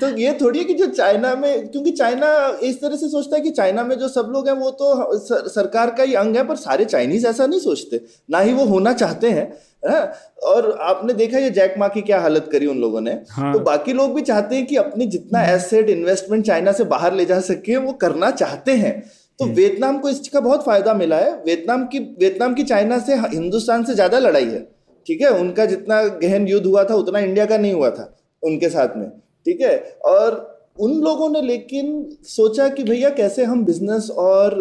तो 0.00 0.08
ये 0.16 0.32
थोड़ी 0.40 0.58
है 0.58 0.64
कि 0.64 0.74
जो 0.74 0.86
चाइना 0.86 1.34
में 1.34 1.66
क्योंकि 1.68 1.90
चाइना 1.90 2.26
इस 2.62 2.80
तरह 2.80 2.96
से 2.96 3.08
सोचता 3.08 3.36
है 3.36 3.42
कि 3.42 3.50
चाइना 3.50 3.84
में 3.84 3.96
जो 3.98 4.08
सब 4.08 4.30
लोग 4.32 4.48
हैं 4.48 4.54
वो 4.54 4.70
तो 4.72 5.18
सर, 5.18 5.48
सरकार 5.48 5.90
का 5.90 6.02
ही 6.02 6.14
अंग 6.14 6.36
है 6.36 6.44
पर 6.46 6.56
सारे 6.56 6.84
चाइनीज़ 6.84 7.26
ऐसा 7.26 7.46
नहीं 7.46 7.60
सोचते। 7.60 8.00
ना 8.30 8.40
ही 8.40 8.52
वो 8.52 8.64
होना 8.64 8.92
चाहते 8.92 9.30
हैं 9.30 9.52
है? 9.88 10.00
और 10.44 10.70
आपने 10.82 11.12
देखा 11.12 11.38
ये 11.38 11.50
जैक 11.50 11.74
मा 11.78 11.88
की 11.88 12.00
क्या 12.02 12.20
हालत 12.20 12.48
करी 12.52 12.66
उन 12.66 12.78
लोगों 12.78 13.00
ने? 13.00 13.18
हाँ। 13.30 13.52
तो 13.52 13.58
बाकी 13.60 13.92
लोग 13.92 14.14
भी 14.14 14.22
चाहते 14.22 14.56
हैं 14.56 14.66
कि 14.66 14.76
अपनी 14.76 15.06
जितना 15.06 15.42
एसेट 15.46 15.90
इन्वेस्टमेंट 15.90 16.44
चाइना 16.46 16.72
से 16.72 16.84
बाहर 16.84 17.14
ले 17.14 17.24
जा 17.24 17.40
सके 17.40 17.76
वो 17.76 17.92
करना 17.92 18.30
चाहते 18.30 18.72
हैं। 18.72 19.00
तो 19.38 19.44
हम्म। 19.44 19.54
वियतनाम 19.54 19.98
को 19.98 20.08
इसका 20.08 20.40
बहुत 20.40 20.64
फ़ायदा 20.64 20.94
मिला 20.94 21.16
है। 21.16 21.32
वियतनाम 21.44 21.84
की 21.86 21.98
वियतनाम 21.98 22.54
की 22.54 22.62
चाइना 22.62 22.98
से 22.98 23.14
हिंदुस्तान 23.14 23.84
से 23.84 23.94
ज़्यादा 23.94 24.18
लड़ाई 24.18 24.44
है। 24.44 24.73
ठीक 25.06 25.20
है? 25.20 25.30
उनका 25.30 25.66
जितना 25.66 26.02
गहन 26.18 26.48
युद्ध 26.48 26.66
हुआ 26.66 26.84
था 26.84 26.94
उतना 26.96 27.18
इंडिया 27.20 27.46
का 27.46 27.58
नहीं 27.58 27.72
हुआ 27.72 27.90
था 27.90 28.14
उनके 28.42 28.68
साथ 28.70 28.96
में 28.96 29.08
ठीक 29.46 29.60
है? 29.60 29.76
और 30.04 30.42
उन 30.80 30.92
लोगों 31.00 31.28
ने 31.30 31.40
लेकिन 31.42 31.86
सोचा 32.26 32.68
कि 32.68 32.84
भैया 32.84 33.10
कैसे 33.10 33.44
हम 33.44 33.64
बिज़नेस 33.64 34.08
और 34.10 34.56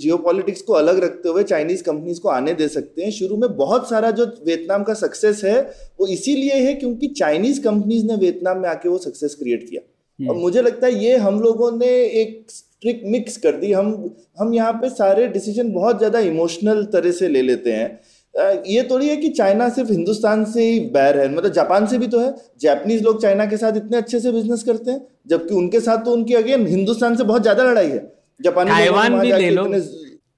जियो 0.00 0.16
को 0.16 0.72
अलग 0.74 0.98
रखते 1.04 1.28
हुए 1.28 1.42
चाइनीज़ 1.44 1.82
कंपनीज़ 1.82 2.20
को 2.20 2.28
आने 2.28 2.54
दे 2.54 2.68
सकते 2.68 3.02
हैं? 3.02 3.10
शुरू 3.10 3.36
में 3.36 3.56
बहुत 3.56 3.88
सारा 3.90 4.10
जो 4.10 4.26
वियतनाम 4.46 4.82
का 4.82 4.94
सक्सेस 4.94 5.44
है 5.44 5.60
वो 6.00 6.06
इसीलिए 6.08 6.54
है 6.56 6.74
क्योंकि 6.74 7.08
चाइनीज़ 7.18 7.60
कंपनीज़ 7.62 8.06
ने 8.06 8.16
वियतनाम 8.16 8.58
में 8.58 8.68
आके 8.68 8.88
वो 8.88 8.98
सक्सेस 8.98 9.34
क्रिएट 9.34 9.68
किया। 9.70 9.80
हम्म। 10.18 10.30
और 10.30 10.36
मुझे 10.36 10.62
लगता 10.62 10.86
है 10.86 11.04
ये 11.04 11.16
हम 11.18 11.40
लोगों 11.40 11.70
ने 11.78 11.92
एक 12.22 12.46
ट्रिक 12.82 13.02
मिक्स 13.06 13.36
कर 13.36 13.56
दी। 13.56 13.72
हम 13.72 14.14
हम 14.38 14.54
यहाँ 14.54 14.72
पे 14.72 14.88
सारे 14.90 15.26
डिसीज़न 15.28 15.72
बहुत 15.72 15.98
ज़्यादा 15.98 16.18
इमोशनल 16.28 16.84
तरह 16.92 17.12
से 17.12 17.28
ले 17.28 17.42
लेते 17.42 17.72
हैं। 17.72 17.88
ये 18.34 18.82
थोड़ी 18.82 19.08
है 19.08 19.16
कि 19.16 19.28
चाइना 19.30 19.68
सिर्फ़ 19.68 19.90
हिंदुस्तान 19.92 20.44
से 20.44 20.62
ही 20.62 20.78
बैर 20.90 21.18
है। 21.18 21.28
मतलब 21.34 21.52
जापान 21.52 21.86
से 21.86 21.98
भी 21.98 22.06
तो 22.06 22.20
है। 22.20 22.34
जापानीज 22.60 23.02
लोग 23.02 23.20
चाइना 23.22 23.46
के 23.46 23.56
साथ 23.56 23.76
इतने 23.76 23.96
अच्छे 23.96 24.20
से 24.20 24.32
बिज़नेस 24.32 24.62
करते 24.62 24.90
हैं 24.90 25.06
जबकि 25.28 25.54
उनके 25.54 25.80
साथ 25.80 26.04
तो 26.04 26.12
उनकी 26.12 26.34
अगेन 26.34 26.66
हिंदुस्तान 26.66 27.16
से 27.16 27.24
बहुत 27.24 27.42
ज़्यादा 27.42 27.64
लड़ाई 27.64 27.90
है। 27.90 28.00
जापानी 28.40 28.70
ताइवान 28.70 29.18
भी 29.20 29.32
ले 29.32 29.50
लो। 29.50 29.64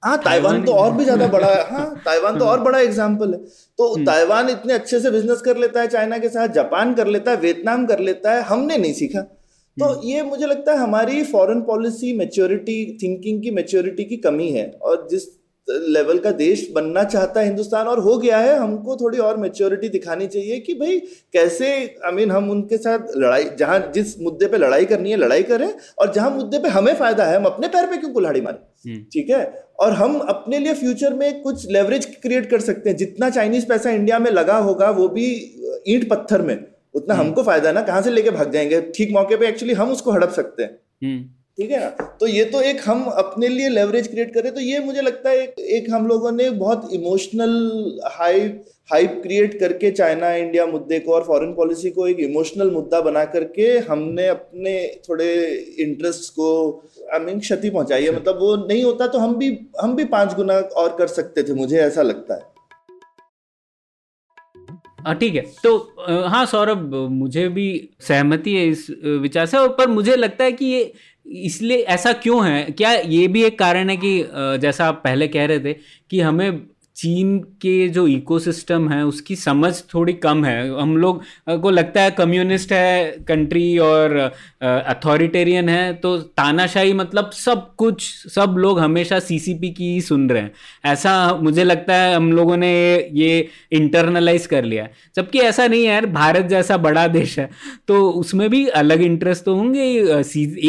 हाँ 0.02 0.16
ताइवान 0.18 0.62
तो 0.64 0.72
और 0.72 0.92
भी 0.92 1.04
ज़्यादा 1.04 1.26
बड़ा 1.28 1.46
है। 1.46 1.62
हाँ 1.68 2.02
ताइवान 2.04 2.38
तो 2.38 2.44
और 2.44 2.60
बड़ा 2.60 2.80
एग्ज़ाम्पल 2.80 3.32
है। 3.32 3.38
तो 3.78 3.92
हम्म। 3.94 4.04
ताइवान 4.06 4.48
इतने 4.48 4.72
अच्छे 4.72 5.00
से 5.00 5.10
बिज़नेस 5.10 5.40
कर 5.40 5.56
लेता 5.56 5.80
है 5.80 5.86
चाइना 5.86 6.18
के 6.18 6.28
साथ 6.28 6.48
जापान 6.54 6.94
कर 6.94 7.06
लेता 7.06 7.30
है 7.30 7.36
वियतनाम 7.36 7.86
कर 7.86 8.00
लेता 8.00 8.34
है 8.34 8.42
हमने 8.42 8.76
नहीं 8.78 8.92
सीखा। 8.92 9.20
तो 9.20 9.84
हम्म। 9.84 10.08
ये 10.08 10.22
मुझे 10.22 10.46
लगता 10.46 10.72
है 10.72 10.78
हमारी 10.78 11.22
फॉरेन 11.24 11.60
पॉलिसी 11.62 12.12
मेच्योरिटी 12.12 12.76
थिंकिंग 13.02 13.42
की 13.42 13.50
मेच्योरिटी 13.50 14.04
की 14.04 14.16
कमी 14.18 14.48
है। 14.50 14.70
और 14.82 15.06
जिस 15.10 15.26
लेवल 15.68 16.18
का 16.18 16.30
देश 16.32 16.68
बनना 16.74 17.02
चाहता 17.04 17.40
है 17.40 17.46
हिंदुस्तान 17.46 17.86
और 17.86 17.98
हो 17.98 18.16
गया 18.18 18.38
है 18.38 18.56
हमको 18.58 18.96
थोड़ी 18.96 19.18
और 19.18 19.36
मेच्योरिटी 19.36 19.88
दिखानी 19.88 20.26
चाहिए 20.26 20.58
कि 20.60 20.74
भाई 20.74 20.98
कैसे 21.32 21.70
आई 22.06 22.12
मीन 22.12 22.30
हम 22.30 22.50
उनके 22.50 22.76
साथ 22.78 23.16
लड़ाई 23.16 23.44
जहाँ 23.58 23.78
जिस 23.94 24.18
मुद्दे 24.20 24.46
पे 24.46 24.58
लड़ाई 24.58 24.84
करनी 24.86 25.10
है 25.10 25.16
लड़ाई 25.16 25.42
करें 25.42 25.68
और 25.98 26.12
जहाँ 26.12 26.30
मुद्दे 26.30 26.58
पे 26.58 26.68
हमें 26.68 26.94
फ़ायदा 26.94 27.24
है 27.24 27.36
हम 27.36 27.44
अपने 27.44 27.68
पैर 27.68 27.86
पे 27.86 27.96
क्यों 27.96 28.12
कुल्हाड़ी 28.12 28.40
मारें 28.40 28.58
हम्म। 28.58 29.02
ठीक 29.12 29.30
है 29.30 29.44
और 29.80 29.92
हम 29.92 30.18
अपने 30.28 30.58
लिए 30.58 30.74
फ्यूचर 30.74 31.14
में 31.14 31.42
कुछ 31.42 31.66
लेवरेज 31.70 32.04
क्रिएट 32.22 32.50
कर 32.50 32.60
सकते 32.60 32.90
हैं 32.90 32.96
जितना 32.96 33.30
चाइनीज़ 33.30 33.66
पैसा 33.66 33.90
इंडिया 33.90 34.18
में 34.18 34.30
लगा 34.30 34.56
होगा 34.60 34.90
वो 34.92 35.08
भी 35.08 35.28
ईंट 35.88 36.08
पत्थर 36.10 36.42
में 36.42 36.56
उतना 36.94 37.14
हम्म। 37.14 37.26
हमको 37.26 37.42
फ़ायदा 37.42 37.72
ना 37.72 37.82
कहाँ 37.82 38.02
से 38.02 38.10
लेके 38.10 38.30
भाग 38.30 38.52
जाएँगे 38.52 38.80
ठीक 38.96 39.12
मौके 39.12 39.36
पे 39.36 39.48
एक्चुअली 39.48 39.74
हम 39.74 39.90
उसको 39.90 40.12
हड़प 40.12 40.30
सकते 40.32 40.62
हैं 40.62 40.78
हम्म। 41.04 41.24
ठीक 41.58 41.70
है 41.70 41.78
ना? 41.80 41.88
तो 42.20 42.26
ये 42.26 42.44
तो 42.44 42.60
एक 42.60 42.80
हम 42.86 43.04
अपने 43.08 43.48
लिए 43.48 43.68
लेवरेज 43.68 44.08
क्रिएट 44.08 44.32
करें 44.34 44.52
तो 44.54 44.60
ये 44.60 44.78
मुझे 44.78 45.02
लगता 45.02 45.30
है 45.30 45.36
एक, 45.38 45.60
एक 45.60 45.90
हम 45.90 46.06
लोगों 46.06 46.32
ने 46.32 46.48
बहुत 46.52 46.88
इमोशनल 46.92 48.00
हाइप 48.14 48.64
हाइप 48.92 49.20
क्रिएट 49.22 49.58
करके 49.60 49.90
चाइना 49.90 50.32
इंडिया 50.32 50.66
मुद्दे 50.66 50.98
को 50.98 51.12
और 51.12 51.22
फॉरेन 51.24 51.52
पॉलिसी 51.54 51.90
को 51.90 52.06
एक 52.08 52.20
इमोशनल 52.20 52.70
मुद्दा 52.70 53.00
बना 53.00 53.24
करके 53.24 53.68
हमने 53.88 54.26
अपने 54.26 54.74
थोड़े 55.08 55.28
इंटरेस्ट 55.78 56.32
को 56.32 56.48
आई 57.14 57.20
मीन 57.20 57.40
क्षति 57.40 57.70
पहुंचाई 57.70 58.04
है। 58.04 58.14
मतलब 58.16 58.38
वो 58.40 58.54
नहीं 58.66 58.84
होता 58.84 59.06
तो 59.06 59.18
हम 59.18 59.34
भी 59.36 59.48
हम 59.80 59.96
भी 59.96 60.04
पाँच 60.12 60.34
गुना 60.34 60.54
और 60.54 60.94
कर 60.98 61.06
सकते 61.06 61.42
थे 61.42 61.54
मुझे 61.54 61.78
ऐसा 61.78 62.02
लगता 62.02 62.34
है। 62.34 62.54
ठीक 65.14 65.34
है। 65.34 65.42
तो 65.62 65.76
हाँ 66.28 66.44
सौरभ 66.46 66.94
मुझे 67.10 67.48
भी 67.48 67.66
सहमति 68.00 68.54
है 68.54 68.66
इस 68.68 68.86
विचार 69.22 69.46
से 69.46 69.56
और 69.56 69.68
पर 69.68 69.88
मुझे 69.88 70.16
लगता 70.16 70.44
है 70.44 70.52
कि 70.52 70.66
ये 70.66 70.92
इसलिए 71.26 71.78
ऐसा 71.84 72.12
क्यों 72.12 72.46
है? 72.46 72.62
क्या 72.72 72.92
ये 72.92 73.26
भी 73.28 73.42
एक 73.44 73.58
कारण 73.58 73.90
है 73.90 73.96
कि 73.96 74.18
जैसा 74.60 74.86
आप 74.86 75.00
पहले 75.04 75.28
कह 75.28 75.46
रहे 75.46 75.60
थे 75.60 75.72
कि 76.10 76.20
हमें 76.20 76.50
चीन 76.96 77.38
के 77.62 77.88
जो 77.88 78.06
इकोसिस्टम 78.08 78.88
है, 78.88 79.04
उसकी 79.04 79.36
समझ 79.36 79.72
थोड़ी 79.94 80.12
कम 80.12 80.44
है। 80.44 80.68
हम 80.72 80.96
लोग 80.96 81.22
को 81.62 81.70
लगता 81.70 82.02
है 82.02 82.10
कम्युनिस्ट 82.10 82.72
है 82.72 83.10
कंट्री 83.28 83.66
और 83.78 84.16
अथॉरिटेरियन 84.62 85.68
है 85.68 85.92
तो 85.94 86.16
तानाशाही 86.18 86.92
मतलब 86.92 87.30
सब 87.34 87.74
कुछ, 87.76 88.02
सब 88.28 88.54
लोग 88.58 88.80
हमेशा 88.80 89.18
सीसीपी 89.20 89.70
की 89.70 89.92
ही 89.92 90.00
सुन 90.00 90.28
रहे 90.30 90.42
हैं। 90.42 90.52
ऐसा 90.84 91.34
मुझे 91.42 91.64
लगता 91.64 91.94
है 91.94 92.14
हम 92.14 92.32
लोगों 92.32 92.56
ने 92.56 92.72
ये 93.14 93.48
इंटरनलाइज 93.72 94.46
कर 94.46 94.64
लिया 94.64 94.88
जबकि 95.16 95.38
ऐसा 95.40 95.66
नहीं 95.66 95.82
है 95.82 95.86
यार, 95.86 96.06
भारत 96.08 96.46
जैसा 96.46 96.76
बड़ा 96.78 97.06
देश 97.08 97.38
है 97.38 97.48
तो 97.88 98.08
उसमें 98.10 98.48
भी 98.50 98.66
अलग 98.76 99.02
इंटरेस्ट 99.02 99.44
तो 99.44 99.54
होंगे 99.54 99.82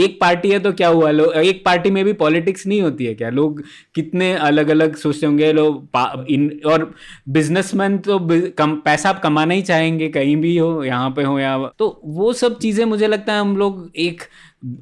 एक 0.03 0.17
पार्टी 0.21 0.49
है 0.49 0.59
तो 0.59 0.71
क्या 0.73 0.87
हुआ? 0.89 1.11
लोग 1.11 1.33
एक 1.35 1.63
पार्टी 1.65 1.91
में 1.91 2.03
भी 2.05 2.13
पॉलिटिक्स 2.15 2.67
नहीं 2.67 2.81
होती 2.81 3.05
है 3.05 3.13
क्या? 3.15 3.29
लोग 3.31 3.63
कितने 3.95 4.33
अलग 4.35 4.69
अलग 4.69 4.95
सोचते 4.97 5.25
होंगे 5.25 5.51
लोग 5.53 5.85
इन 6.25 6.49
और 6.65 6.91
बिजनेसमैन 7.29 7.97
तो 7.99 8.19
कम 8.57 8.75
पैसा 8.85 9.09
आप 9.09 9.21
कमाना 9.23 9.53
ही 9.53 9.61
चाहेंगे 9.63 10.09
कहीं 10.09 10.35
भी 10.37 10.57
हो 10.57 10.83
यहाँ 10.83 11.09
पे 11.11 11.23
हो 11.23 11.39
या 11.39 11.57
तो 11.79 11.89
वो 12.05 12.33
सब 12.35 12.57
चीज़ें 12.59 12.83
मुझे 12.85 13.07
लगता 13.07 13.33
है 13.33 13.39
हम 13.39 13.55
लोग 13.57 13.89
एक 13.97 14.23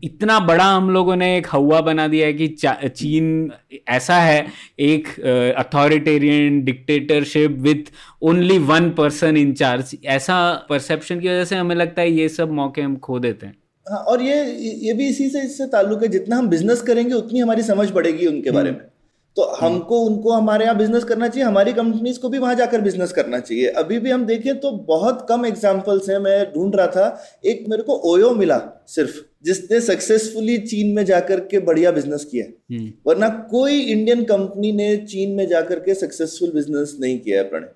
इतना 0.04 0.39
बड़ा 0.41 0.65
हम 0.65 0.89
लोगों 0.89 1.15
ने 1.15 1.36
एक 1.38 1.48
हवा 1.52 1.80
बना 1.82 2.08
दिया 2.08 2.28
है 2.28 2.34
कि 2.34 2.48
चीन 2.58 3.52
ऐसा 3.89 4.15
है 4.15 4.45
एक 4.82 5.08
authoritarian 5.58 6.63
dictatorship 6.63 7.58
with 7.62 7.91
only 8.24 8.58
one 8.65 8.89
person 8.93 9.38
in 9.38 9.54
charge 9.56 9.95
ऐसा 10.08 10.39
परसेप्शन 10.69 11.19
की 11.19 11.28
वजह 11.28 11.45
से 11.45 11.56
हमें 11.56 11.76
लगता 11.76 12.02
है 12.02 12.12
ये 12.12 12.30
सब 12.32 12.52
मौके 12.54 12.82
हम 12.82 12.95
खो 13.00 13.19
देते 13.19 13.45
हैं 13.45 13.56
हाँ 13.86 14.00
और 14.02 14.21
ये 14.21 14.43
ये 14.84 14.93
भी 14.93 15.08
इसी 15.08 15.30
से 15.30 15.41
इससे 15.41 15.65
ताल्लुक 15.67 16.04
है 16.04 16.08
जितना 16.10 16.38
हम 16.38 16.48
बिज़नेस 16.50 16.82
करेंगे 16.82 17.13
उतनी 17.13 17.39
हमारी 17.39 17.63
समझ 17.63 17.89
बढ़ेगी 17.91 18.28
उनके 18.28 18.52
बारे 18.52 18.69
हम्म। 18.69 18.80
में 18.80 18.88
तो 19.38 19.43
हम्म। 19.43 19.65
हमको 19.65 20.00
उनको 20.02 20.32
हमारे 20.32 20.65
यहाँ 20.65 20.78
बिज़नेस 20.78 21.04
करना 21.04 21.28
चाहिए 21.28 21.45
हमारी 21.45 21.74
कंपनीज़ 21.74 22.19
को 22.19 22.30
भी 22.30 22.38
वहाँ 22.38 22.56
जाकर 22.56 22.82
बिज़नेस 22.82 23.12
करना 23.12 23.39
चाहिए 23.39 23.67
अभी 23.78 24.00
भी 24.00 24.12
हम 24.12 24.26
देखें 24.26 24.60
तो 24.60 24.71
बहुत 24.88 25.26
कम 25.30 25.45
एग्जाम्पल्स 25.45 26.10
हैं 26.10 26.19
मैं 26.19 26.38
ढूंढ 26.54 26.76
रहा 26.76 26.88
था 26.88 27.08
एक 27.45 27.65
मेरे 27.69 27.84
को 27.84 27.98
ओयो 28.12 28.32
मिला 28.34 28.60
सिर्फ़ 28.89 29.19
जिसने 29.43 29.80
सक्सेसफुली 29.84 30.58
चीन 30.60 30.93
में 30.95 31.04
जाकर 31.06 31.39
के 31.48 31.60
बढ़िया 31.62 31.91
बिज़नेस 31.91 32.24
किया 32.26 32.45
हम्म। 32.45 32.91
वरना 33.08 33.30
कोई 33.52 33.80
इंडियन 33.80 34.24
कंपनी 34.26 34.71
ने 34.74 34.95
चीन 35.06 35.36
में 35.36 35.48
जाकर 35.48 35.80
के 35.80 35.93
सक्सेसफुल 35.95 36.52
बिज़नेस 36.52 36.98
नहीं 37.02 37.19
किया 37.19 37.41
है 37.41 37.50
प्रणय 37.50 37.67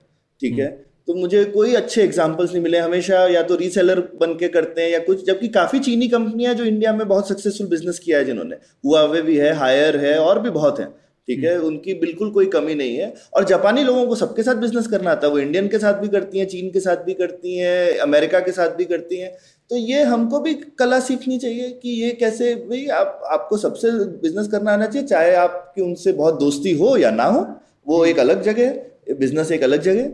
ठीक 0.42 0.58
है 0.60 0.66
हम्म। 0.66 0.88
तो 1.08 1.14
मुझे 1.16 1.44
कोई 1.48 1.74
अच्छे 1.76 2.02
एग्जाम्पल्स 2.02 2.52
नहीं 2.52 2.62
मिले 2.64 2.80
हमेशा 2.80 3.26
या 3.28 3.42
तो 3.42 3.56
रीसेलर 3.58 4.00
बन 4.20 4.34
के 4.36 4.48
करते 4.48 4.82
हैं 4.82 4.90
या 4.90 5.00
कुछ 5.02 5.26
जबकि 5.26 5.48
काफ़ी 5.52 5.80
चीनी 5.82 6.08
कंपनियाँ 6.08 6.54
जो 6.54 6.64
इंडिया 6.66 6.94
में 6.94 7.08
बहुत 7.08 7.30
सक्सेसफुल 7.30 7.68
बिज़नेस 7.68 8.00
किया 8.00 8.18
है 8.18 8.26
जिन्होंने 8.26 8.56
हुआवे 8.84 9.22
भी 9.22 9.38
है 9.38 9.54
हायर 9.56 9.98
है 9.98 10.18
और 10.20 10.40
भी 10.40 10.50
बहुत 10.52 10.80
है 10.80 10.88
ठीक 11.30 11.44
है? 11.44 11.58
उनकी 11.60 11.94
बिल्कुल 11.94 12.30
कोई 12.32 12.46
कमी 12.46 12.76
नहीं 12.76 12.96
है। 12.98 13.14
और 13.36 13.44
जापानी 13.46 13.84
लोगों 13.84 14.06
को 14.08 14.16
सबके 14.16 14.44
साथ 14.44 14.56
बिज़नेस 14.56 14.88
करना 14.88 15.12
आता 15.12 15.28
है। 15.28 15.34
वो 15.34 15.40
इंडियन 15.40 15.68
के 15.68 15.80
साथ 15.80 15.94
भी 15.94 16.08
करती 16.08 16.40
हैं 16.40 16.48
चीन 16.48 16.70
के 16.72 16.80
साथ 16.80 17.04
भी 17.06 17.14
करती 17.14 17.58
हैं 17.58 17.98
अमेरिका 17.98 18.40
के 18.40 18.52
साथ 18.52 18.70
भी 18.70 18.86
करती 18.86 19.20
हैं। 19.20 19.32
तो 19.70 19.76
ये 19.76 20.04
हमको 20.04 20.40
भी 20.40 20.54
कला 20.80 21.00
सीखनी 21.00 21.38
चाहिए 21.40 21.70
कि 21.84 21.90
ये 22.02 22.12
कैसे 22.12 22.54
भाई 22.56 22.86
आप 22.94 23.22
आपको 23.32 23.58
सबसे 23.58 23.92
बिज़नेस 24.22 24.48
करना 24.48 24.72
आना 24.72 24.86
चाहिए 24.86 25.08
चाहे 25.08 25.36
आपकी 25.36 25.82
उनसे 25.82 26.12
बहुत 26.12 26.40
दोस्ती 26.40 26.72
हो 26.78 26.96
या 26.98 27.12
ना 27.12 27.24
हो। 27.24 27.46
वो 27.88 28.06
एक 28.06 28.20
अलग 28.20 28.42
जगह 28.42 28.66
है। 28.66 29.16
बिज़नेस 29.20 29.52
एक 29.52 29.64
अलग 29.64 29.82
जगह 29.82 30.12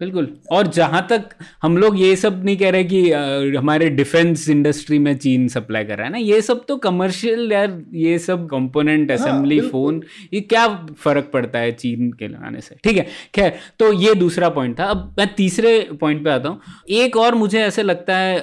बिल्कुल। 0.00 0.26
और 0.52 0.66
जहाँ 0.66 1.06
तक 1.10 1.28
हम 1.62 1.76
लोग 1.76 1.98
ये 2.00 2.14
सब 2.16 2.42
नहीं 2.44 2.56
कह 2.56 2.70
रहे 2.70 2.84
कि 2.84 3.10
आ, 3.12 3.20
हमारे 3.58 3.88
डिफेंस 3.90 4.48
इंडस्ट्री 4.48 4.98
में 4.98 5.16
चीन 5.18 5.46
सप्लाई 5.48 5.84
कर 5.84 5.96
रहा 5.96 6.06
है 6.06 6.12
ना 6.12 6.18
ये 6.18 6.40
सब 6.42 6.64
तो 6.68 6.76
कमर्शियल 6.84 7.52
यार 7.52 7.80
ये 7.94 8.18
सब 8.18 8.46
कंपोनेंट 8.50 9.10
असेंबली 9.10 9.60
फ़ोन 9.60 10.00
ये 10.34 10.40
क्या 10.42 10.66
फ़र्क 10.98 11.30
पड़ता 11.32 11.58
है 11.58 11.72
चीन 11.72 12.10
के 12.12 12.28
लगाने 12.28 12.60
से? 12.60 12.76
ठीक 12.84 12.96
है 12.96 13.06
खैर 13.34 13.52
तो 13.78 13.92
ये 13.92 14.14
दूसरा 14.14 14.48
पॉइंट 14.50 14.78
था। 14.78 14.84
अब 14.84 15.14
मैं 15.18 15.26
तीसरे 15.34 15.78
पॉइंट 16.00 16.22
पे 16.24 16.30
आता 16.30 16.48
हूँ। 16.48 16.60
एक 17.00 17.16
और 17.16 17.34
मुझे 17.34 17.60
ऐसे 17.62 17.82
लगता 17.82 18.16
है 18.16 18.38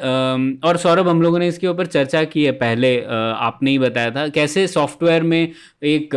और 0.66 0.78
सौरभ 0.78 1.10
हम 1.10 1.22
लोगों 1.22 1.40
ने 1.40 1.48
इसके 1.48 1.68
ऊपर 1.68 1.86
चर्चा 1.88 2.24
की 2.26 2.44
है 2.46 2.52
पहले 2.66 2.96
आपने 3.06 3.72
ही 3.72 3.80
बताया 3.80 4.12
था 4.12 4.28
कैसे 4.30 4.68
सॉफ्टवेयर 4.68 5.24
में 5.24 5.42
एक 5.42 6.10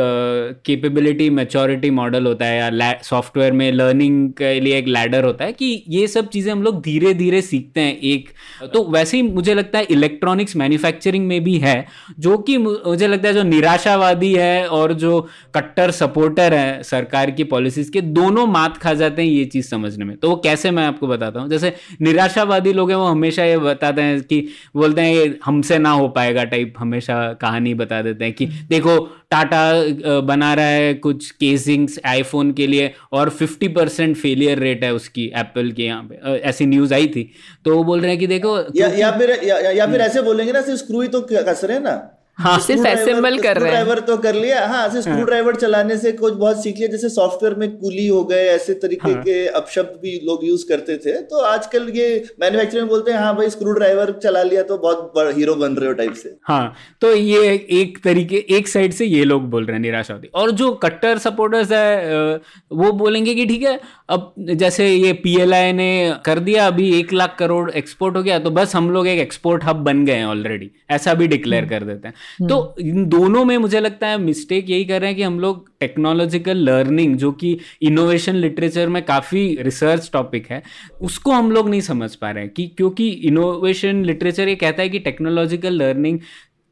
केपेबिलिटी 0.67 1.31
मेचोरिटी 1.31 1.91
मॉडल 1.93 2.27
होता 2.27 2.47
है 2.47 2.59
या 2.59 2.93
सॉफ्टवेयर 3.05 3.53
में 3.53 3.71
लर्निंग 3.73 4.31
के 4.33 4.59
लिए 4.61 4.79
एक 4.79 4.87
लैडर 4.89 5.27
होता 5.29 5.45
है 5.45 5.53
कि 5.53 5.85
ये 5.89 6.07
सब 6.07 6.29
चीज़ें 6.29 6.51
हम 6.53 6.63
लोग 6.63 6.81
धीरे 6.83 7.15
धीरे 7.15 7.43
सीखते 7.43 7.81
हैं 7.81 7.97
एक। 7.99 8.29
तो 8.73 8.85
वैसे 8.91 9.17
ही 9.17 9.23
मुझे 9.23 9.55
लगता 9.55 9.79
है 9.79 9.85
इलेक्ट्रॉनिक्स 9.91 10.57
मैन्युफैक्चरिंग 10.57 11.27
में 11.27 11.43
भी 11.45 11.57
है, 11.59 11.87
जो 12.19 12.37
कि 12.39 12.57
मुझे 12.59 13.07
लगता 13.07 13.29
है 13.29 13.35
जो 13.35 13.43
निराशावादी 13.43 14.33
है 14.35 14.67
और 14.69 14.93
जो 14.93 15.21
कट्टर 15.55 15.91
सपोर्टर 15.91 16.55
है 16.55 16.83
सरकार 16.83 17.31
की 17.31 17.45
पॉलिसीज़ 17.45 17.91
के, 17.91 18.01
दोनों 18.01 18.47
मात 18.47 18.77
खा 18.77 18.95
जाते 18.95 19.23
हैं 19.23 19.29
ये 19.29 19.45
चीज़ 19.45 19.69
समझने 19.69 20.05
में। 20.05 20.17
तो 20.17 20.31
वो 20.31 20.37
कैसे 20.37 20.71
मैं 20.71 20.87
आपको 20.87 21.07
बताता 21.07 21.41
हूँ? 21.41 21.49
जैसे 21.49 21.73
निराशावादी 22.01 22.73
लोग 22.73 22.91
हैं, 22.91 22.97
वो 22.97 23.07
हमेशा 23.07 23.45
ये 23.45 23.59
बताते 23.59 24.03
हैं 24.03 24.21
कि, 24.21 24.41
बोलते 24.77 25.01
हैं 25.01 25.15
ये 25.15 25.39
हमसे 25.45 25.79
ना 25.79 25.91
हो 25.91 26.09
पाएगा 26.09 26.45
टाइप 26.45 26.75
हमेशा 26.79 27.33
कहानी 27.33 27.75
बता 27.75 28.03
देते 28.03 28.25
हैं 28.25 28.33
कि, 28.35 28.47
देखो 28.47 28.99
टाटा 29.31 30.21
बना 30.21 30.53
रहा 30.55 30.67
है 30.67 30.93
कुछ 30.95 31.31
केसिंग्स 31.31 31.99
आईफोन 32.07 32.53
के 32.53 32.67
लिए 32.67 32.93
और 33.13 33.31
50 33.33 33.69
परसेंट 33.75 34.17
फेलियर 34.17 34.59
रेट 34.59 34.85
है 34.85 34.93
उसकी 34.95 35.27
एप्पल 35.37 35.71
के 35.73 35.83
यहाँ 35.83 36.03
पे। 36.03 36.37
ऐसी 36.41 36.67
न्यूज़ 36.67 36.95
आई 36.95 37.07
थी। 37.09 37.31
तो 37.65 37.77
वो 37.77 37.85
बोल 37.85 38.01
रहे 38.01 38.11
हैं 38.11 38.19
कि 38.19 38.27
देखो 38.27 38.59
या, 38.77 38.89
या 38.89 39.11
फिर 39.19 39.39
या, 39.45 39.59
या 39.59 39.87
फिर 39.87 40.01
ऐसे 40.01 40.23
बोलेंगे 40.23 40.53
ना 40.53 40.63
सिर्फ़ 40.63 40.81
स्क्रू 40.81 41.03
ही 41.03 41.09
तो 41.09 41.21
कस 41.33 41.61
रहे 41.65 41.77
हैं 41.77 41.85
ना। 41.85 42.18
हाँ। 42.39 42.59
सिर्फ़ 42.61 42.87
असेंबल 42.87 43.39
कर 43.39 43.57
रहे 43.57 43.65
हैं। 43.65 43.71
ड्राइवर 43.73 44.01
तो 44.01 44.17
कर 44.17 44.35
लिया। 44.35 44.67
हाँ 44.69 44.89
स्क्रू 44.91 45.13
हाँ। 45.13 45.25
ड्राइवर 45.27 45.57
चलाने 45.57 45.97
से 45.99 46.13
कुछ 46.13 46.35
बहुत 46.35 46.63
सीख 46.63 46.77
लिया। 46.79 46.89
जैसे 46.89 47.09
सॉफ्टवेयर 47.09 47.55
में 47.59 47.71
कुली 47.77 48.07
हो 48.07 48.23
गए 48.25 48.45
ऐसे 48.49 48.75
तरीके 48.83 49.11
हाँ। 49.11 49.23
के 49.23 49.47
अपशब्द 49.49 49.99
भी 50.03 50.15
लोग 50.25 50.45
यूज़ 50.45 50.65
करते 50.69 50.97
थे। 50.97 51.13
तो 51.23 51.41
आजकल 51.45 51.89
ये 51.95 52.07
मैन्युफैक्चरिंग 52.41 52.89
बोलते 52.89 53.11
हैं 53.11 53.19
हाँ 53.19 53.35
भाई 53.37 53.51
स्क्रू 53.51 53.73
ड्राइवर 53.73 54.13
चला 54.23 54.43
लिया 54.43 54.63
तो 54.63 54.79
बहुत 54.79 55.37
हीरो 55.37 55.55
बन 55.55 55.75
रहे 55.75 55.89
हो 55.89 55.95
टाइप 55.95 56.13
से. 56.15 56.35
हाँ 56.45 56.75
तो 57.01 57.13
ये 57.15 57.53
एक 57.81 57.99
तरीके 58.05 58.45
एक 58.57 58.69
साइड 58.69 58.93
से 58.93 59.07
ये 59.07 59.25
लोग 59.25 59.49
बोल 59.51 59.65
रहे 59.65 59.77
हैं 59.77 59.83
निराशावादी 59.83 60.31
और 60.35 60.51
जो 60.53 60.73
कट्टर 60.85 61.19
सपोर्टर्स 61.19 61.73
है 61.73 62.37
वो 62.73 62.93
बोलेंगे 62.95 63.35
कि 63.35 63.47
ठीक 63.47 63.63
है 63.63 63.79
अब 64.11 64.33
जैसे 64.41 64.89
ये 64.89 65.13
पीएलआई 65.23 65.73
ने 65.73 65.91
कर 66.27 66.39
दिया 66.41 66.67
अभी 66.67 66.89
एक 66.99 67.13
लाख 67.13 67.37
करोड़ 67.39 67.71
एक्सपोर्ट 67.73 68.17
हो 68.17 68.23
गया 68.23 68.39
तो 68.39 68.51
बस 68.51 68.75
हम 68.77 68.91
लोग 68.91 69.09
एक 69.09 69.21
एक्सपोर्ट 69.21 69.65
हब 69.65 69.85
बन 69.85 70.05
गए 70.05 70.15
हैं 70.15 70.27
ऑलरेडी 70.27 70.71
ऐसा 70.91 71.15
भी 71.15 71.27
डिक्लेयर 71.29 71.63
हम्म। 71.63 71.71
कर 71.71 71.85
देते 71.85 72.09
हैं। 72.09 72.15
तो 72.41 72.61
हम्म। 72.61 72.89
इन 72.89 73.05
दोनों 73.09 73.45
में 73.45 73.57
मुझे 73.59 73.81
लगता 73.81 74.07
है 74.07 74.19
मिस्टेक 74.19 74.71
यही 74.71 74.85
कर 74.85 75.01
रहे 75.01 75.11
हैं 75.11 75.17
कि 75.17 75.23
हम 75.23 75.39
लोग 75.41 75.69
टेक्नोलॉजिकल 75.81 76.57
लर्निंग 76.61 77.17
जो 77.17 77.33
कि 77.35 77.57
इनोवेशन 77.83 78.37
लिटरेचर 78.37 78.89
में 78.89 79.03
काफ़ी 79.05 79.47
रिसर्च 79.61 80.11
टॉपिक 80.13 80.51
है 80.51 80.63
उसको 81.03 81.33
हम 81.33 81.51
लोग 81.53 81.71
नहीं 81.71 81.81
समझ 81.83 82.15
पा 82.15 82.31
रहे 82.31 82.45
हैं 82.45 82.53
कि 82.53 82.67
क्योंकि 82.77 83.09
इनोवेशन 83.29 84.05
लिटरेचर 84.05 84.49
ये 84.49 84.55
कहता 84.57 84.83
है 84.83 84.89
कि 84.89 84.99
टेक्नोलॉजिकल 85.01 85.75
लर्निंग 85.75 86.19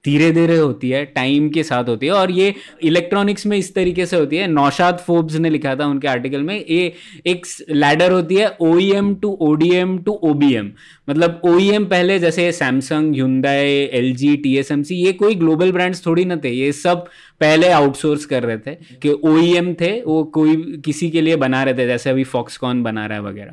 धीरे 0.05 0.31
धीरे 0.33 0.57
होती 0.57 0.91
है 0.91 1.05
टाइम 1.05 1.49
के 1.49 1.63
साथ 1.63 1.89
होती 1.89 2.07
है 2.07 2.13
और 2.13 2.31
ये 2.31 2.55
इलेक्ट्रॉनिक्स 2.85 3.47
में 3.47 3.57
इस 3.57 3.75
तरीके 3.75 4.07
से 4.07 4.17
होती 4.17 4.37
है 4.37 4.47
नौशाद 4.49 4.99
फोब्स 4.99 5.37
ने 5.37 5.51
लिखा 5.51 5.75
था 5.77 5.87
उनके 5.87 6.09
आर्टिकल 6.09 6.43
में 6.43 6.55
ये 6.57 6.93
एक 7.27 7.47
लैडर 7.73 8.13
होती 8.13 8.35
है 8.35 8.49
O 8.61 8.75
to 9.23 9.37
ODM 9.43 9.99
to 9.99 10.13
OBM 10.25 10.71
मतलब 11.09 11.41
ओ 11.45 11.59
पहले 11.87 12.19
जैसे 12.19 12.51
Samsung 12.53 13.15
Hyundai 13.15 13.71
L 13.93 14.15
G 14.17 14.37
T 14.37 14.57
S 14.59 14.73
M 14.73 14.83
C 14.83 14.95
ये 14.97 15.13
कोई 15.13 15.35
ग्लोबल 15.35 15.73
ब्रांड्स 15.73 16.05
थोड़ी 16.07 16.25
ना 16.25 16.37
थे 16.45 16.51
ये 16.51 16.73
सब 16.73 17.07
पहले 17.41 17.69
आउटसोर्स 17.69 18.25
कर 18.27 18.43
रहे 18.43 18.59
थे 18.59 18.75
कि 19.03 19.11
ओईएम 19.25 19.73
थे 19.75 19.91
वो 20.03 20.23
कोई 20.35 20.57
किसी 20.85 21.09
के 21.11 21.21
लिए 21.21 21.37
बना 21.37 21.63
रहे 21.63 21.75
थे 21.75 21.87
जैसे 21.87 22.11
अभी 22.11 22.25
फॉक्सकॉन 22.25 22.83
बना 22.83 23.05
रहा 23.07 23.19
है 23.19 23.25
वगैरह। 23.25 23.53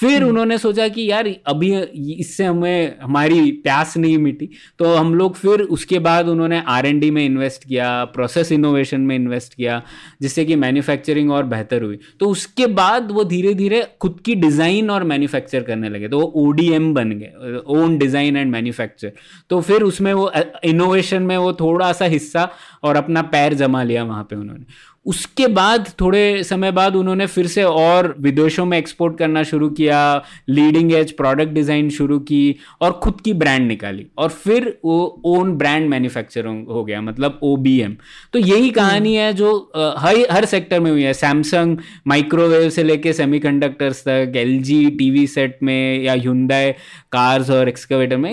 फिर 0.00 0.16
हम्म। 0.16 0.28
उन्होंने 0.28 0.58
सोचा 0.58 0.86
कि 0.88 1.10
यार 1.10 1.28
अभी 1.46 1.72
इससे 2.14 2.44
हमें 2.44 2.98
हमारी 3.02 3.50
प्यास 3.64 3.96
नहीं 3.96 4.18
मिटी 4.18 4.48
तो 4.78 4.94
हम 4.94 5.14
लोग 5.14 5.34
फिर 5.36 5.60
उसके 5.76 5.98
बाद 5.98 6.28
उन्होंने 6.28 6.62
आर 6.68 6.86
एन 6.86 7.00
डी 7.00 7.10
में 7.10 7.24
इन्वेस्ट 7.24 7.64
किया 7.64 8.04
प्रोसेस 8.14 8.52
इनोवेशन 8.52 9.00
में 9.00 9.14
इन्वेस्ट 9.16 9.54
किया 9.54 9.82
जिससे 10.22 10.44
कि 10.44 10.56
मैन्युफैक्चरिंग 10.56 11.30
और 11.30 11.44
बेहतर 11.46 11.82
हुई। 11.82 11.98
तो 12.20 12.28
उसके 12.28 12.66
बाद 12.74 13.10
वो 13.10 13.24
धीरे 13.24 13.54
धीरे 13.54 13.86
खुद 14.00 14.20
की 14.24 14.34
डिज़ाइन 14.36 14.90
और 14.90 15.04
मैन्युफैक्चर 15.04 15.62
करने 15.62 15.88
लगे। 15.88 16.08
तो 16.08 16.20
वो 16.20 16.32
ओ 16.36 16.52
बन 16.94 17.10
गए 17.10 17.60
ओन 17.66 17.98
डिज़ाइन 17.98 18.36
एंड 18.36 18.50
मैन्युफैक्चर 18.52 19.12
तो 19.50 19.60
फिर 19.60 19.82
उसमें 19.82 20.12
वो 20.12 20.30
इनोवेशन 20.64 21.22
में 21.22 21.36
वो 21.36 21.52
थोड़ा 21.52 21.92
सा 21.92 22.04
हिस्सा 22.04 22.48
और 22.82 22.96
अपना 22.96 23.22
पैर 23.34 23.54
जमा 23.54 23.82
लिया 23.82 24.04
वहाँ 24.04 24.24
पे 24.30 24.36
उन्होंने। 24.36 24.64
उसके 25.06 25.46
बाद 25.46 25.92
थोड़े 26.00 26.42
समय 26.44 26.70
बाद 26.72 26.96
उन्होंने 26.96 27.26
फिर 27.26 27.46
से 27.46 27.62
और 27.62 28.14
विदेशों 28.20 28.64
में 28.64 28.76
एक्सपोर्ट 28.78 29.18
करना 29.18 29.42
शुरू 29.42 29.68
किया 29.70 30.00
लीडिंग 30.48 30.92
एज 30.92 31.12
प्रोडक्ट 31.12 31.52
डिज़ाइन 31.52 31.90
शुरू 31.90 32.18
की 32.18 32.56
और 32.80 32.92
खुद 32.92 33.20
की 33.20 33.32
ब्रांड 33.32 33.66
निकाली 33.68 34.06
और 34.18 34.28
फिर 34.28 34.78
वो 34.84 35.22
ओन 35.24 35.52
ब्रांड 35.52 35.88
मैन्युफैक्चरिंग 35.88 36.66
हो 36.66 36.84
गया 36.84 37.00
मतलब 37.00 37.38
ओबीएम 37.42 37.96
तो 38.32 38.38
यही 38.38 38.70
कहानी 38.70 39.14
है 39.14 39.32
जो 39.32 39.56
हर 39.98 40.26
हर 40.30 40.44
सेक्टर 40.44 40.80
में 40.80 40.90
हुई 40.90 41.02
है। 41.02 41.12
सैमसंग 41.12 41.78
माइक्रोवेव 42.06 42.68
से 42.70 42.82
लेके 42.82 43.12
सेमीकंडक्टर्स 43.12 44.02
तक 44.02 44.32
एल 44.36 44.58
टीवी 44.98 45.26
सेट 45.26 45.58
में 45.62 46.02
या 46.02 46.14
ह्युंडई 46.14 46.70
कार्स 47.12 47.50
और 47.50 47.68
एक्सकवेटर 47.68 48.16
में 48.16 48.32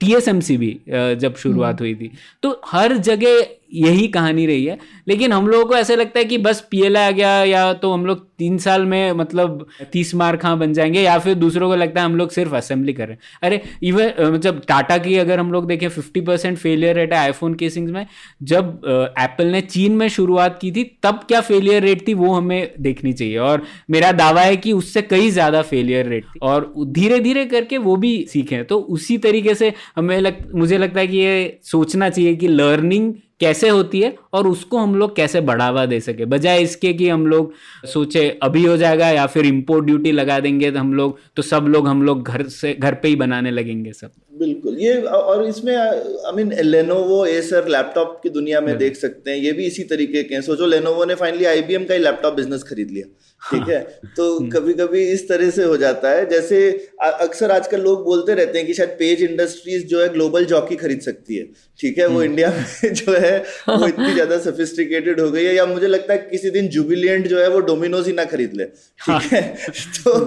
TSMC 0.00 0.56
भी 0.56 0.78
जब 0.90 1.36
शुरुआत 1.36 1.80
हुई 1.80 1.94
थी। 1.94 2.10
तो 2.42 2.60
हर 2.66 2.96
जगह 2.98 3.46
यही 3.74 4.06
कहानी 4.08 4.44
रही 4.46 4.64
है। 4.64 4.78
लेकिन 5.08 5.32
हम 5.32 5.48
लोगों 5.48 5.64
को 5.64 5.74
ऐसा 5.76 5.94
लगता 5.94 6.18
है 6.18 6.24
कि 6.24 6.36
बस 6.38 6.60
पीएल 6.70 6.96
आ 6.96 7.10
गया 7.10 7.32
या 7.44 7.72
तो 7.72 7.92
हम 7.92 8.04
लोग 8.06 8.26
तीन 8.38 8.56
साल 8.58 8.84
में 8.86 9.12
मतलब 9.12 9.66
तीस 9.92 10.14
मार्क 10.14 10.44
हाँ 10.44 10.56
बन 10.58 10.72
जाएँगे 10.72 11.00
या 11.00 11.18
फिर 11.18 11.34
दूसरों 11.34 11.68
को 11.68 11.76
लगता 11.76 12.00
है 12.00 12.06
हम 12.06 12.14
लोग 12.16 12.30
सिर्फ़ 12.30 12.54
असेंबली 12.54 12.92
कर 12.92 13.06
रहे 13.06 13.12
हैं। 13.12 13.20
अरे 13.42 13.60
इवन 13.82 14.32
मतलब 14.34 14.62
टाटा 14.68 14.98
की 14.98 15.16
अगर 15.16 15.38
हम 15.38 15.52
लोग 15.52 15.66
देखें 15.66 15.88
फिफ्टी 15.88 16.20
परसेंट 16.20 16.56
फेलियर 16.58 16.96
रेट 16.96 17.12
है 17.12 17.18
आईफोन 17.18 17.54
केसिंग्स 17.54 17.92
में 17.92 18.06
जब 18.44 18.80
एप्पल 19.18 19.46
ने 19.46 19.60
चीन 19.60 19.96
में 19.96 20.08
शुरुआत 20.08 20.58
की 20.62 20.70
थी 20.72 20.84
तब 21.02 21.20
क्या 21.28 21.40
फेलियर 21.40 21.82
रेट 21.82 22.06
थी 22.08 22.14
वो 22.14 22.32
हमें 22.34 22.72
देखनी 22.80 23.12
चाहिए। 23.12 23.36
और 23.38 23.62
मेरा 23.90 24.12
दावा 24.14 24.42
है 24.42 24.56
कि 24.56 24.72
उससे 24.72 25.02
कई 25.02 25.30
ज़्यादा 25.30 25.62
फेलियर 25.64 26.06
रेट 26.06 26.24
थी। 26.24 26.38
और 26.42 26.72
धीरे 26.88 27.20
धीरे 27.20 27.44
करके 27.46 27.78
वो 27.80 27.96
भी 27.96 28.16
सीखें 28.32 28.64
तो 28.64 28.78
उसी 28.78 29.18
तरीके 29.18 29.54
से 29.54 29.72
हमें 29.96 30.20
लग 30.20 30.36
मुझे 30.54 30.78
लगता 30.78 31.00
है 31.00 31.06
कि 31.06 31.16
ये 31.16 31.58
सोचना 31.64 32.10
चाहिए 32.10 32.36
कि 32.36 32.48
लर्निंग 32.48 33.14
कैसे 33.40 33.68
होती 33.68 34.00
है 34.00 34.14
और 34.34 34.46
उसको 34.48 34.78
हम 34.78 34.94
लोग 34.96 35.14
कैसे 35.16 35.40
बढ़ावा 35.40 35.84
दे 35.86 35.98
सके। 36.00 36.24
बजाय 36.26 36.62
इसके 36.62 36.92
कि 36.92 37.08
हम 37.08 37.26
लोग 37.26 37.52
सोचे 37.86 38.28
अभी 38.42 38.64
हो 38.64 38.76
जाएगा 38.76 39.08
या 39.08 39.26
फिर 39.26 39.46
इम्पोर्ट 39.46 39.84
ड्यूटी 39.86 40.12
लगा 40.12 40.38
देंगे 40.40 40.70
तो 40.70 40.78
हम 40.78 40.92
लोग 40.94 41.18
तो 41.36 41.42
सब 41.42 41.66
लोग 41.68 41.88
हम 41.88 42.02
लोग 42.02 42.22
घर 42.24 42.42
से 42.50 42.72
घर 42.74 42.94
पे 42.94 43.08
ही 43.08 43.16
बनाने 43.16 43.50
लगेंगे 43.50 43.92
सब। 43.92 44.10
बिल्कुल 44.38 44.76
ये 44.80 44.94
और 45.02 45.44
इसमें 45.46 45.74
I 45.74 46.32
mean 46.36 46.52
Lenovo 46.62 47.24
Acer 47.26 47.68
laptop 47.68 48.20
की 48.22 48.30
दुनिया 48.30 48.60
में 48.60 48.76
देख 48.78 48.96
सकते 48.96 49.30
हैं 49.30 49.38
ये 49.38 49.52
भी 49.52 49.66
इसी 49.66 49.82
तरीके 49.84 50.22
के 50.22 50.34
हैं। 50.34 50.42
सोचो 50.42 50.66
लेनोवो 50.66 51.04
ने 51.04 51.14
फाइनली 51.14 51.44
आईबीएम 51.46 51.84
का 51.84 51.94
ही 51.94 52.00
लैपटॉप 52.00 52.34
बिज़नेस 52.34 52.62
खरीद 52.62 52.90
लिया। 52.90 53.06
ठीक 53.42 53.68
है? 53.68 53.80
तो 54.16 54.24
हम्म। 54.38 54.50
कभी 54.50 54.72
कभी 54.74 55.02
इस 55.12 55.28
तरह 55.28 55.50
से 55.50 55.64
हो 55.64 55.76
जाता 55.76 56.10
है। 56.10 56.28
जैसे 56.30 56.58
अक्सर 57.02 57.50
आजकल 57.50 57.80
लोग 57.80 58.04
बोलते 58.04 58.34
रहते 58.34 58.58
हैं 58.58 58.66
कि 58.66 58.74
शायद 58.74 58.88
पेज 58.98 59.22
इंडस्ट्रीज़ 59.22 59.84
जो 59.86 60.00
है 60.02 60.08
ग्लोबल 60.08 60.44
जॉकी 60.44 60.76
खरीद 60.76 61.00
सकती 61.00 61.36
है। 61.36 61.44
ठीक 61.78 61.98
है? 61.98 62.06
वो 62.06 62.22
इंडिया 62.22 62.48
हम्म। 62.50 62.64
में 62.84 62.94
जो 62.94 63.16
है 63.16 63.38
वो 63.68 63.86
इतनी 63.88 64.12
ज़्यादा 64.12 64.38
सोफिस्टिकेटेड 64.38 65.20
हो 65.20 65.30
गई 65.30 65.44
है 65.44 65.54
या 65.54 65.66
मुझे 65.66 65.86
लगता 65.86 66.12
है 66.12 66.18
किसी 66.30 66.50
दिन 66.50 66.68
जुबिलियंट 66.68 67.26
जो 67.26 67.40
है 67.40 67.48
वो 67.48 67.60
डोमिनोज 67.60 68.06
ही 68.06 68.12
ना 68.12 68.24
खरीद 68.24 68.54
ले। 68.54 68.64
ठीक 68.64 69.08
हाँ। 69.08 69.20
है। 69.20 69.42
तो 70.04 70.18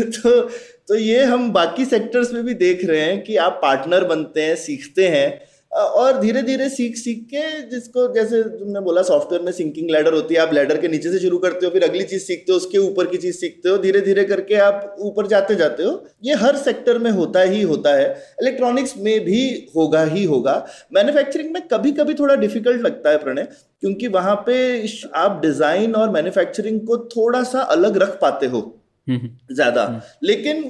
तो 0.00 0.40
तो 0.88 0.96
ये 0.96 1.24
हम 1.24 1.50
बाकी 1.52 1.84
सेक्टर्स 1.84 2.32
में 2.32 2.44
भी 2.44 2.54
देख 2.54 2.84
रहे 2.84 3.00
हैं 3.00 3.22
कि 3.22 3.36
आप 3.36 3.58
पार्टनर 3.62 4.04
बनते 4.04 4.42
हैं 4.42 4.54
सीखते 4.56 5.08
हैं। 5.08 5.51
और 5.72 6.18
धीरे 6.20 6.40
धीरे 6.42 6.68
सीख 6.68 6.96
सीख 6.96 7.18
के 7.26 7.40
जिसको 7.68 8.06
जैसे 8.14 8.42
तुमने 8.44 8.80
बोला 8.80 9.02
सॉफ्टवेयर 9.02 9.42
में 9.42 9.50
सिंकिंग 9.52 9.90
लैडर 9.90 10.14
होती 10.14 10.34
है, 10.34 10.40
आप 10.40 10.52
लैडर 10.54 10.80
के 10.80 10.88
नीचे 10.88 11.10
से 11.12 11.18
शुरू 11.18 11.38
करते 11.38 11.66
हो, 11.66 11.70
फिर 11.72 11.84
अगली 11.84 12.04
चीज़ 12.04 12.22
सीखते 12.22 12.52
हो, 12.52 12.56
उसके 12.56 12.78
ऊपर 12.78 13.06
की 13.06 13.18
चीज़ 13.18 13.36
सीखते 13.36 13.68
हो 13.68 13.76
धीरे 13.78 14.00
धीरे 14.00 14.24
करके 14.24 14.54
आप 14.56 14.96
ऊपर 15.00 15.26
जाते 15.26 15.54
जाते 15.54 15.82
हो। 15.82 16.04
ये 16.24 16.34
हर 16.34 16.56
सेक्टर 16.58 16.98
में 16.98 17.10
होता 17.10 17.40
ही 17.42 17.62
होता 17.62 17.94
है। 17.94 18.10
इलेक्ट्रॉनिक्स 18.42 18.94
में 18.98 19.24
भी 19.24 19.42
होगा 19.76 20.02
ही 20.04 20.24
होगा। 20.24 20.54
मैन्युफैक्चरिंग 20.94 21.52
में 21.52 21.62
कभी 21.68 21.92
कभी 21.92 22.14
थोड़ा 22.14 22.34
डिफ़िकल्ट 22.36 22.82
लगता 22.82 23.10
है 23.10 23.18
प्रणय, 23.18 23.48
क्योंकि 23.82 24.08
वहाँ 24.10 24.36
पे 24.46 24.86
आप 25.16 25.40
डिज़ाइन 25.42 25.94
और 25.94 26.10
मैन्युफैक्चरिंग 26.10 26.80
को 26.86 26.98
थोड़ा 27.08 27.42
सा 27.44 27.60
अलग 27.70 27.96
रख 27.96 28.18
पाते 28.20 28.46
हो। 28.46 28.60
ज़्यादा 29.06 29.84
हम्म। 29.84 30.00
लेकिन 30.22 30.62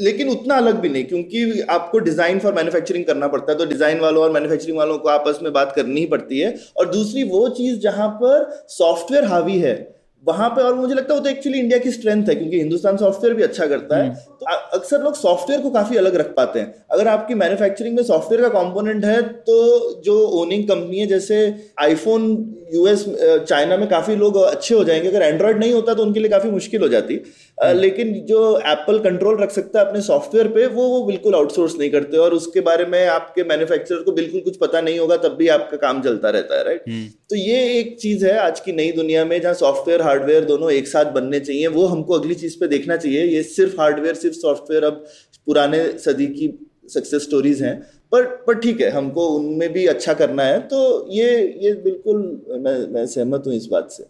लेकिन 0.00 0.28
उतना 0.28 0.56
अलग 0.56 0.80
भी 0.80 0.88
नहीं 0.88 1.04
क्योंकि 1.04 1.60
आपको 1.70 1.98
डिज़ाइन 2.00 2.38
फॉर 2.38 2.54
मैन्युफैक्चरिंग 2.54 3.04
करना 3.04 3.28
पड़ता 3.28 3.52
है 3.52 3.58
तो 3.58 3.64
डिज़ाइन 3.66 4.00
वालों 4.00 4.22
और 4.22 4.32
मैन्युफैक्चरिंग 4.32 4.78
वालों 4.78 4.98
को 4.98 5.08
आपस 5.08 5.38
में 5.42 5.52
बात 5.52 5.72
करनी 5.76 6.00
ही 6.00 6.06
पड़ती 6.06 6.38
है 6.38 6.54
और 6.76 6.90
दूसरी 6.90 7.22
वो 7.28 7.48
चीज़ 7.56 7.78
जहाँ 7.80 8.08
पर 8.14 8.50
सॉफ्टवेयर 8.70 9.24
हावी 9.24 9.58
है 9.58 9.76
वहाँ 10.24 10.48
पे 10.50 10.62
और 10.62 10.74
मुझे 10.74 10.94
लगता 10.94 11.14
है 11.14 11.18
वो 11.18 11.24
तो 11.24 11.30
एक्चुअली 11.30 11.58
इंडिया 11.58 11.78
की 11.78 11.90
स्ट्रेंथ 11.90 12.28
है 12.28 12.34
क्योंकि 12.34 12.58
हिंदुस्तान 12.58 12.96
सॉफ्टवेयर 12.96 13.34
भी 13.34 13.42
अच्छा 13.42 13.66
करता 13.66 13.96
है 13.96 14.02
हम्म। 14.02 14.36
तो 14.40 14.46
अक्सर 14.78 15.02
लोग 15.02 15.14
सॉफ्टवेयर 15.14 15.60
को 15.60 15.70
काफ़ी 15.70 15.96
अलग 15.96 16.16
रख 16.16 16.32
पाते 16.36 16.60
हैं 16.60 16.84
अगर 16.90 17.08
आपकी 17.08 17.34
मैन्युफैक्चरिंग 17.34 17.96
में 17.96 18.02
सॉफ्टवेयर 18.04 18.42
का 18.42 18.48
कंपोनेंट 18.52 19.04
है 19.04 19.20
तो 19.42 19.58
जो 20.04 20.18
ओनिंग 20.40 20.66
कंपनी 20.68 20.98
है 20.98 21.06
जैसे 21.06 21.38
आईफोन 21.80 22.26
यूएस 22.74 23.04
चाइना 23.20 23.76
में 23.76 23.88
काफ़ी 23.88 24.16
लोग 24.16 24.36
अच्छे 24.38 24.74
हो 24.74 24.82
जाएँगे 24.84 25.08
अगर 25.08 25.22
एंड्रॉयड 25.22 25.58
नहीं 25.58 25.72
होता 25.72 25.94
तो 25.94 26.02
उनके 26.02 26.20
लिए 26.20 26.30
काफ़ी 26.30 26.50
मुश्किल 26.50 26.82
हो 26.82 26.88
जाती 26.88 27.14
हम्म। 27.14 27.47
लेकिन 27.66 28.12
जो 28.26 28.40
एप्पल 28.66 28.98
कंट्रोल 28.98 29.38
रख 29.38 29.50
सकता 29.50 29.78
है 29.78 29.86
अपने 29.86 30.00
सॉफ्टवेयर 30.00 30.48
पे 30.48 30.66
वो 30.66 30.86
वो 30.88 31.02
बिल्कुल 31.04 31.34
आउटसोर्स 31.34 31.74
नहीं 31.78 31.90
करते 31.90 32.16
और 32.16 32.34
उसके 32.34 32.60
बारे 32.60 32.84
में 32.84 33.06
आपके 33.06 33.44
मैन्युफैक्चरर 33.44 34.02
को 34.02 34.12
बिल्कुल 34.12 34.40
कुछ 34.40 34.56
पता 34.56 34.80
नहीं 34.80 34.98
होगा 34.98 35.16
तब 35.16 35.34
भी 35.34 35.48
आपका 35.48 35.76
काम 35.76 36.02
चलता 36.02 36.30
रहता 36.30 36.58
है 36.58 36.64
राइट 36.64 36.84
हम्म। 36.88 37.06
तो 37.30 37.36
ये 37.36 37.56
एक 37.78 37.98
चीज़ 38.00 38.24
है 38.26 38.36
आज 38.38 38.60
की 38.60 38.72
नई 38.72 38.92
दुनिया 38.92 39.24
में 39.24 39.40
जहाँ 39.40 39.54
सॉफ्टवेयर 39.54 40.02
हार्डवेयर 40.02 40.44
दोनों 40.44 40.70
एक 40.70 40.88
साथ 40.88 41.12
बनने 41.12 41.40
चाहिए 41.40 41.66
वो 41.68 41.86
हमको 41.86 42.14
अगली 42.14 42.34
चीज़ 42.34 42.58
पे 42.60 42.68
देखना 42.68 42.96
चाहिए। 42.96 43.24
ये 43.24 43.42
सिर्फ़ 43.44 43.80
हार्डवेयर 43.80 44.14
सिर्फ़ 44.14 44.36
सॉफ्टवेयर 44.36 44.84
अब 44.84 45.04
पुराने 45.46 45.86
सदी 45.98 46.26
की 46.28 46.48
सक्सेस 46.94 47.22
स्टोरीज 47.22 47.62
हैं 47.62 47.74
पर 48.12 48.24
पर 48.46 48.58
ठीक 48.58 48.80
है 48.80 48.90
हमको 48.90 49.26
उनमें 49.30 49.72
भी 49.72 49.86
अच्छा 49.86 50.14
करना 50.14 50.44
है। 50.44 50.60
तो 50.68 51.08
ये 51.12 51.26
ये 51.62 51.72
बिल्कुल 51.84 52.22
मैं 52.60 52.76
मैं 52.88 53.04
सहमत 53.06 53.46
हूँ 53.46 53.54
इस 53.54 53.66
बात 53.66 53.90
से। 53.90 54.04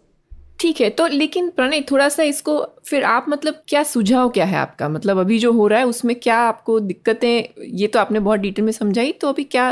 ठीक 0.59 0.79
है 0.81 0.89
तो 0.89 1.05
लेकिन 1.07 1.49
प्रणय, 1.49 1.81
थोड़ा 1.91 2.07
सा 2.09 2.23
इसको 2.23 2.57
फिर 2.87 3.03
आप 3.03 3.25
मतलब 3.29 3.61
क्या 3.67 3.83
सुझाव 3.83 4.29
क्या 4.29 4.45
है 4.45 4.57
आपका? 4.57 4.89
मतलब 4.89 5.17
अभी 5.17 5.37
जो 5.39 5.51
हो 5.53 5.67
रहा 5.67 5.79
है, 5.79 5.85
उसमें 5.85 6.15
क्या 6.19 6.37
आपको 6.39 6.79
दिक्कतें, 6.79 7.63
ये 7.63 7.87
तो 7.87 7.99
आपने 7.99 8.19
बहुत 8.19 8.39
डिटेल 8.39 8.65
में 8.65 8.71
समझाई 8.71 9.11
तो 9.11 9.29
अभी 9.29 9.43
क्या 9.45 9.71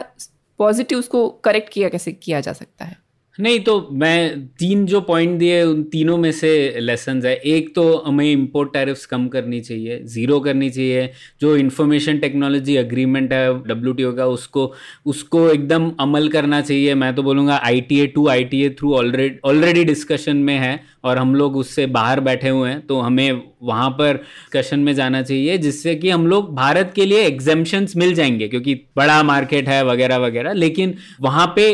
पॉजिटिव 0.60 1.00
उसको 1.00 1.28
करेक्ट 1.44 1.70
किया, 1.74 1.90
कैसे 1.90 2.12
किया 2.14 2.42
जा 2.42 2.54
सकता 2.54 2.86
है? 2.86 2.98
नहीं 3.40 3.60
तो 3.60 3.74
मैं 3.94 4.46
तीन 4.60 4.86
जो 4.86 5.02
पॉइंट 5.02 5.38
दिए 5.40 5.62
उन 5.64 5.84
तीनों 5.84 6.18
में 6.18 6.32
से 6.32 6.80
लेसन 6.80 7.22
है। 7.26 7.36
एक 7.36 7.74
तो 7.76 7.84
हमें 7.98 8.26
इंपोर्ट 8.26 8.72
टैरिफ्स 8.74 9.06
कम 9.06 9.28
करनी 9.28 9.60
चाहिए 9.62 10.00
ज़ीरो 10.06 10.40
करनी 10.40 10.70
चाहिए। 10.70 11.10
जो 11.42 11.56
इंफॉर्मेशन 11.58 12.18
टेक्नोलॉजी 12.18 12.76
अग्रीमेंट 12.76 13.34
है 13.34 13.48
डब्ल्यू 13.64 14.12
का, 14.12 14.26
उसको 14.28 14.74
उसको 15.06 15.48
एकदम 15.50 15.92
अमल 16.00 16.28
करना 16.30 16.62
चाहिए। 16.62 16.96
मैं 16.96 17.14
तो 17.16 17.24
बोलूँगा 17.24 17.60
I 17.64 17.82
T 17.82 18.00
A 18.00 18.06
two 18.08 18.28
I 18.28 18.44
T 18.44 18.64
A 18.66 18.70
through 18.70 18.94
already 18.96 19.36
already 19.46 19.84
discussion 19.86 20.38
में 20.38 20.58
है 20.58 20.80
और 21.04 21.18
हम 21.18 21.36
लोग 21.36 21.58
उससे 21.58 21.86
बाहर 21.88 22.20
बैठे 22.20 22.50
हुए 22.50 22.70
हैं 22.70 22.86
तो 22.88 23.00
हमें 23.00 23.42
वहाँ 23.64 23.90
पर 23.92 24.16
डिस्कशन 24.16 24.80
में 24.80 24.94
जाना 24.96 25.22
चाहिए, 25.22 25.58
जिससे 25.58 25.96
कि 25.96 26.10
हम 26.10 26.26
लोग 26.28 26.54
भारत 26.56 26.92
के 26.96 27.06
लिए 27.06 27.22
एग्जामेशंस 27.26 27.96
मिल 27.98 28.14
जाएँगे, 28.14 28.48
क्योंकि 28.48 28.74
बड़ा 28.98 29.22
मार्केट 29.24 29.70
है, 29.70 29.84
वगैरह 29.86 30.18
वगैरह। 30.18 30.54
लेकिन 30.54 30.94
वहाँ 31.22 31.54
पे 31.56 31.68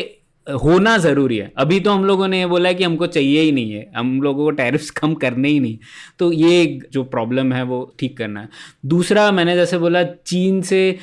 होना 0.48 0.98
ज़रूरी 0.98 1.38
है। 1.38 1.52
अभी 1.58 1.80
तो 1.80 1.92
हम 1.92 2.06
लोगों 2.06 2.28
ने 2.28 2.46
बोला 2.46 2.70
है 2.70 2.76
कि 2.76 2.84
हमको 2.84 3.08
चाहिए 3.08 3.42
ही 3.42 3.52
नहीं 3.52 3.72
है। 3.72 3.92
हम 3.98 4.22
लोगों 4.22 4.44
को 4.44 4.52
टैरिफ्स 4.52 4.90
कम 5.00 5.14
करने 5.14 5.50
ही 5.50 5.60
नहीं। 5.60 5.78
तो 6.20 6.32
ये 6.32 6.80
जो 6.92 7.04
प्रॉब्लम 7.04 7.54
है 7.54 7.64
वो 7.64 7.96
ठीक 8.00 8.18
करना 8.18 8.42
है। 8.42 8.50
दूसरा 8.86 9.32
मैंने 9.32 9.56
जैसे 9.56 9.78
बोला, 9.78 10.04
चीन 10.04 10.62
से 10.62 10.98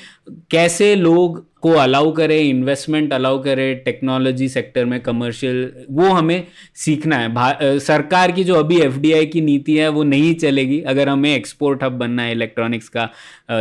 कैसे 0.51 0.95
लोग 0.97 1.49
को 1.63 1.71
अलाउ 1.71 2.11
करे 2.13 2.39
इन्वेस्टमेंट 2.41 3.13
अलाउ 3.13 3.39
करे 3.43 3.75
टेक्नोलॉजी 3.85 4.49
सेक्टर 4.49 4.85
में 4.85 4.99
कमर्शियल 5.01 5.73
वो 5.91 6.09
हमें 6.09 6.47
सीखना 6.75 7.17
है। 7.17 7.79
सरकार 7.81 8.33
की 8.33 8.45
जो 8.45 8.55
अभी 8.55 8.79
एफडीआई 8.81 9.27
की 9.27 9.41
नीति 9.41 9.77
है, 9.77 9.89
वो 9.89 10.03
नहीं 10.05 10.35
चलेगी। 10.35 10.81
अगर 10.83 11.09
हमें 11.09 11.35
एक्सपोर्ट 11.35 11.83
हब 11.85 11.99
बनना 11.99 12.23
है 12.23 12.33
इलेक्ट्रॉनिक्स 12.33 12.89
का 12.89 13.09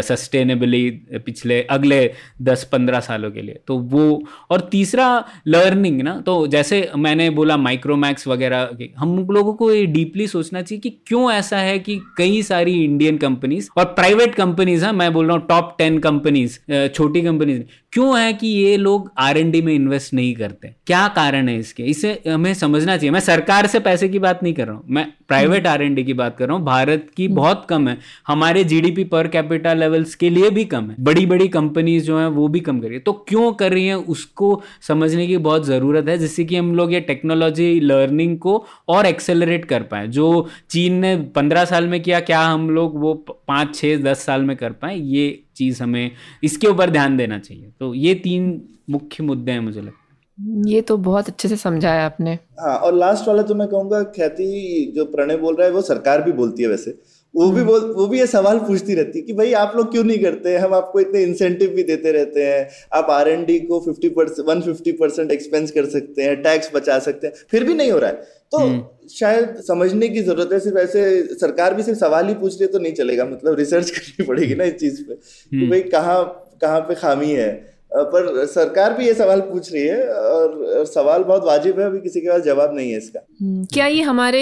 सस्टेनेबली 0.01 0.89
पिछले, 1.25 1.61
अगले 1.61 1.99
दस 2.41 2.63
पंद्रह 2.71 2.99
सालों 2.99 3.31
के 3.31 3.41
लिए 3.41 3.59
तो 3.67 3.77
वो, 3.77 4.23
और 4.49 4.67
तीसरा 4.71 5.25
लर्निंग 5.47 6.01
ना 6.01 6.19
तो 6.25 6.45
जैसे 6.47 6.89
मैंने 6.97 7.29
बोला 7.31 7.57
माइक्रोमैक्स 7.57 8.27
वगैरह 8.27 8.69
हम 8.97 9.17
लोगों 9.29 9.53
को 9.53 9.71
ये 9.73 9.85
डीपली 9.87 10.27
सोचना 10.27 10.61
चाहिए 10.61 10.79
कि 10.81 10.89
क्यों 11.07 11.31
ऐसा 11.31 11.57
है 11.59 11.77
कि 11.79 11.99
कई 12.17 12.41
सारी 12.43 12.83
इंडियन 12.83 13.17
कंपनीज़ 13.17 13.69
और 13.77 13.85
प्राइवेट 13.85 14.35
कंपनीज़ 14.35 14.85
हैं, 14.85 14.91
मैं 14.93 15.11
बोल 15.13 15.27
रहा 15.27 15.37
हूँ 15.37 15.45
टॉप 15.47 15.75
टेन 15.77 15.99
कंपनीज़ 15.99 16.58
छोटी 16.93 17.21
कंपनीज़ 17.21 17.61
क्यों 17.93 18.19
है 18.19 18.33
कि 18.33 18.47
ये 18.47 18.77
लोग 18.77 19.11
आर 19.17 19.37
एन 19.37 19.51
डी 19.51 19.61
में 19.61 19.73
इन्वेस्ट 19.73 20.13
नहीं 20.13 20.35
करते? 20.35 20.67
क्या 20.87 21.07
कारण 21.07 21.49
है 21.49 21.57
इसके? 21.59 21.83
इसे 21.83 22.21
हमें 22.27 22.53
समझना 22.53 22.97
चाहिए। 22.97 23.11
मैं 23.11 23.19
सरकार 23.19 23.67
से 23.67 23.79
पैसे 23.79 24.09
की 24.09 24.19
बात 24.19 24.43
नहीं 24.43 24.53
कर 24.53 24.67
रहा 24.67 24.75
हूँ। 24.75 24.83
मैं 24.89 25.13
प्राइवेट 25.27 25.67
आर 25.67 25.81
एन 25.81 25.95
डी 25.95 26.03
की 26.03 26.13
बात 26.13 26.37
कर 26.37 26.47
रहा 26.47 26.57
हूँ। 26.57 26.65
भारत 26.65 27.07
की 27.17 27.25
हम्म। 27.25 27.35
बहुत 27.35 27.65
कम 27.69 27.87
है। 27.87 27.97
हमारे 28.27 28.63
जीडीपी 28.63 29.03
पर 29.03 29.27
कैपिटल 29.27 29.77
लेवल्स 29.77 30.15
के 30.15 30.29
लिए 30.29 30.49
भी 30.49 30.65
कम 30.65 30.89
है। 30.89 30.95
बड़ी 30.99 31.25
बड़ी 31.25 31.47
कंपनीज़ 31.47 32.05
जो 32.05 32.19
है 32.19 32.27
वो 32.27 32.47
भी 32.47 32.59
कम 32.59 32.79
कर 32.79 32.87
रही 32.87 32.95
है। 32.95 32.99
तो 32.99 33.13
क्यों 33.29 33.51
कर 33.53 33.73
रही 33.73 33.87
है 33.87 33.97
उसको 33.97 34.61
समझने 34.87 35.27
की 35.27 35.37
बहुत 35.37 35.65
ज़रूरत 35.65 36.09
है 36.09 36.17
जिससे 36.17 36.45
कि 36.45 36.55
हम 36.55 36.75
लोग 36.75 36.93
ये 36.93 36.99
टेक्नोलॉजी 36.99 37.79
लर्निंग 37.79 38.37
को 38.37 38.65
और 38.87 39.05
एक्सेलरेट 39.05 39.65
कर 39.65 39.83
पाए। 39.83 40.07
जो 40.07 40.47
चीन 40.69 40.93
ने 40.93 41.15
पंद्रह 41.35 41.65
साल 41.65 41.87
में 41.87 42.01
किया 42.01 42.19
क्या 42.19 42.41
हम 42.41 42.69
लोग 42.69 42.99
वो 42.99 43.13
पाँच 43.47 43.75
छः 43.75 43.97
दस 43.97 44.25
साल 44.25 44.41
में 44.41 44.57
कर 44.57 44.71
पाए? 44.71 44.97
ये 44.97 45.43
चीज़ 45.55 45.83
हमें 45.83 46.11
इसके 46.43 46.67
ऊपर 46.67 46.89
ध्यान 46.89 47.17
देना 47.17 47.37
चाहिए। 47.39 47.71
तो 47.79 47.93
ये 47.93 48.15
तीन 48.15 48.69
मुख्य 48.89 49.23
मुद्दे 49.23 49.51
हैं 49.51 49.59
मुझे 49.59 49.81
लगता 49.81 50.69
ये 50.69 50.81
तो 50.81 50.97
बहुत 50.97 51.27
अच्छे 51.27 51.47
से 51.47 51.55
समझाया 51.55 52.05
आपने। 52.05 52.39
हाँ 52.59 52.77
और 52.77 52.93
लास्ट 52.93 53.27
वाला 53.27 53.41
तो 53.41 53.55
मैं 53.55 53.67
कहूँगा 53.67 54.03
ख्याति 54.03 54.93
जो 54.95 55.05
प्रणय 55.05 55.37
बोल 55.37 55.55
रहा 55.55 55.67
है 55.67 55.73
वो 55.73 55.81
सरकार 55.81 56.21
भी 56.21 56.31
बोलती 56.31 56.63
है 56.63 56.69
वैसे। 56.69 56.99
वो 57.35 57.51
भी 57.51 57.63
बोल 57.63 57.81
वो 57.81 58.07
भी 58.07 58.19
ये 58.19 58.27
सवाल 58.27 58.59
पूछती 58.59 58.93
रहती 58.95 59.21
कि 59.21 59.33
भाई 59.33 59.53
आप 59.53 59.73
लोग 59.75 59.91
क्यों 59.91 60.03
नहीं 60.03 60.17
करते 60.17 60.57
हम 60.57 60.73
आपको 60.73 60.99
इतने 60.99 61.23
इंसेंटिव 61.23 61.69
भी 61.69 61.83
देते 61.83 62.11
रहते 62.11 62.45
हैं। 62.45 62.69
आप 62.93 63.07
आर 63.09 63.29
एन 63.29 63.45
डी 63.45 63.59
को 63.59 63.79
fifty 63.79 64.09
percent 64.09 64.47
one 64.49 64.61
fifty 64.61 64.91
percent 64.91 65.31
expense 65.31 65.71
कर 65.71 65.85
सकते 65.85 66.23
हैं 66.23 66.41
टैक्स 66.41 66.71
बचा 66.75 66.99
सकते 66.99 67.27
हैं। 67.27 67.33
फिर 67.51 67.63
भी 67.63 67.73
नहीं 67.73 67.91
हो 67.91 67.99
रहा 67.99 68.09
है। 68.09 68.15
तो 68.51 68.57
हम्म। 68.57 69.07
शायद 69.09 69.55
समझने 69.67 70.09
की 70.09 70.21
ज़रूरत 70.21 70.49
है 70.53 70.59
सिर्फ़ 70.59 70.77
ऐसे 70.77 71.23
सरकार 71.23 71.73
भी 71.73 71.83
सिर्फ़ 71.83 71.99
सवाल 71.99 72.27
ही 72.27 72.33
पूछ 72.33 72.53
रही 72.53 72.65
है 72.65 72.71
तो 72.71 72.79
नहीं 72.79 72.93
चलेगा। 72.93 73.25
मतलब 73.25 73.55
रिसर्च 73.55 73.89
करनी 73.97 74.25
पड़ेगी 74.25 74.55
ना 74.55 74.63
इस 74.63 74.73
चीज़ 74.73 75.03
पे। 75.03 75.15
कि 75.15 75.57
हम्म। 75.57 75.69
भाई 75.69 75.81
कहाँ 75.81 76.45
कहाँ 76.61 76.79
पे 76.79 76.95
खामी 76.95 77.31
है? 77.31 77.68
पर 77.91 78.45
सरकार 78.45 78.93
भी 78.93 79.05
ये 79.05 79.13
सवाल 79.13 79.39
पूछ 79.41 79.71
रही 79.73 79.83
है 79.83 80.07
और 80.13 80.85
सवाल 80.85 81.23
बहुत 81.23 81.45
वाजिब 81.45 81.79
है 81.79 81.85
अभी 81.85 81.99
किसी 81.99 82.21
के 82.21 82.29
पास 82.29 82.41
जवाब 82.41 82.75
नहीं 82.75 82.91
है 82.91 82.97
इसका। 82.97 83.19
हम्म, 83.41 83.63
क्या 83.73 83.87
ये 83.87 84.01
हमारे 84.01 84.41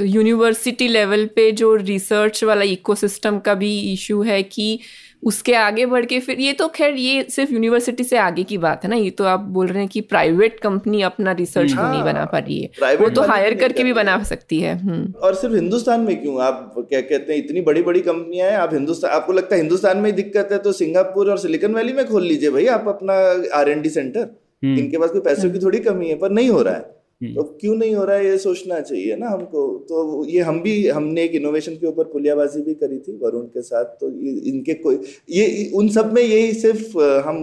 यूनिवर्सिटी 0.00 0.88
लेवल 0.88 1.26
पे 1.36 1.50
जो 1.52 1.74
रिसर्च 1.74 2.42
वाला 2.44 2.64
इकोसिस्टम 2.64 3.38
का 3.38 3.54
भी 3.54 3.78
इशू 3.92 4.22
है 4.22 4.42
कि 4.42 4.78
उसके 5.24 5.54
आगे 5.54 5.86
बढ़ 5.86 6.04
के 6.04 6.20
फिर 6.20 6.40
ये 6.40 6.52
तो 6.52 6.68
खैर 6.68 6.94
ये 6.94 7.22
सिर्फ़ 7.30 7.52
यूनिवर्सिटी 7.52 8.04
से 8.04 8.16
आगे 8.16 8.42
की 8.42 8.58
बात 8.58 8.84
है 8.84 8.90
ना 8.90 8.96
ये 8.96 9.10
तो 9.10 9.24
आप 9.24 9.40
बोल 9.40 9.66
रहे 9.66 9.78
हैं 9.78 9.88
कि 9.88 10.00
प्राइवेट 10.00 10.60
कंपनी 10.60 11.02
अपना 11.02 11.32
रिसर्च 11.32 11.72
हाँ, 11.72 11.92
नहीं 11.92 12.02
बना 12.02 12.24
पा 12.24 12.38
रही 12.38 12.62
है। 12.62 12.96
वो 12.96 13.08
तो 13.08 13.22
हायर 13.22 13.54
करके 13.54 13.84
भी 13.84 13.92
बना 13.92 14.22
सकती 14.22 14.60
है 14.60 14.78
हम्म। 14.78 15.12
और 15.22 15.34
सिर्फ़ 15.34 15.54
हिंदुस्तान 15.54 16.00
में 16.00 16.22
क्यों? 16.22 16.40
आप 16.42 16.74
क्या 16.78 17.00
कहते 17.00 17.32
हैं 17.32 17.44
इतनी 17.44 17.60
बड़ी 17.60 17.82
बड़ी 17.82 18.00
कंपनियाँ 18.00 18.50
हैं 18.50 18.56
आप 18.56 18.74
हिंदुस्तान 18.74 19.10
आपको 19.10 19.32
लगता 19.32 19.54
है 19.54 19.60
हिंदुस्तान 19.60 19.96
में 19.96 20.06
ही 20.06 20.12
दिक्कत 20.12 20.48
है 20.52 20.58
तो 20.58 20.72
सिंगापुर 20.72 21.30
और 21.30 21.38
सिलिकन 21.38 21.74
वैली 21.74 21.92
में 21.92 22.06
खोल 22.08 22.22
लीजिए 22.22 22.50
भाई 22.50 22.66
आप 22.66 22.84
अपना 22.88 23.12
आर 23.58 23.88
सेंटर 23.88 24.40
हम्म। 24.64 24.78
इनके 24.78 24.98
पास 24.98 25.10
कोई 25.10 25.20
पैसों 25.20 25.50
की 25.50 25.58
थोड़ी 25.58 25.78
कमी 25.78 26.08
है 26.08 26.14
पर 26.14 26.30
नहीं 26.30 26.48
हो 26.48 26.62
रहा 26.62 26.74
है। 26.74 27.03
तो 27.32 27.42
क्यों 27.60 27.74
नहीं 27.76 27.94
हो 27.94 28.04
रहा 28.04 28.16
है 28.16 28.26
ये 28.26 28.38
सोचना 28.38 28.80
चाहिए 28.80 29.16
ना 29.16 29.28
हमको? 29.28 29.66
तो 29.88 30.24
ये 30.26 30.40
हम 30.40 30.60
भी 30.62 30.88
हमने 30.88 31.22
एक 31.24 31.34
इनोवेशन 31.34 31.74
के 31.74 31.86
ऊपर 31.86 32.04
पुलियाबाजी 32.12 32.62
भी 32.62 32.74
करी 32.74 32.98
थी 32.98 33.18
वरुण 33.22 33.44
के 33.48 33.62
साथ 33.62 33.84
तो 34.00 34.08
इनके 34.46 34.74
कोई 34.76 34.98
ये 35.30 35.70
उन 35.74 35.88
सब 35.88 36.12
में 36.12 36.22
यही 36.22 36.52
सिर्फ़ 36.54 36.98
हम 37.26 37.38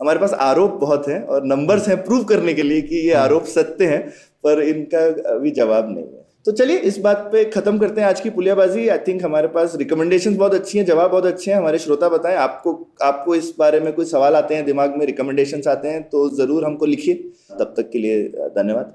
हमारे 0.00 0.18
पास 0.18 0.32
आरोप 0.42 0.78
बहुत 0.80 1.08
हैं 1.08 1.22
और 1.24 1.46
नंबर्स 1.46 1.88
हैं 1.88 2.02
प्रूव 2.04 2.24
करने 2.24 2.54
के 2.54 2.62
लिए 2.62 2.80
कि 2.82 3.06
ये 3.06 3.12
आरोप 3.20 3.44
सत्य 3.48 3.86
हैं 3.86 4.02
पर 4.44 4.62
इनका 4.62 5.06
अभी 5.34 5.50
जवाब 5.52 5.90
नहीं 5.90 6.04
है। 6.04 6.22
तो 6.46 6.52
चलिए 6.52 6.78
इस 6.88 6.98
बात 6.98 7.18
पे 7.32 7.44
खत्म 7.44 7.78
करते 7.78 8.00
हैं 8.00 8.08
आज 8.08 8.20
की 8.20 8.30
पुलियाबाजी। 8.30 8.86
आई 8.88 8.98
थिंक 8.98 9.22
हमारे 9.24 9.48
पास 9.48 9.76
रिकमेंडेशन 9.76 10.36
बहुत 10.36 10.54
अच्छी 10.54 10.78
हैं 10.78 10.84
जवाब 10.86 11.10
बहुत 11.10 11.26
अच्छे 11.26 11.50
हैं। 11.50 11.58
हमारे 11.58 11.78
श्रोता 11.78 12.08
बताएँ 12.08 12.36
आपको 12.36 12.74
आपको 13.02 13.34
इस 13.34 13.52
बारे 13.58 13.80
में 13.80 13.92
कोई 13.92 14.04
सवाल 14.04 14.34
आते 14.34 14.54
हैं 14.54 14.64
दिमाग 14.64 14.98
में 14.98 15.06
रिकमेंडेशन 15.06 15.62
आते 15.68 15.88
हैं 15.88 16.02
तो 16.08 16.28
ज़रूर 16.36 16.64
हमको 16.64 16.86
लिखिए। 16.86 17.14
तब 17.50 17.74
तक 17.76 17.90
के 17.90 17.98
लिए 17.98 18.28
धन्यवाद। 18.28 18.94